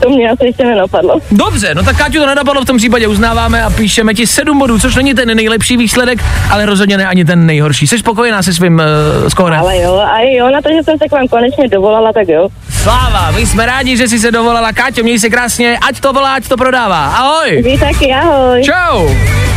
To 0.00 0.10
mě 0.10 0.30
asi 0.30 0.46
ještě 0.46 0.64
nenapadlo. 0.64 1.18
Dobře, 1.30 1.74
no 1.74 1.82
tak 1.82 1.96
Káťu 1.96 2.18
to 2.18 2.26
nenapadlo, 2.26 2.62
v 2.62 2.64
tom 2.64 2.76
případě 2.76 3.06
uznáváme 3.06 3.62
a 3.62 3.70
píšeme 3.70 4.14
ti 4.14 4.26
7 4.26 4.58
bodů, 4.58 4.78
což 4.78 4.94
není 4.94 5.14
ten 5.14 5.36
nejlepší 5.36 5.76
výsledek, 5.76 6.24
ale 6.50 6.66
rozhodně 6.66 6.96
ne 6.96 7.06
ani 7.06 7.24
ten 7.24 7.46
nejhorší. 7.46 7.86
Jsi 7.86 7.98
spokojená 7.98 8.42
se 8.42 8.54
svým 8.54 8.74
uh, 8.74 9.28
skórem? 9.28 9.60
Ale 9.60 9.78
jo, 9.78 9.94
a 9.94 10.20
jo, 10.20 10.43
jo, 10.44 10.50
na 10.50 10.60
to, 10.62 10.68
že 10.68 10.82
jsem 10.84 10.98
se 10.98 11.08
k 11.08 11.12
vám 11.12 11.28
konečně 11.28 11.68
dovolala, 11.68 12.12
tak 12.12 12.28
jo. 12.28 12.48
Sláva, 12.82 13.30
my 13.30 13.46
jsme 13.46 13.66
rádi, 13.66 13.96
že 13.96 14.08
jsi 14.08 14.18
se 14.18 14.30
dovolala. 14.30 14.72
Káťo, 14.72 15.02
měj 15.02 15.18
se 15.18 15.30
krásně, 15.30 15.78
ať 15.88 16.00
to 16.00 16.12
volá, 16.12 16.34
ať 16.34 16.48
to 16.48 16.56
prodává. 16.56 17.06
Ahoj. 17.06 17.62
Vy 17.62 17.78
taky, 17.78 18.12
ahoj. 18.12 18.62
Čau. 18.64 19.08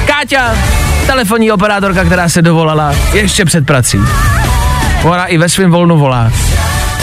Káťa, 0.06 0.56
telefonní 1.08 1.52
operátorka, 1.52 2.04
která 2.04 2.30
se 2.30 2.42
dovolala 2.42 2.96
ještě 3.14 3.46
před 3.46 3.66
prací. 3.66 4.00
Ona 5.04 5.26
i 5.26 5.38
ve 5.38 5.50
svém 5.50 5.72
volnu 5.72 5.98
volá. 5.98 6.32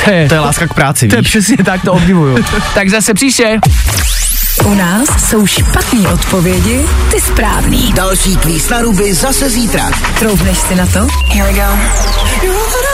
To 0.05 0.11
je, 0.11 0.29
To 0.29 0.35
je 0.35 0.41
láska 0.41 0.67
k 0.67 0.75
práci, 0.75 1.09
to 1.09 1.17
je 1.17 1.23
přesně 1.23 1.57
tak, 1.57 1.83
to 1.83 1.93
obdivuju. 1.93 2.45
tak 2.75 2.89
zase 2.89 3.15
příště. 3.15 3.61
U 4.65 4.75
nás 4.75 5.29
jsou 5.29 5.47
špatné 5.47 6.09
odpovědi, 6.09 6.81
ty 7.11 7.21
správný. 7.21 7.93
Další 7.93 8.37
kvíz 8.37 8.69
na 8.69 8.81
ruby 8.81 9.15
zase 9.15 9.51
zítra. 9.51 9.91
Troufneš 10.19 10.59
si 10.59 10.75
na 10.75 10.87
to? 10.87 11.07
Here 11.33 11.53
we 11.53 11.53
go. 11.53 12.94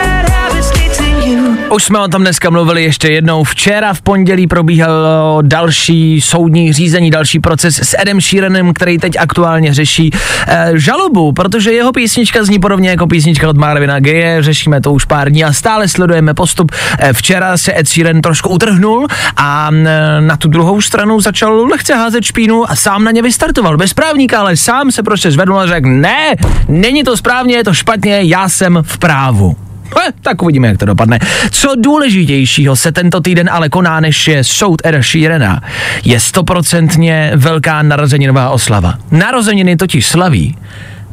Už 1.73 1.83
jsme 1.83 1.99
o 1.99 2.07
tom 2.07 2.21
dneska 2.21 2.49
mluvili 2.49 2.83
ještě 2.83 3.07
jednou. 3.07 3.43
Včera 3.43 3.93
v 3.93 4.01
pondělí 4.01 4.47
probíhalo 4.47 5.41
další 5.41 6.21
soudní 6.21 6.73
řízení, 6.73 7.11
další 7.11 7.39
proces 7.39 7.79
s 7.79 7.95
Edem 7.99 8.21
Sheeranem, 8.21 8.73
který 8.73 8.97
teď 8.97 9.13
aktuálně 9.19 9.73
řeší 9.73 10.11
eh, 10.47 10.71
žalobu, 10.73 11.31
protože 11.31 11.71
jeho 11.71 11.91
písnička 11.91 12.43
zní 12.43 12.59
podobně 12.59 12.89
jako 12.89 13.07
písnička 13.07 13.49
od 13.49 13.57
Marvina 13.57 13.99
Gaye, 13.99 14.43
řešíme 14.43 14.81
to 14.81 14.93
už 14.93 15.05
pár 15.05 15.29
dní 15.29 15.43
a 15.43 15.53
stále 15.53 15.87
sledujeme 15.87 16.33
postup. 16.33 16.71
Eh, 16.99 17.13
včera 17.13 17.57
se 17.57 17.79
Ed 17.79 17.87
Sheeran 17.87 18.21
trošku 18.21 18.49
utrhnul 18.49 19.07
a 19.37 19.69
eh, 19.73 20.21
na 20.21 20.37
tu 20.37 20.47
druhou 20.47 20.81
stranu 20.81 21.21
začal 21.21 21.67
lehce 21.67 21.95
házet 21.95 22.23
špínu 22.23 22.71
a 22.71 22.75
sám 22.75 23.03
na 23.03 23.11
ně 23.11 23.21
vystartoval. 23.21 23.77
Bez 23.77 23.93
právníka, 23.93 24.39
ale 24.39 24.57
sám 24.57 24.91
se 24.91 25.03
prostě 25.03 25.31
zvednul 25.31 25.59
a 25.59 25.67
řekl, 25.67 25.89
ne, 25.89 26.35
není 26.67 27.03
to 27.03 27.17
správně, 27.17 27.55
je 27.55 27.63
to 27.63 27.73
špatně, 27.73 28.19
já 28.21 28.49
jsem 28.49 28.79
v 28.81 28.97
právu. 28.97 29.70
Eh, 29.97 30.11
tak 30.21 30.41
uvidíme, 30.41 30.67
jak 30.67 30.77
to 30.77 30.85
dopadne. 30.85 31.19
Co 31.51 31.75
důležitějšího 31.77 32.75
se 32.75 32.91
tento 32.91 33.21
týden 33.21 33.49
ale 33.51 33.69
koná, 33.69 33.99
než 33.99 34.27
je 34.27 34.43
soud 34.43 34.81
Eda 34.85 35.01
Sheerana, 35.01 35.61
je 36.03 36.19
stoprocentně 36.19 37.31
velká 37.35 37.81
narozeninová 37.81 38.49
oslava. 38.49 38.93
Narozeniny 39.11 39.75
totiž 39.75 40.05
slaví 40.05 40.57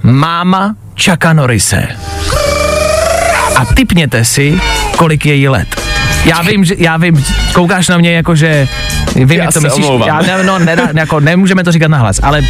máma 0.02 0.74
Chucka 1.04 1.32
Norrise. 1.32 1.88
A 3.56 3.64
typněte 3.64 4.24
si, 4.24 4.60
kolik 4.96 5.26
je 5.26 5.34
jí 5.34 5.48
let. 5.48 5.80
Já 6.24 6.42
vím, 6.42 6.64
že, 6.64 6.74
já 6.78 6.96
vím, 6.96 7.24
koukáš 7.52 7.88
na 7.88 7.98
mě 7.98 8.12
jako, 8.12 8.34
že 8.34 8.68
vím, 9.16 9.30
Já 9.30 9.44
jak 9.44 9.54
to 9.54 9.60
myslíš. 9.60 9.84
omlouvám. 9.84 10.08
Já 10.08 10.36
ne, 10.36 10.44
no, 10.44 10.58
nedá, 10.58 10.88
jako, 10.94 11.20
nemůžeme 11.20 11.64
to 11.64 11.72
říkat 11.72 11.88
nahlas, 11.88 12.20
ale 12.22 12.42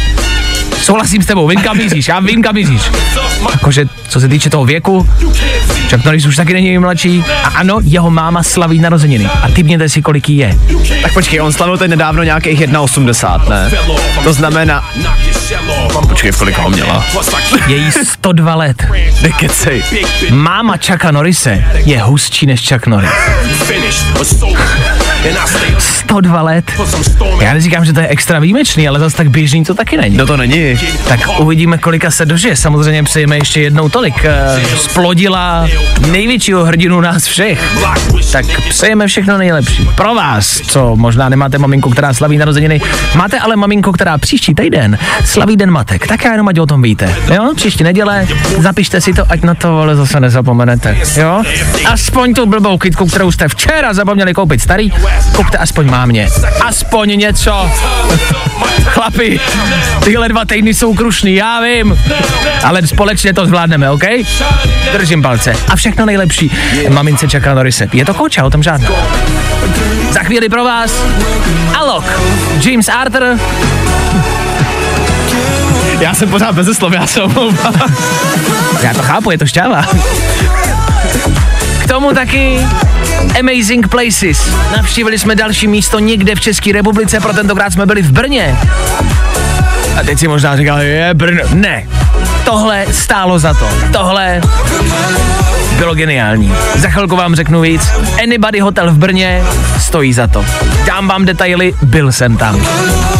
souhlasím 0.81 1.21
s 1.21 1.25
tebou, 1.25 1.47
vím, 1.47 1.61
kam 1.61 1.77
míříš, 1.77 2.07
já 2.07 2.19
vím, 2.19 2.43
kam 2.43 2.55
míříš. 2.55 2.81
Jakože, 3.51 3.85
co 4.07 4.19
se 4.19 4.27
týče 4.27 4.49
toho 4.49 4.65
věku, 4.65 5.09
Chuck 5.89 6.05
Norris 6.05 6.25
už 6.25 6.35
taky 6.35 6.53
není 6.53 6.77
mladší. 6.77 7.23
A 7.43 7.47
ano, 7.47 7.79
jeho 7.83 8.11
máma 8.11 8.43
slaví 8.43 8.79
narozeniny. 8.79 9.25
A 9.25 9.49
typněte 9.49 9.89
si, 9.89 10.01
kolik 10.01 10.29
jí 10.29 10.37
je. 10.37 10.59
Tak 11.01 11.13
počkej, 11.13 11.41
on 11.41 11.53
slavil 11.53 11.77
teď 11.77 11.89
nedávno 11.89 12.23
nějakých 12.23 12.59
1,80, 12.59 13.49
ne? 13.49 13.71
To 14.23 14.33
znamená... 14.33 14.89
Počkej, 16.09 16.31
kolik 16.31 16.57
ho 16.57 16.69
měla? 16.69 17.05
Je 17.67 17.77
jí 17.77 17.91
102 17.91 18.55
let. 18.55 18.87
Nekecej. 19.21 19.83
Máma 20.31 20.77
Chucka 20.77 21.11
Norrise 21.11 21.63
je 21.73 22.01
hustší 22.01 22.45
než 22.45 22.69
Chuck 22.69 22.87
Norris. 22.87 23.11
102 25.79 26.41
let. 26.41 26.71
Já 27.41 27.53
neříkám, 27.53 27.85
že 27.85 27.93
to 27.93 27.99
je 27.99 28.07
extra 28.07 28.39
výjimečný, 28.39 28.87
ale 28.87 28.99
zase 28.99 29.17
tak 29.17 29.29
běžný 29.29 29.65
to 29.65 29.73
taky 29.73 29.97
není. 29.97 30.17
No 30.17 30.25
to 30.27 30.37
není. 30.37 30.79
Tak 31.07 31.19
uvidíme, 31.39 31.77
kolika 31.77 32.11
se 32.11 32.25
dožije. 32.25 32.55
Samozřejmě 32.55 33.03
přejeme 33.03 33.37
ještě 33.37 33.61
jednou 33.61 33.89
tolik. 33.89 34.25
Eh, 34.25 34.61
Splodila 34.77 35.67
největšího 36.11 36.65
hrdinu 36.65 37.01
nás 37.01 37.25
všech. 37.25 37.77
Tak 38.31 38.45
přejeme 38.69 39.07
všechno 39.07 39.37
nejlepší. 39.37 39.89
Pro 39.95 40.15
vás, 40.15 40.47
co 40.47 40.95
možná 40.95 41.29
nemáte 41.29 41.57
maminku, 41.57 41.89
která 41.89 42.13
slaví 42.13 42.37
narozeniny, 42.37 42.81
máte 43.15 43.39
ale 43.39 43.55
maminku, 43.55 43.91
která 43.91 44.17
příští 44.17 44.55
týden 44.55 44.97
slaví 45.25 45.38
Den 45.45 45.71
matek. 45.71 46.07
Tak 46.07 46.23
já 46.23 46.31
jenom 46.31 46.47
ať 46.47 46.59
o 46.59 46.65
tom 46.65 46.81
víte. 46.81 47.15
Jo, 47.33 47.51
příští 47.55 47.83
neděle, 47.83 48.27
zapište 48.57 49.01
si 49.01 49.13
to, 49.13 49.23
ať 49.29 49.41
na 49.41 49.53
to 49.53 49.79
ale 49.79 49.95
zase 49.95 50.19
nezapomenete. 50.19 50.97
Jo, 51.15 51.43
aspoň 51.85 52.33
tu 52.33 52.45
blbou 52.45 52.77
kytku, 52.77 53.05
kterou 53.05 53.31
jste 53.31 53.47
včera 53.47 53.93
zapomněli 53.93 54.33
koupit 54.33 54.61
starý, 54.61 54.91
kupte 55.35 55.57
aspoň 55.57 55.89
mámě. 55.89 56.27
Aspoň 56.65 57.19
něco. 57.19 57.71
Chlapi, 58.83 59.39
tyhle 60.03 60.29
dva 60.29 60.45
týdny 60.45 60.73
jsou 60.73 60.93
krušný, 60.93 61.35
já 61.35 61.61
vím, 61.61 61.99
ale 62.63 62.87
společně 62.87 63.33
to 63.33 63.45
zvládneme, 63.45 63.89
OK? 63.89 64.03
Držím 64.93 65.21
palce. 65.21 65.53
A 65.67 65.75
všechno 65.75 66.05
nejlepší. 66.05 66.51
Mamince 66.89 67.27
čeká 67.27 67.53
Norise. 67.53 67.87
Je 67.93 68.05
to 68.05 68.13
koča, 68.13 68.43
o 68.43 68.49
tom 68.49 68.63
žádná. 68.63 68.89
Za 70.11 70.19
chvíli 70.19 70.49
pro 70.49 70.63
vás 70.63 71.03
Alok, 71.77 72.21
James 72.65 72.87
Arthur, 72.87 73.39
Já 75.99 76.13
jsem 76.13 76.29
pořád 76.29 76.55
bez 76.55 76.77
slov, 76.77 76.93
já 76.93 77.07
se 77.07 77.21
omlouvám. 77.21 77.73
já 78.81 78.93
to 78.93 79.01
chápu, 79.01 79.31
je 79.31 79.37
to 79.37 79.45
šťáva. 79.45 79.85
K 81.83 81.87
tomu 81.87 82.13
taky 82.13 82.67
Amazing 83.39 83.87
Places. 83.87 84.49
Navštívili 84.77 85.19
jsme 85.19 85.35
další 85.35 85.67
místo 85.67 85.99
někde 85.99 86.35
v 86.35 86.39
České 86.39 86.71
republice, 86.71 87.19
pro 87.19 87.33
tentokrát 87.33 87.73
jsme 87.73 87.85
byli 87.85 88.01
v 88.01 88.11
Brně. 88.11 88.57
A 89.99 90.03
teď 90.05 90.19
si 90.19 90.27
možná 90.27 90.57
říkal, 90.57 90.81
je 90.81 91.13
Brno. 91.13 91.43
Ne, 91.53 91.87
tohle 92.45 92.85
stálo 92.91 93.39
za 93.39 93.53
to. 93.53 93.69
Tohle 93.93 94.41
bylo 95.79 95.95
geniální. 95.95 96.53
Za 96.75 96.89
chvilku 96.89 97.15
vám 97.15 97.35
řeknu 97.35 97.61
víc. 97.61 97.89
Anybody 98.23 98.59
Hotel 98.59 98.91
v 98.91 98.97
Brně 98.97 99.43
stojí 99.79 100.13
za 100.13 100.27
to. 100.27 100.45
Dám 100.85 101.07
vám 101.07 101.25
detaily, 101.25 101.73
byl 101.83 102.11
jsem 102.11 102.37
tam. 102.37 102.61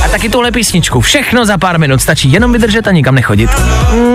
A 0.06 0.08
taky 0.12 0.30
tuhle 0.30 0.52
písničku. 0.52 1.02
Všechno 1.02 1.46
za 1.46 1.58
pár 1.58 1.80
minut. 1.80 2.02
Stačí 2.02 2.32
jenom 2.32 2.52
vydržet 2.52 2.88
a 2.88 2.92
nikam 2.92 3.16
nechodit. 3.16 3.50
Mua! 3.94 4.09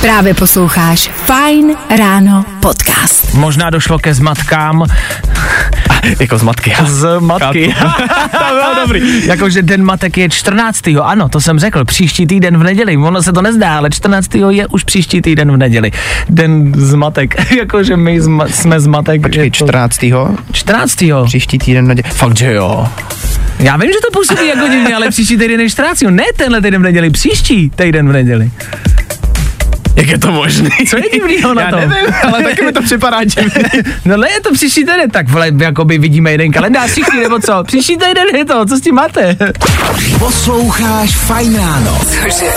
Právě 0.00 0.34
posloucháš 0.34 1.10
Fine 1.14 1.74
Ráno 1.98 2.44
podcast. 2.60 3.34
Možná 3.34 3.70
došlo 3.70 3.98
ke 3.98 4.14
zmatkám. 4.14 4.84
jako 6.20 6.38
z 6.38 6.42
matky. 6.42 6.74
Z 6.86 7.20
matky. 7.20 7.74
to 8.30 8.44
bylo 8.54 8.74
dobrý. 8.82 9.26
Jakože 9.26 9.62
den 9.62 9.84
matek 9.84 10.16
je 10.18 10.28
14. 10.28 10.80
Ano, 11.02 11.28
to 11.28 11.40
jsem 11.40 11.58
řekl, 11.58 11.84
příští 11.84 12.26
týden 12.26 12.58
v 12.58 12.62
neděli. 12.62 12.96
Ono 12.96 13.22
se 13.22 13.32
to 13.32 13.42
nezdá, 13.42 13.76
ale 13.76 13.90
14. 13.90 14.34
je 14.34 14.66
už 14.66 14.84
příští 14.84 15.22
týden 15.22 15.52
v 15.52 15.56
neděli. 15.56 15.90
Den 16.28 16.72
z 16.76 16.94
matek. 16.94 17.52
Jakože 17.58 17.96
my 17.96 18.20
zma- 18.20 18.46
jsme 18.46 18.80
z 18.80 18.86
matek. 18.86 19.22
Počkej, 19.22 19.50
to- 19.50 19.56
14. 19.56 19.98
14. 20.52 20.96
Příští 21.26 21.58
týden 21.58 21.84
v 21.84 21.88
neděli. 21.88 22.10
Fakt, 22.14 22.36
že 22.36 22.52
jo. 22.52 22.88
Já 23.58 23.76
vím, 23.76 23.90
že 23.92 23.98
to 24.06 24.18
působí 24.18 24.48
jako 24.48 24.68
divně, 24.68 24.94
ale 24.94 25.08
příští 25.08 25.36
týden 25.38 25.60
je 25.60 25.70
14. 25.70 26.00
Ne 26.10 26.24
tenhle 26.36 26.60
týden 26.62 26.80
v 26.80 26.84
neděli, 26.84 27.10
příští 27.10 27.70
týden 27.70 28.08
v 28.08 28.12
neděli. 28.12 28.50
Jak 29.98 30.08
je 30.08 30.18
to 30.18 30.32
možný? 30.32 30.70
Co 30.90 30.96
je 30.96 31.02
divnýho 31.12 31.54
na 31.54 31.62
Já 31.62 31.70
tom? 31.70 31.80
nevím, 31.80 32.14
ale 32.26 32.42
taky 32.42 32.64
mi 32.64 32.72
to 32.72 32.82
připadá 32.82 33.24
divný. 33.24 33.50
No 34.04 34.16
ne, 34.16 34.30
je 34.30 34.40
to 34.40 34.52
příští 34.52 34.80
týden, 34.80 35.10
tak 35.10 35.28
vole, 35.28 35.50
jakoby 35.58 35.98
vidíme 35.98 36.30
jeden 36.30 36.52
kalendář 36.52 36.90
všichni, 36.90 37.20
nebo 37.20 37.38
co? 37.38 37.64
Příští 37.64 37.96
týden 37.96 38.36
je 38.36 38.44
to, 38.44 38.66
co 38.66 38.76
s 38.76 38.80
tím 38.80 38.94
máte? 38.94 39.36
Posloucháš 40.18 41.16
Fajn 41.16 41.56
ráno. 41.56 42.00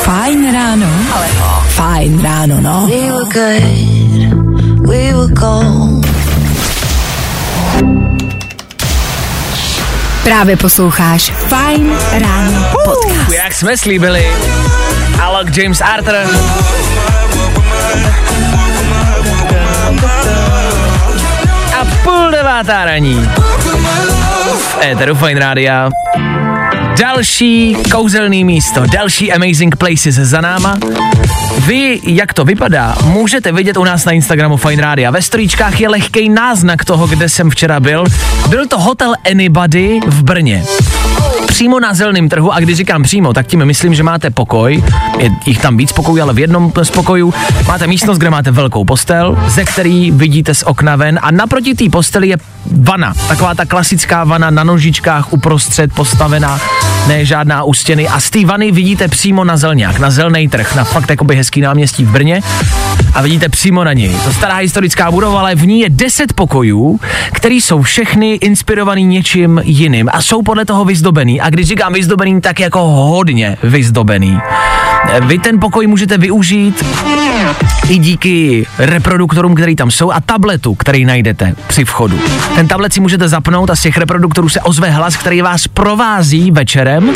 Fajn 0.04 0.54
ráno. 0.54 0.88
Ale 1.14 1.28
fajn 1.70 2.22
ráno, 2.22 2.62
no. 2.62 2.88
We 2.92 3.12
were 3.12 3.26
good. 3.34 4.90
We 4.90 5.14
were 5.14 5.34
gold. 5.34 6.06
Právě 10.24 10.58
posloucháš 10.58 11.32
Fajn 11.48 11.92
ráno 12.12 12.66
podcast. 12.86 13.32
Jak 13.34 13.54
jsme 13.54 13.78
slíbili, 13.78 14.28
Alok 15.42 15.58
James 15.58 15.82
Arthur. 15.82 16.16
A 21.80 21.86
půl 22.04 22.32
devátá 22.32 22.86
raní. 22.86 23.30
Éteru 24.92 25.16
Fine 25.16 25.40
Rádia. 25.40 25.90
Další 27.00 27.78
kouzelný 27.92 28.44
místo, 28.44 28.84
další 28.86 29.34
Amazing 29.34 29.76
Places 29.76 30.16
za 30.16 30.42
náma. 30.42 30.78
Vy, 31.66 32.00
jak 32.04 32.34
to 32.34 32.46
vypadá, 32.46 32.96
můžete 33.04 33.52
vidět 33.52 33.78
u 33.78 33.84
nás 33.84 34.06
na 34.06 34.12
Instagramu 34.12 34.58
Fine 34.58 34.82
Rádia. 34.82 35.12
Ve 35.12 35.22
storíčkách 35.22 35.82
je 35.82 35.90
lehký 35.90 36.30
náznak 36.30 36.86
toho, 36.86 37.08
kde 37.08 37.30
jsem 37.30 37.50
včera 37.50 37.80
byl. 37.80 38.04
Byl 38.48 38.68
to 38.68 38.80
hotel 38.80 39.14
Anybody 39.32 40.00
v 40.08 40.24
Brně. 40.24 40.64
Přímo 41.48 41.80
na 41.80 41.94
zelném 41.94 42.30
trhu 42.30 42.54
a 42.54 42.60
když 42.60 42.78
říkám 42.78 43.04
přímo, 43.04 43.34
tak 43.34 43.48
tím 43.48 43.66
myslím, 43.66 43.94
že 43.94 44.04
máte 44.04 44.30
pokoj, 44.30 44.84
je 45.20 45.32
jich 45.46 45.60
tam 45.60 45.78
víc 45.78 45.92
pokojů, 45.92 46.24
ale 46.24 46.34
v 46.34 46.40
jednom 46.40 46.72
z 46.84 46.90
pokojů. 46.90 47.34
Máte 47.68 47.88
místnost, 47.88 48.18
kde 48.18 48.30
máte 48.30 48.52
velkou 48.52 48.86
postel, 48.86 49.38
ze 49.48 49.66
který 49.66 50.12
vidíte 50.12 50.56
z 50.56 50.64
okna 50.64 50.96
ven 50.96 51.20
a 51.22 51.32
naproti 51.32 51.76
té 51.76 51.90
posteli 51.90 52.28
je 52.28 52.38
vana, 52.72 53.14
taková 53.28 53.56
ta 53.56 53.66
klasická 53.66 54.24
vana 54.24 54.50
na 54.50 54.64
nožičkách 54.64 55.34
uprostřed 55.34 55.94
postavená, 55.94 56.60
ne 57.08 57.26
žádná 57.26 57.64
u 57.64 57.74
stěny. 57.74 58.08
A 58.08 58.20
z 58.20 58.30
té 58.30 58.46
vany 58.46 58.72
vidíte 58.72 59.08
přímo 59.08 59.44
na 59.44 59.58
zelňák, 59.58 60.00
na 60.00 60.12
zelný 60.12 60.48
trh, 60.48 60.76
na 60.76 60.84
fakt 60.84 61.10
jakoby 61.10 61.36
hezký 61.36 61.62
náměstí 61.62 62.06
v 62.06 62.12
Brně. 62.12 62.42
A 63.14 63.22
vidíte 63.22 63.50
přímo 63.50 63.84
na 63.84 63.94
něj. 63.94 64.16
To 64.24 64.34
stará 64.34 64.56
historická 64.56 65.12
budova, 65.12 65.40
ale 65.40 65.56
v 65.56 65.68
ní 65.68 65.80
je 65.80 65.90
10 65.90 66.34
pokojů, 66.34 67.00
které 67.32 67.56
jsou 67.56 67.82
všechny 67.82 68.34
inspirovaný 68.34 69.06
něčím 69.06 69.62
jiným. 69.64 70.10
A 70.14 70.22
jsou 70.22 70.42
podle 70.42 70.66
toho 70.66 70.86
vyzdobený. 71.22 71.42
A 71.42 71.50
když 71.50 71.68
říkám 71.68 71.94
vyzdobený, 71.94 72.42
tak 72.42 72.60
jako 72.60 72.80
hodně 72.80 73.58
vyzdobený. 73.64 74.40
Vy 75.28 75.40
ten 75.40 75.60
pokoj 75.60 75.88
můžete 75.88 76.18
využít 76.18 76.86
i 77.90 77.98
díky 77.98 78.68
reproduktorům, 78.78 79.56
který 79.56 79.76
tam 79.76 79.92
jsou 79.92 80.12
a 80.12 80.20
tabletu, 80.20 80.76
který 80.76 81.06
najdete 81.06 81.54
při 81.68 81.86
vchodu. 81.86 82.20
Ten 82.56 82.68
tablet 82.68 82.94
si 82.94 83.00
můžete 83.00 83.30
zapnout 83.30 83.70
a 83.70 83.76
z 83.76 83.82
těch 83.82 83.98
reproduktorů 83.98 84.50
se 84.50 84.62
ozve 84.62 84.90
hlas, 84.90 85.16
který 85.16 85.42
vás 85.42 85.68
provází 85.68 86.52
večerem 86.52 87.14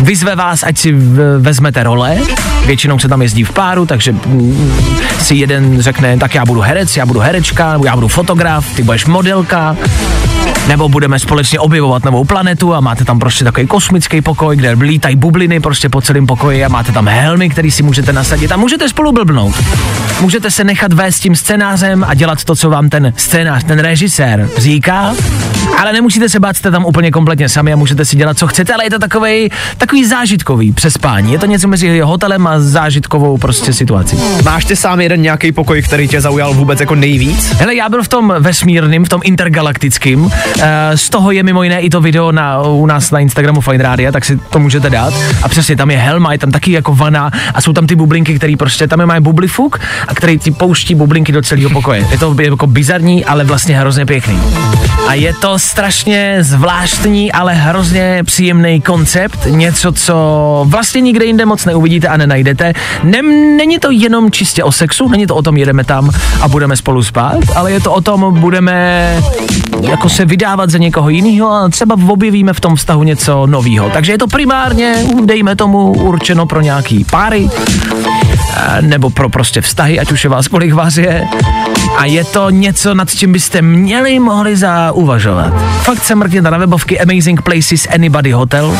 vyzve 0.00 0.36
vás, 0.36 0.62
ať 0.62 0.78
si 0.78 0.92
vezmete 1.38 1.82
role, 1.82 2.18
většinou 2.66 2.98
se 2.98 3.08
tam 3.08 3.22
jezdí 3.22 3.44
v 3.44 3.52
páru, 3.52 3.86
takže 3.86 4.12
mm, 4.12 4.72
si 5.18 5.34
jeden 5.34 5.82
řekne, 5.82 6.18
tak 6.18 6.34
já 6.34 6.44
budu 6.44 6.60
herec, 6.60 6.96
já 6.96 7.06
budu 7.06 7.20
herečka, 7.20 7.78
já 7.84 7.94
budu 7.94 8.08
fotograf, 8.08 8.74
ty 8.74 8.82
budeš 8.82 9.06
modelka, 9.06 9.76
nebo 10.68 10.88
budeme 10.88 11.18
společně 11.18 11.60
objevovat 11.60 12.04
novou 12.04 12.24
planetu 12.24 12.74
a 12.74 12.80
máte 12.80 13.04
tam 13.04 13.18
prostě 13.18 13.44
takový 13.44 13.66
kosmický 13.66 14.20
pokoj, 14.20 14.56
kde 14.56 14.72
lítají 14.72 15.16
bubliny 15.16 15.60
prostě 15.60 15.88
po 15.88 16.00
celém 16.00 16.26
pokoji 16.26 16.64
a 16.64 16.68
máte 16.68 16.92
tam 16.92 17.08
helmy, 17.08 17.50
který 17.50 17.70
si 17.70 17.82
můžete 17.82 18.12
nasadit 18.12 18.52
a 18.52 18.56
můžete 18.56 18.88
spolu 18.88 19.12
blbnout. 19.12 19.54
Můžete 20.20 20.50
se 20.50 20.64
nechat 20.64 20.92
vést 20.92 21.20
tím 21.20 21.36
scénářem 21.36 22.04
a 22.08 22.14
dělat 22.14 22.44
to, 22.44 22.56
co 22.56 22.70
vám 22.70 22.88
ten 22.88 23.12
scénář, 23.16 23.64
ten 23.64 23.78
režisér 23.78 24.48
říká, 24.56 25.14
ale 25.78 25.92
nemusíte 25.92 26.28
se 26.28 26.40
bát, 26.40 26.56
jste 26.56 26.70
tam 26.70 26.84
úplně 26.84 27.10
kompletně 27.10 27.48
sami 27.48 27.72
a 27.72 27.76
můžete 27.76 28.04
si 28.04 28.16
dělat, 28.16 28.38
co 28.38 28.46
chcete, 28.46 28.74
ale 28.74 28.84
je 28.84 28.90
to 28.90 28.98
takový, 28.98 29.50
takový 29.78 30.06
zážitkový 30.06 30.72
přespání. 30.72 31.32
Je 31.32 31.38
to 31.38 31.46
něco 31.46 31.68
mezi 31.68 32.00
hotelem 32.00 32.46
a 32.46 32.60
zážitkovou 32.60 33.38
prostě 33.38 33.72
situací. 33.72 34.18
Máš 34.44 34.64
ty 34.64 34.76
sám 34.76 35.00
jeden 35.00 35.22
nějaký 35.22 35.52
pokoj, 35.52 35.82
který 35.82 36.08
tě 36.08 36.20
zaujal 36.20 36.54
vůbec 36.54 36.80
jako 36.80 36.94
nejvíc? 36.94 37.52
Hele, 37.58 37.74
já 37.74 37.88
byl 37.88 38.02
v 38.02 38.08
tom 38.08 38.34
vesmírným, 38.38 39.04
v 39.04 39.08
tom 39.08 39.20
intergalaktickým. 39.24 40.24
Uh, 40.24 40.30
z 40.94 41.10
toho 41.10 41.30
je 41.30 41.42
mimo 41.42 41.62
jiné 41.62 41.80
i 41.80 41.90
to 41.90 42.00
video 42.00 42.32
na, 42.32 42.62
u 42.62 42.86
nás 42.86 43.10
na 43.10 43.18
Instagramu 43.18 43.60
Fine 43.60 43.84
Radio, 43.84 44.12
tak 44.12 44.24
si 44.24 44.36
to 44.36 44.58
můžete 44.58 44.90
dát. 44.90 45.14
A 45.42 45.48
přesně 45.48 45.76
tam 45.76 45.90
je 45.90 45.98
helma, 45.98 46.32
je 46.32 46.38
tam 46.38 46.50
taky 46.50 46.72
jako 46.72 46.94
vana 46.94 47.30
a 47.54 47.60
jsou 47.60 47.72
tam 47.72 47.86
ty 47.86 47.96
bublinky, 47.96 48.34
které 48.34 48.54
prostě 48.58 48.88
tam 48.88 49.00
je 49.00 49.06
mají 49.06 49.20
bublifuk 49.22 49.80
a 50.10 50.14
který 50.14 50.38
ti 50.38 50.50
pouští 50.50 50.94
bublinky 50.94 51.32
do 51.32 51.42
celého 51.42 51.70
pokoje. 51.70 52.06
Je 52.10 52.18
to 52.18 52.36
jako 52.40 52.66
bizarní, 52.66 53.24
ale 53.24 53.44
vlastně 53.44 53.78
hrozně 53.78 54.06
pěkný. 54.06 54.40
A 55.08 55.14
je 55.14 55.34
to 55.34 55.58
strašně 55.58 56.38
zvláštní, 56.40 57.32
ale 57.32 57.54
hrozně 57.54 58.22
příjemný 58.24 58.80
koncept. 58.80 59.46
Něco, 59.46 59.92
co 59.92 60.14
vlastně 60.68 61.00
nikde 61.00 61.24
jinde 61.24 61.46
moc 61.46 61.64
neuvidíte 61.64 62.08
a 62.08 62.16
nenajdete. 62.16 62.72
Nem, 63.02 63.56
není 63.56 63.78
to 63.78 63.90
jenom 63.90 64.30
čistě 64.30 64.64
o 64.64 64.72
sexu, 64.72 65.08
není 65.08 65.26
to 65.26 65.34
o 65.34 65.42
tom, 65.42 65.56
jedeme 65.56 65.84
tam 65.84 66.10
a 66.40 66.48
budeme 66.48 66.76
spolu 66.76 67.02
spát, 67.02 67.38
ale 67.56 67.72
je 67.72 67.80
to 67.80 67.92
o 67.92 68.00
tom, 68.00 68.40
budeme 68.40 69.16
jako 69.82 70.08
se 70.08 70.24
vydávat 70.24 70.70
za 70.70 70.78
někoho 70.78 71.08
jiného 71.08 71.50
a 71.50 71.68
třeba 71.68 71.96
objevíme 72.08 72.52
v 72.52 72.60
tom 72.60 72.76
vztahu 72.76 73.02
něco 73.02 73.46
nového. 73.46 73.90
Takže 73.90 74.12
je 74.12 74.18
to 74.18 74.26
primárně, 74.26 74.94
dejme 75.24 75.56
tomu, 75.56 75.92
určeno 75.92 76.46
pro 76.46 76.60
nějaký 76.60 77.04
páry, 77.10 77.48
eh, 78.56 78.82
nebo 78.82 79.10
pro 79.10 79.28
prostě 79.28 79.60
vztahy, 79.60 79.99
ať 80.00 80.12
už 80.12 80.24
je 80.24 80.30
vás 80.30 80.48
kolik 80.48 80.72
vás 80.72 80.96
je. 80.96 81.24
A 81.98 82.04
je 82.04 82.24
to 82.24 82.50
něco, 82.50 82.94
nad 82.94 83.10
čím 83.10 83.32
byste 83.32 83.62
měli 83.62 84.18
mohli 84.18 84.56
zauvažovat. 84.56 85.52
Fakt 85.82 86.04
se 86.04 86.14
mrkněte 86.14 86.50
na 86.50 86.58
webovky 86.58 87.00
Amazing 87.00 87.42
Places 87.42 87.86
Anybody 87.94 88.32
Hotel. 88.32 88.76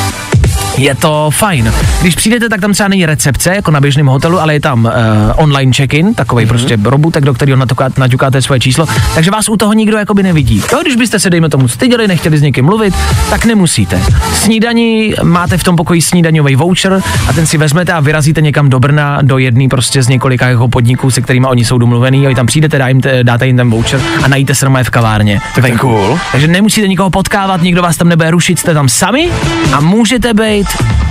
Je 0.80 0.94
to 0.94 1.30
fajn. 1.30 1.72
Když 2.00 2.14
přijdete, 2.14 2.48
tak 2.48 2.60
tam 2.60 2.72
třeba 2.72 2.88
není 2.88 3.06
recepce, 3.06 3.54
jako 3.54 3.70
na 3.70 3.80
běžném 3.80 4.06
hotelu, 4.06 4.40
ale 4.40 4.54
je 4.54 4.60
tam 4.60 4.84
uh, 4.84 4.90
online 5.36 5.72
check-in, 5.72 6.14
takový 6.14 6.44
mm-hmm. 6.44 6.48
prostě 6.48 6.78
robotek, 6.84 7.24
do 7.24 7.34
kterého 7.34 7.66
naťukáte 7.98 8.42
svoje 8.42 8.60
číslo, 8.60 8.86
takže 9.14 9.30
vás 9.30 9.48
u 9.48 9.56
toho 9.56 9.72
nikdo 9.72 9.98
jakoby 9.98 10.22
nevidí. 10.22 10.62
Jo, 10.72 10.78
když 10.82 10.96
byste 10.96 11.18
se, 11.18 11.30
dejme 11.30 11.48
tomu, 11.48 11.68
styděli, 11.68 12.08
nechtěli 12.08 12.38
s 12.38 12.42
někým 12.42 12.64
mluvit, 12.64 12.94
tak 13.30 13.44
nemusíte. 13.44 14.02
Snídaní, 14.32 15.14
máte 15.22 15.58
v 15.58 15.64
tom 15.64 15.76
pokoji 15.76 16.02
snídaňový 16.02 16.56
voucher 16.56 17.02
a 17.28 17.32
ten 17.32 17.46
si 17.46 17.58
vezmete 17.58 17.92
a 17.92 18.00
vyrazíte 18.00 18.40
někam 18.40 18.70
do 18.70 18.80
Brna, 18.80 19.18
do 19.22 19.38
jedné 19.38 19.68
prostě 19.68 20.02
z 20.02 20.08
několika 20.08 20.48
jeho 20.48 20.68
podniků, 20.68 21.10
se 21.10 21.20
kterými 21.20 21.46
oni 21.46 21.64
jsou 21.64 21.78
domluvený, 21.78 22.26
a 22.26 22.28
vy 22.28 22.34
tam 22.34 22.46
přijdete, 22.46 22.78
dá 22.78 22.88
jim 22.88 23.00
te, 23.00 23.24
dáte 23.24 23.46
jim 23.46 23.56
ten 23.56 23.70
voucher 23.70 24.00
a 24.22 24.28
najíte 24.28 24.54
se 24.54 24.64
normálně 24.64 24.84
v 24.84 24.90
kavárně. 24.90 25.40
Tak 25.54 25.64
to 25.64 25.70
je 25.70 25.78
cool. 25.78 26.18
Takže 26.32 26.46
nemusíte 26.46 26.88
nikoho 26.88 27.10
potkávat, 27.10 27.62
nikdo 27.62 27.82
vás 27.82 27.96
tam 27.96 28.08
nebude 28.08 28.30
rušit, 28.30 28.58
jste 28.58 28.74
tam 28.74 28.88
sami 28.88 29.28
a 29.72 29.80
můžete 29.80 30.34
být 30.34 30.69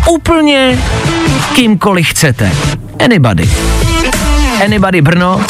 úplně 0.09 0.77
kýmkoliv 1.55 2.07
chcete. 2.07 2.51
Anybody. 3.05 3.49
Anybody 4.65 5.01
Brno, 5.01 5.41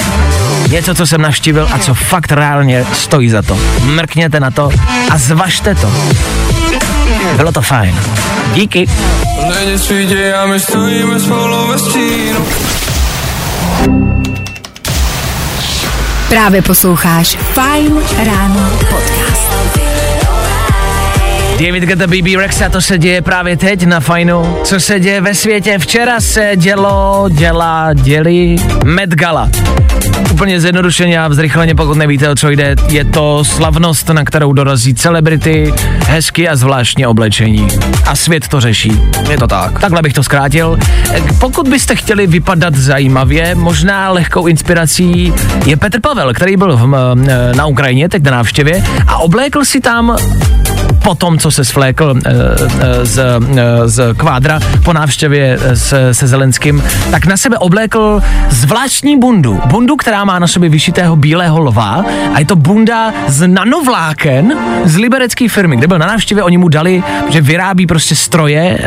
něco, 0.70 0.96
co 0.96 1.08
jsem 1.08 1.22
navštívil 1.22 1.70
a 1.72 1.80
co 1.80 1.94
fakt 1.94 2.32
reálně 2.32 2.86
stojí 2.94 3.30
za 3.30 3.42
to. 3.42 3.58
Mrkněte 3.84 4.40
na 4.40 4.52
to 4.52 4.70
a 5.10 5.18
zvažte 5.18 5.76
to. 5.76 5.92
Bylo 7.36 7.52
to 7.52 7.62
fajn. 7.62 7.96
Díky. 8.54 8.86
Právě 16.30 16.62
posloucháš 16.62 17.38
Fine 17.54 18.02
Ráno 18.26 18.70
podcast. 18.80 19.59
David 21.60 21.84
Guetta, 21.84 22.08
BB 22.08 22.36
Rexa, 22.38 22.70
to 22.70 22.82
se 22.82 22.98
děje 22.98 23.22
právě 23.22 23.58
teď 23.58 23.86
na 23.86 24.00
Fajnu. 24.00 24.58
Co 24.64 24.80
se 24.80 25.00
děje 25.00 25.22
ve 25.22 25.36
světě? 25.36 25.80
Včera 25.80 26.22
se 26.22 26.52
dělo, 26.56 27.26
dělá, 27.32 27.94
děli 27.94 28.56
Met 28.86 29.10
Gala. 29.10 29.50
Úplně 30.32 30.62
zjednodušeně 30.62 31.22
a 31.22 31.34
zrychleně, 31.34 31.76
pokud 31.76 31.98
nevíte, 31.98 32.30
o 32.30 32.36
co 32.36 32.50
jde, 32.50 32.76
je 32.88 33.06
to 33.06 33.44
slavnost, 33.44 34.10
na 34.10 34.24
kterou 34.24 34.54
dorazí 34.54 34.94
celebrity, 34.94 35.74
hezky 36.08 36.50
a 36.50 36.56
zvláštně 36.56 37.08
oblečení. 37.08 37.68
A 38.06 38.16
svět 38.16 38.48
to 38.48 38.62
řeší. 38.62 39.02
Je 39.30 39.38
to 39.38 39.48
tak. 39.48 39.80
Takhle 39.80 40.02
bych 40.02 40.14
to 40.14 40.24
zkrátil. 40.24 40.80
Pokud 41.40 41.68
byste 41.68 41.96
chtěli 41.96 42.28
vypadat 42.28 42.76
zajímavě, 42.76 43.56
možná 43.56 44.12
lehkou 44.12 44.48
inspirací 44.48 45.34
je 45.66 45.78
Petr 45.78 46.00
Pavel, 46.02 46.34
který 46.34 46.58
byl 46.58 46.78
v, 46.78 47.16
na 47.56 47.66
Ukrajině, 47.66 48.10
teď 48.10 48.24
na 48.24 48.32
návštěvě, 48.32 48.84
a 49.08 49.18
oblékl 49.18 49.66
si 49.66 49.82
tam 49.82 50.18
po 51.04 51.16
tom, 51.16 51.38
co 51.38 51.52
se 51.52 51.66
svlékl 51.66 52.16
e, 52.26 52.30
e, 52.30 53.06
z, 53.06 53.18
e, 53.18 53.90
z 53.90 54.14
kvádra 54.18 54.60
po 54.84 54.94
návštěvě 54.94 55.60
e, 55.62 55.76
s, 55.76 56.12
se 56.12 56.28
Zelenským, 56.28 56.84
tak 57.12 57.26
na 57.26 57.38
sebe 57.38 57.58
oblékl 57.58 58.22
zvláštní 58.50 59.20
bundu. 59.20 59.62
Bundu, 59.66 59.96
která 59.96 60.26
má 60.26 60.40
na 60.40 60.48
sobě 60.48 60.70
vyšitého 60.70 61.16
bílého 61.16 61.60
lva 61.60 62.06
a 62.34 62.40
je 62.40 62.46
to 62.46 62.56
bunda 62.56 63.14
z 63.28 63.48
nanovláken 63.48 64.54
z 64.86 64.98
liberecké 64.98 65.50
firmy, 65.50 65.78
kde 65.78 65.88
byl 65.88 66.00
na 66.00 66.08
návštěvě, 66.08 66.44
oni 66.44 66.58
mu 66.58 66.70
dali, 66.70 67.04
že 67.30 67.42
vyrábí 67.42 67.88
prostě 67.88 68.16
stroje 68.16 68.80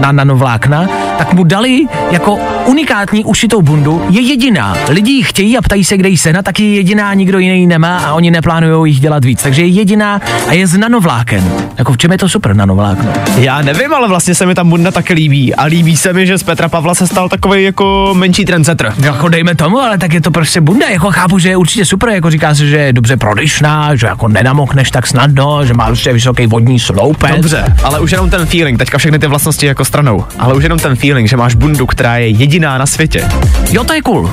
na 0.00 0.12
nanovlákna, 0.12 0.88
tak 1.18 1.32
mu 1.32 1.44
dali 1.44 1.86
jako 2.10 2.38
unikátní 2.66 3.24
ušitou 3.24 3.62
bundu, 3.62 4.02
je 4.10 4.20
jediná. 4.20 4.76
Lidi 4.88 5.12
ji 5.12 5.22
chtějí 5.22 5.58
a 5.58 5.62
ptají 5.62 5.84
se, 5.84 5.96
kde 5.96 6.08
jí 6.08 6.16
sena, 6.16 6.42
tak 6.42 6.60
je 6.60 6.74
jediná, 6.74 7.14
nikdo 7.14 7.38
jiný 7.38 7.66
nemá 7.66 7.98
a 7.98 8.12
oni 8.14 8.30
neplánují 8.30 8.92
jich 8.92 9.00
dělat 9.00 9.24
víc. 9.24 9.42
Takže 9.42 9.62
je 9.62 9.68
jediná 9.68 10.20
a 10.48 10.52
je 10.52 10.66
z 10.66 10.76
nanovláken. 10.76 11.57
Jako 11.78 11.92
v 11.92 11.98
čem 11.98 12.12
je 12.12 12.18
to 12.18 12.28
super 12.28 12.56
nanovlákno? 12.56 13.12
Já 13.36 13.62
nevím, 13.62 13.94
ale 13.94 14.08
vlastně 14.08 14.34
se 14.34 14.46
mi 14.46 14.54
ta 14.54 14.64
bunda 14.64 14.90
taky 14.90 15.12
líbí. 15.14 15.54
A 15.54 15.64
líbí 15.64 15.96
se 15.96 16.12
mi, 16.12 16.26
že 16.26 16.38
z 16.38 16.42
Petra 16.42 16.68
Pavla 16.68 16.94
se 16.94 17.06
stal 17.06 17.28
takový 17.28 17.64
jako 17.64 18.14
menší 18.16 18.44
trendsetter. 18.44 18.94
Jako 18.98 19.28
dejme 19.28 19.54
tomu, 19.54 19.78
ale 19.78 19.98
tak 19.98 20.12
je 20.12 20.20
to 20.20 20.30
prostě 20.30 20.60
bunda, 20.60 20.88
jako 20.88 21.10
chápu, 21.10 21.38
že 21.38 21.48
je 21.48 21.56
určitě 21.56 21.84
super, 21.84 22.08
jako 22.08 22.30
říká 22.30 22.54
se, 22.54 22.66
že 22.66 22.76
je 22.76 22.92
dobře 22.92 23.16
prodyšná, 23.16 23.94
že 23.94 24.06
jako 24.06 24.28
nenamokneš 24.28 24.90
tak 24.90 25.06
snadno, 25.06 25.66
že 25.66 25.74
má 25.74 25.86
prostě 25.86 26.12
vysoký 26.12 26.46
vodní 26.46 26.78
sloupec. 26.78 27.36
Dobře, 27.36 27.64
ale 27.82 28.00
už 28.00 28.10
jenom 28.10 28.30
ten 28.30 28.46
feeling, 28.46 28.78
teďka 28.78 28.98
všechny 28.98 29.18
ty 29.18 29.26
vlastnosti 29.26 29.66
jako 29.66 29.84
stranou, 29.84 30.24
ale 30.38 30.54
už 30.54 30.62
jenom 30.62 30.78
ten 30.78 30.96
feeling, 30.96 31.28
že 31.28 31.36
máš 31.36 31.54
bundu, 31.54 31.86
která 31.86 32.16
je 32.16 32.28
jediná 32.28 32.78
na 32.78 32.86
světě. 32.86 33.28
Jo, 33.70 33.84
to 33.84 33.92
je 33.92 34.02
cool. 34.02 34.30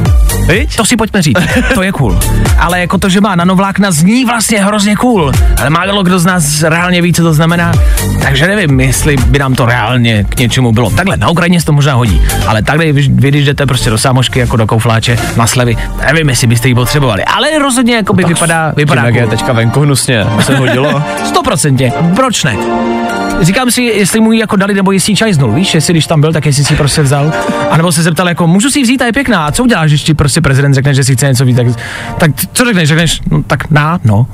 Viď? 0.48 0.76
To 0.76 0.86
si 0.86 0.98
pojďme 0.98 1.22
říct, 1.22 1.38
to 1.74 1.84
je 1.84 1.92
cool. 1.92 2.20
Ale 2.60 2.80
jako 2.80 2.98
to, 2.98 3.10
že 3.10 3.22
má 3.22 3.36
nanovlákna, 3.36 3.92
zní 3.92 4.26
vlastně 4.26 4.64
hrozně 4.64 4.96
cool. 4.96 5.32
Ale 5.60 5.70
málo 5.70 6.04
kdo 6.04 6.20
z 6.20 6.26
nás 6.26 6.64
reálně 6.64 7.02
ví, 7.02 7.14
co 7.16 7.24
to 7.24 7.34
znamená, 7.34 7.72
takže 8.22 8.48
nevím, 8.48 8.80
jestli 8.80 9.18
by 9.18 9.40
nám 9.40 9.56
to 9.56 9.66
reálně 9.66 10.26
k 10.30 10.40
něčemu 10.40 10.72
bylo. 10.72 10.90
Takhle, 10.90 11.18
na 11.18 11.30
Ukrajině 11.30 11.60
se 11.60 11.66
to 11.66 11.72
možná 11.72 11.94
hodí, 11.94 12.22
ale 12.48 12.62
takhle, 12.62 12.92
vy, 12.92 13.08
když 13.08 13.46
jdete 13.46 13.66
prostě 13.66 13.90
do 13.90 13.98
sámošky 13.98 14.40
jako 14.40 14.58
do 14.58 14.68
koufláče 14.68 15.18
na 15.36 15.48
slevy, 15.48 15.78
nevím, 16.06 16.30
jestli 16.30 16.48
byste 16.48 16.68
ji 16.68 16.76
potřebovali, 16.76 17.24
ale 17.24 17.60
rozhodně 17.60 17.96
jako 17.96 18.14
by 18.14 18.24
vypadá, 18.24 18.74
vypadá 18.78 19.02
Tím, 19.02 19.06
jak 19.06 19.16
je 19.16 19.28
teďka 19.28 19.54
venku 19.54 19.80
hnusně, 19.80 20.26
se 20.42 20.58
hodilo. 20.58 21.04
Stoprocentně, 21.26 21.94
proč 22.16 22.44
ne? 22.44 22.56
Říkám 23.42 23.72
si, 23.72 23.82
jestli 23.82 24.20
mu 24.20 24.32
ji 24.32 24.40
jako 24.40 24.56
dali 24.56 24.74
nebo 24.74 24.92
jestli 24.92 25.12
ji 25.12 25.18
čajznul, 25.18 25.52
víš, 25.52 25.76
jestli 25.76 25.94
když 25.94 26.08
tam 26.08 26.22
byl, 26.22 26.34
tak 26.34 26.46
jestli 26.46 26.66
si 26.66 26.74
ji 26.74 26.78
prostě 26.78 27.02
vzal. 27.02 27.34
A 27.72 27.78
nebo 27.78 27.92
se 27.92 28.04
zeptal 28.04 28.30
jako, 28.30 28.48
můžu 28.48 28.70
si 28.70 28.80
ji 28.80 28.84
vzít 28.84 29.02
a 29.02 29.06
je 29.06 29.14
pěkná, 29.14 29.46
a 29.46 29.52
co 29.52 29.64
uděláš, 29.64 29.92
když 29.92 30.04
ti 30.04 30.14
prostě 30.14 30.42
prezident 30.42 30.74
řekne, 30.74 30.94
že 30.94 31.04
si 31.04 31.16
chce 31.16 31.28
něco 31.28 31.46
víc, 31.46 31.58
tak, 31.58 31.68
tak 32.18 32.32
co 32.54 32.66
řekneš, 32.66 32.90
řekneš, 32.90 33.22
no 33.32 33.44
tak 33.44 33.72
na, 33.72 34.00
no, 34.04 34.28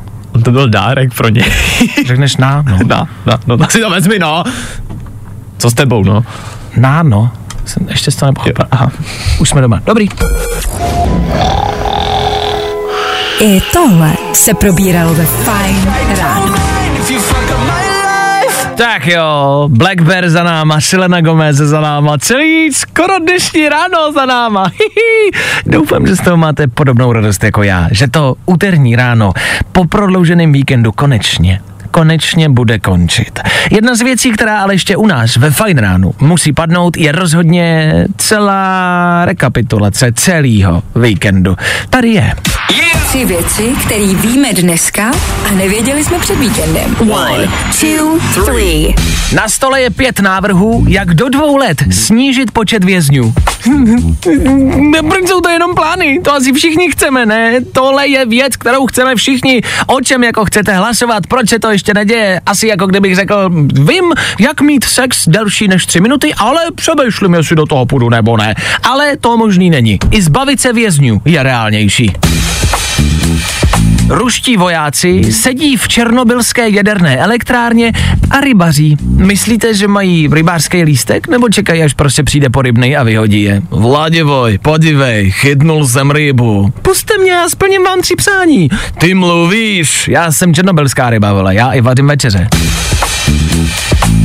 To 0.44 0.52
byl 0.52 0.70
dárek 0.70 1.14
pro 1.14 1.30
ně. 1.30 1.46
řekneš 2.08 2.38
na, 2.38 2.62
no, 2.62 2.78
na, 2.88 3.08
na, 3.26 3.40
no 3.48 3.58
tak 3.58 3.72
si 3.72 3.82
to 3.82 3.90
vezmi, 3.90 4.20
no. 4.20 4.44
Co 5.58 5.70
s 5.70 5.74
tebou, 5.74 6.04
no? 6.04 6.26
na, 6.78 7.04
no. 7.04 7.32
Jsem 7.66 7.88
ještě 7.90 8.12
to 8.12 8.26
nepochopil. 8.26 8.66
Aha, 8.72 8.92
už 9.40 9.50
jsme 9.50 9.62
doma. 9.62 9.82
Dobrý. 9.86 10.08
I 13.40 13.62
tohle 13.74 14.14
se 14.34 14.54
probíralo 14.54 15.14
ve 15.14 15.26
Fine 15.26 16.16
ráno. 16.20 16.61
Tak 18.82 19.08
jo, 19.08 19.70
Black 19.70 20.02
Bear 20.02 20.30
za 20.30 20.44
náma, 20.44 20.82
Selena 20.82 21.22
Gomez 21.22 21.56
za 21.56 21.82
náma, 21.82 22.18
celý 22.18 22.74
skoro 22.74 23.20
dnešní 23.20 23.70
ráno 23.70 24.12
za 24.12 24.26
náma. 24.26 24.66
Hihi. 24.80 25.32
Doufám, 25.66 26.08
že 26.08 26.16
z 26.16 26.22
toho 26.22 26.38
máte 26.38 26.68
podobnou 26.68 27.14
radost 27.14 27.44
jako 27.44 27.64
já, 27.64 27.88
že 27.92 28.08
to 28.08 28.36
úterní 28.46 28.96
ráno 28.96 29.34
po 29.72 29.86
prodlouženém 29.86 30.54
víkendu 30.54 30.92
konečně 30.92 31.62
konečně 31.92 32.50
bude 32.50 32.80
končit. 32.80 33.40
Jedna 33.72 33.96
z 33.96 34.02
věcí, 34.02 34.32
která 34.32 34.62
ale 34.62 34.74
ještě 34.74 34.98
u 34.98 35.08
nás 35.08 35.36
ve 35.36 35.52
Fine 35.52 35.82
ránu 35.82 36.14
musí 36.20 36.54
padnout, 36.54 36.98
je 36.98 37.12
rozhodně 37.12 37.94
celá 38.18 39.26
rekapitulace 39.26 40.12
celého 40.16 40.84
víkendu. 40.96 41.56
Tady 41.90 42.10
je. 42.10 42.34
Tři 43.08 43.26
věci, 43.26 43.74
které 43.86 44.08
víme 44.08 44.54
dneska 44.54 45.12
a 45.50 45.52
nevěděli 45.52 46.04
jsme 46.04 46.20
před 46.20 46.40
víkendem. 46.40 46.96
One, 47.00 47.48
two, 47.80 48.20
three. 48.46 48.96
Na 49.36 49.50
stole 49.50 49.82
je 49.82 49.90
pět 49.90 50.20
návrhů, 50.20 50.86
jak 50.88 51.14
do 51.14 51.30
dvou 51.30 51.58
let 51.58 51.84
snížit 51.92 52.52
počet 52.52 52.84
vězňů. 52.84 53.34
Proč 55.10 55.28
jsou 55.28 55.42
to 55.42 55.50
jenom 55.50 55.76
plány? 55.76 56.20
To 56.24 56.34
asi 56.34 56.54
všichni 56.54 56.92
chceme, 56.92 57.26
ne? 57.26 57.62
Tohle 57.74 58.08
je 58.08 58.26
věc, 58.26 58.56
kterou 58.56 58.88
chceme 58.88 59.16
všichni. 59.16 59.62
O 59.88 60.02
čem 60.02 60.24
jako 60.24 60.46
chcete 60.46 60.74
hlasovat? 60.74 61.28
Proč 61.28 61.50
se 61.50 61.60
to 61.60 61.72
ještě 61.72 61.94
neděje? 61.94 62.42
Asi 62.46 62.68
jako 62.68 62.88
kdybych 62.88 63.16
řekl, 63.16 63.50
vím, 63.74 64.14
jak 64.40 64.62
mít 64.62 64.84
sex 64.84 65.28
delší 65.28 65.68
než 65.68 65.86
tři 65.86 66.00
minuty, 66.02 66.34
ale 66.34 66.62
přemýšlím, 66.76 67.34
jestli 67.34 67.56
do 67.56 67.66
toho 67.66 67.86
půjdu 67.86 68.10
nebo 68.10 68.38
ne. 68.38 68.56
Ale 68.84 69.18
to 69.18 69.38
možný 69.38 69.70
není. 69.70 70.00
I 70.12 70.22
zbavit 70.22 70.62
se 70.62 70.74
vězňů 70.74 71.22
je 71.26 71.44
reálnější. 71.44 72.12
Ruští 74.12 74.58
vojáci 74.58 75.34
sedí 75.34 75.78
v 75.78 75.88
černobylské 75.88 76.70
jaderné 76.70 77.18
elektrárně 77.18 77.92
a 78.32 78.42
rybaří. 78.42 78.98
Myslíte, 79.04 79.74
že 79.74 79.88
mají 79.88 80.30
rybářský 80.32 80.84
lístek 80.84 81.28
nebo 81.28 81.50
čekají, 81.50 81.84
až 81.84 81.94
prostě 81.94 82.24
přijde 82.24 82.50
po 82.50 82.62
rybnej 82.62 82.98
a 82.98 83.04
vyhodí 83.04 83.42
je? 83.42 83.62
Vladivoj, 83.70 84.58
podívej, 84.58 85.32
chytnul 85.32 85.88
jsem 85.88 86.12
rybu. 86.12 86.74
Puste 86.82 87.18
mě, 87.18 87.32
já 87.32 87.50
splním 87.50 87.84
vám 87.84 88.02
tři 88.02 88.16
přání. 88.16 88.70
Ty 89.00 89.14
mluvíš, 89.14 90.08
já 90.08 90.32
jsem 90.32 90.54
černobylská 90.54 91.10
ryba, 91.10 91.34
vole, 91.34 91.56
já 91.56 91.72
i 91.72 91.82
vařím 91.82 92.08
večeře. 92.08 92.48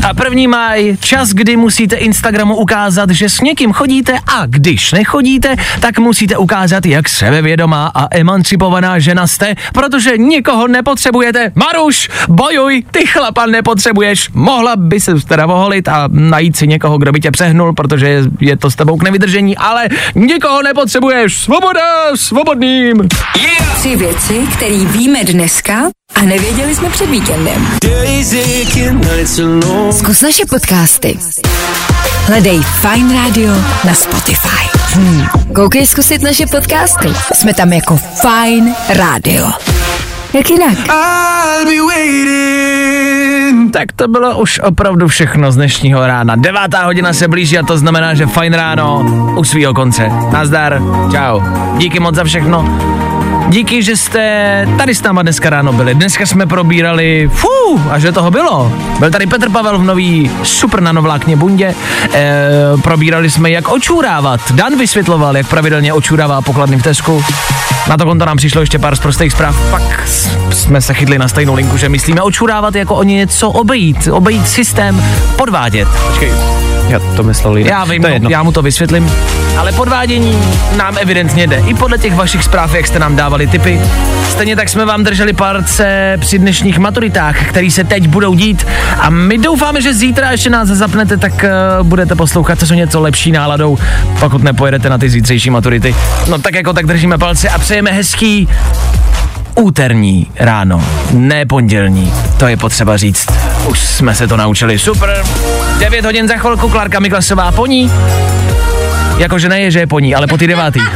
A 0.09 0.15
první 0.15 0.47
maj, 0.47 0.97
čas, 1.01 1.31
kdy 1.31 1.57
musíte 1.57 1.97
Instagramu 1.97 2.57
ukázat, 2.57 3.11
že 3.11 3.29
s 3.29 3.41
někým 3.41 3.73
chodíte 3.73 4.19
a 4.27 4.47
když 4.47 4.93
nechodíte, 4.93 5.57
tak 5.81 5.99
musíte 5.99 6.37
ukázat, 6.37 6.87
jak 6.87 7.09
sebevědomá 7.09 7.93
a 7.95 8.17
emancipovaná 8.17 8.99
žena 8.99 9.27
jste, 9.27 9.55
protože 9.73 10.19
nikoho 10.19 10.69
nepotřebujete. 10.69 11.53
Maruš, 11.55 12.09
bojuj, 12.29 12.85
ty 12.91 13.07
chlapa 13.07 13.47
nepotřebuješ. 13.47 14.29
Mohla 14.33 14.77
by 14.77 15.01
se 15.01 15.15
teda 15.15 15.47
oholit 15.47 15.89
a 15.89 16.09
najít 16.13 16.57
si 16.57 16.67
někoho, 16.67 16.99
kdo 16.99 17.13
by 17.13 17.21
tě 17.21 17.31
přehnul, 17.31 17.73
protože 17.73 18.23
je 18.41 18.57
to 18.57 18.71
s 18.71 18.77
tebou 18.77 18.97
k 18.97 19.03
nevydržení, 19.03 19.57
ale 19.57 19.89
nikoho 20.15 20.63
nepotřebuješ. 20.63 21.39
Svoboda, 21.39 22.17
svobodným. 22.17 23.09
Tři 23.79 23.97
věci, 23.97 24.47
které 24.57 24.85
víme 24.85 25.25
dneska 25.25 25.91
a 26.15 26.23
nevěděli 26.23 26.75
jsme 26.75 26.91
před 26.91 27.11
víkendem. 27.11 27.67
Zkus 29.91 30.23
naše 30.23 30.47
podcasty. 30.51 31.19
Hledej 32.27 32.61
Fine 32.63 33.15
Radio 33.15 33.53
na 33.85 33.95
Spotify. 33.95 34.79
Hmm. 34.95 35.27
Koukej 35.55 35.87
zkusit 35.87 36.23
naše 36.23 36.47
podcasty. 36.47 37.09
Jsme 37.35 37.55
tam 37.55 37.73
jako 37.73 37.97
Fine 37.97 38.75
Radio. 38.89 39.47
Jak 40.33 40.51
jinak? 40.51 40.79
Tak 43.73 43.93
to 43.97 44.09
bylo 44.09 44.39
už 44.39 44.59
opravdu 44.59 45.09
všechno 45.09 45.53
z 45.53 45.57
dnešního 45.57 46.07
rána. 46.07 46.37
Devátá 46.37 46.85
hodina 46.85 47.13
se 47.13 47.29
blíží 47.29 47.59
a 47.59 47.63
to 47.63 47.79
znamená, 47.79 48.15
že 48.15 48.27
fajn 48.27 48.55
ráno 48.55 49.07
u 49.39 49.45
svýho 49.45 49.75
konce. 49.75 50.09
Nazdar, 50.33 50.83
čau. 51.13 51.41
Díky 51.79 52.01
moc 52.01 52.15
za 52.15 52.25
všechno. 52.25 52.79
Díky, 53.49 53.83
že 53.83 53.97
jste 53.97 54.69
tady 54.79 54.95
s 54.95 55.03
náma 55.03 55.23
dneska 55.23 55.51
ráno 55.51 55.73
byli. 55.73 55.95
Dneska 55.95 56.27
jsme 56.27 56.47
probírali, 56.47 57.31
fú, 57.33 57.81
a 57.91 57.99
že 57.99 58.13
toho 58.13 58.31
bylo. 58.31 58.73
Byl 58.99 59.11
tady 59.11 59.27
Petr 59.27 59.51
Pavel 59.51 59.79
v 59.79 59.85
nový 59.85 60.31
super 60.43 60.81
nanovlákně 60.81 61.37
bundě. 61.37 61.75
E, 62.15 62.51
probírali 62.83 63.31
jsme, 63.31 63.51
jak 63.51 63.69
očůrávat. 63.69 64.53
Dan 64.53 64.79
vysvětloval, 64.79 65.37
jak 65.37 65.47
pravidelně 65.47 65.93
očůrává 65.93 66.43
pokladny 66.43 66.77
v 66.77 66.83
Tesku. 66.83 67.25
Na 67.89 67.97
to 67.97 68.05
konto 68.05 68.25
nám 68.25 68.37
přišlo 68.37 68.61
ještě 68.61 68.79
pár 68.79 68.97
z 68.97 69.01
prostých 69.01 69.33
zpráv. 69.33 69.71
Pak 69.71 70.09
jsme 70.51 70.81
se 70.81 70.95
chytli 70.95 71.19
na 71.19 71.29
stejnou 71.29 71.55
linku, 71.55 71.77
že 71.77 71.89
myslíme 71.89 72.23
očurávat 72.23 72.75
jako 72.75 72.95
o 72.95 73.03
něco 73.03 73.51
obejít, 73.51 74.09
obejít 74.13 74.49
systém, 74.49 75.05
podvádět. 75.37 75.89
Počkej, 76.07 76.33
já 76.89 76.99
to 77.17 77.23
myslel 77.23 77.57
jinak. 77.57 77.71
Já 77.71 77.85
vím, 77.85 78.03
to 78.03 78.09
je 78.09 78.11
no, 78.11 78.15
jedno. 78.15 78.31
já 78.31 78.43
mu 78.43 78.53
to 78.53 78.63
vysvětlím. 78.63 79.13
Ale 79.59 79.73
podvádění 79.73 80.43
nám 80.77 80.99
evidentně 81.01 81.47
jde. 81.47 81.63
I 81.67 81.75
podle 81.75 81.99
těch 81.99 82.15
vašich 82.15 82.45
zpráv, 82.45 82.75
jak 82.75 82.87
jste 82.87 82.99
nám 82.99 83.17
dávali 83.17 83.47
tipy. 83.47 83.81
Stejně 84.31 84.57
tak 84.57 84.69
jsme 84.69 84.85
vám 84.85 85.05
drželi 85.05 85.33
palce 85.33 86.17
při 86.21 86.39
dnešních 86.39 86.79
maturitách, 86.79 87.49
které 87.49 87.71
se 87.71 87.85
teď 87.85 88.09
budou 88.09 88.35
dít. 88.35 88.67
A 88.99 89.11
my 89.11 89.39
doufáme, 89.39 89.83
že 89.83 89.95
zítra, 89.95 90.31
ještě 90.31 90.51
nás 90.51 90.69
zapnete, 90.69 91.17
tak 91.17 91.33
uh, 91.33 91.87
budete 91.87 92.15
poslouchat 92.15 92.59
co 92.59 92.75
něco 92.75 93.01
lepší 93.01 93.33
náladou, 93.33 93.79
pokud 94.21 94.43
nepojedete 94.43 94.89
na 94.91 94.99
ty 94.99 95.11
zítřejší 95.11 95.51
maturity. 95.51 95.95
No 96.29 96.39
tak 96.39 96.55
jako 96.55 96.73
tak 96.73 96.87
držíme 96.87 97.19
palce 97.19 97.49
a 97.49 97.59
přejeme 97.59 97.93
hezký 97.93 98.49
úterní 99.55 100.27
ráno, 100.37 100.85
ne 101.13 101.47
pondělní, 101.47 102.13
to 102.39 102.47
je 102.47 102.57
potřeba 102.57 102.97
říct. 102.97 103.27
Už 103.67 103.81
jsme 103.81 104.15
se 104.15 104.29
to 104.29 104.37
naučili, 104.37 104.79
super. 104.79 105.25
9 105.79 106.05
hodin 106.05 106.29
za 106.29 106.37
chvilku, 106.37 106.69
Klárka 106.69 107.01
Miklasová 107.01 107.53
po 107.53 107.67
ní. 107.67 107.93
Jakože 109.19 109.49
ne 109.49 109.61
je, 109.61 109.71
že 109.71 109.79
je 109.81 109.87
po 109.87 110.01
ní, 110.01 110.15
ale 110.15 110.27
po 110.27 110.37
ty 110.39 110.47
devátý. 110.47 110.81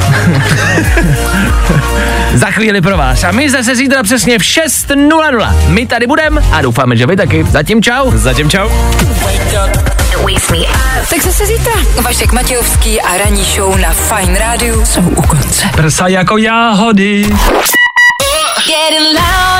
za 2.35 2.51
chvíli 2.51 2.81
pro 2.81 2.97
vás. 2.97 3.25
A 3.25 3.31
my 3.31 3.51
zase 3.51 3.77
zítra 3.77 4.03
přesně 4.03 4.39
v 4.39 4.43
6.00. 4.43 5.55
My 5.69 5.87
tady 5.87 6.07
budeme 6.07 6.41
a 6.53 6.63
doufáme, 6.63 6.97
že 6.97 7.07
vy 7.07 7.17
taky. 7.17 7.45
Zatím 7.51 7.83
čau. 7.83 8.11
Zatím 8.15 8.51
čau. 8.51 8.69
Tak 11.11 11.23
zase 11.23 11.47
zítra. 11.47 11.73
Vašek 12.03 12.33
Matějovský 12.33 13.01
a 13.01 13.19
ranní 13.19 13.45
show 13.45 13.77
na 13.77 13.93
Fine 13.93 14.39
Radio 14.39 14.87
jsou 14.87 15.01
u 15.01 15.23
konce. 15.23 15.69
Prsa 15.77 16.09
jako 16.09 16.37
jáhody. 16.37 17.23
Getting 18.67 19.07
loud 19.15 19.60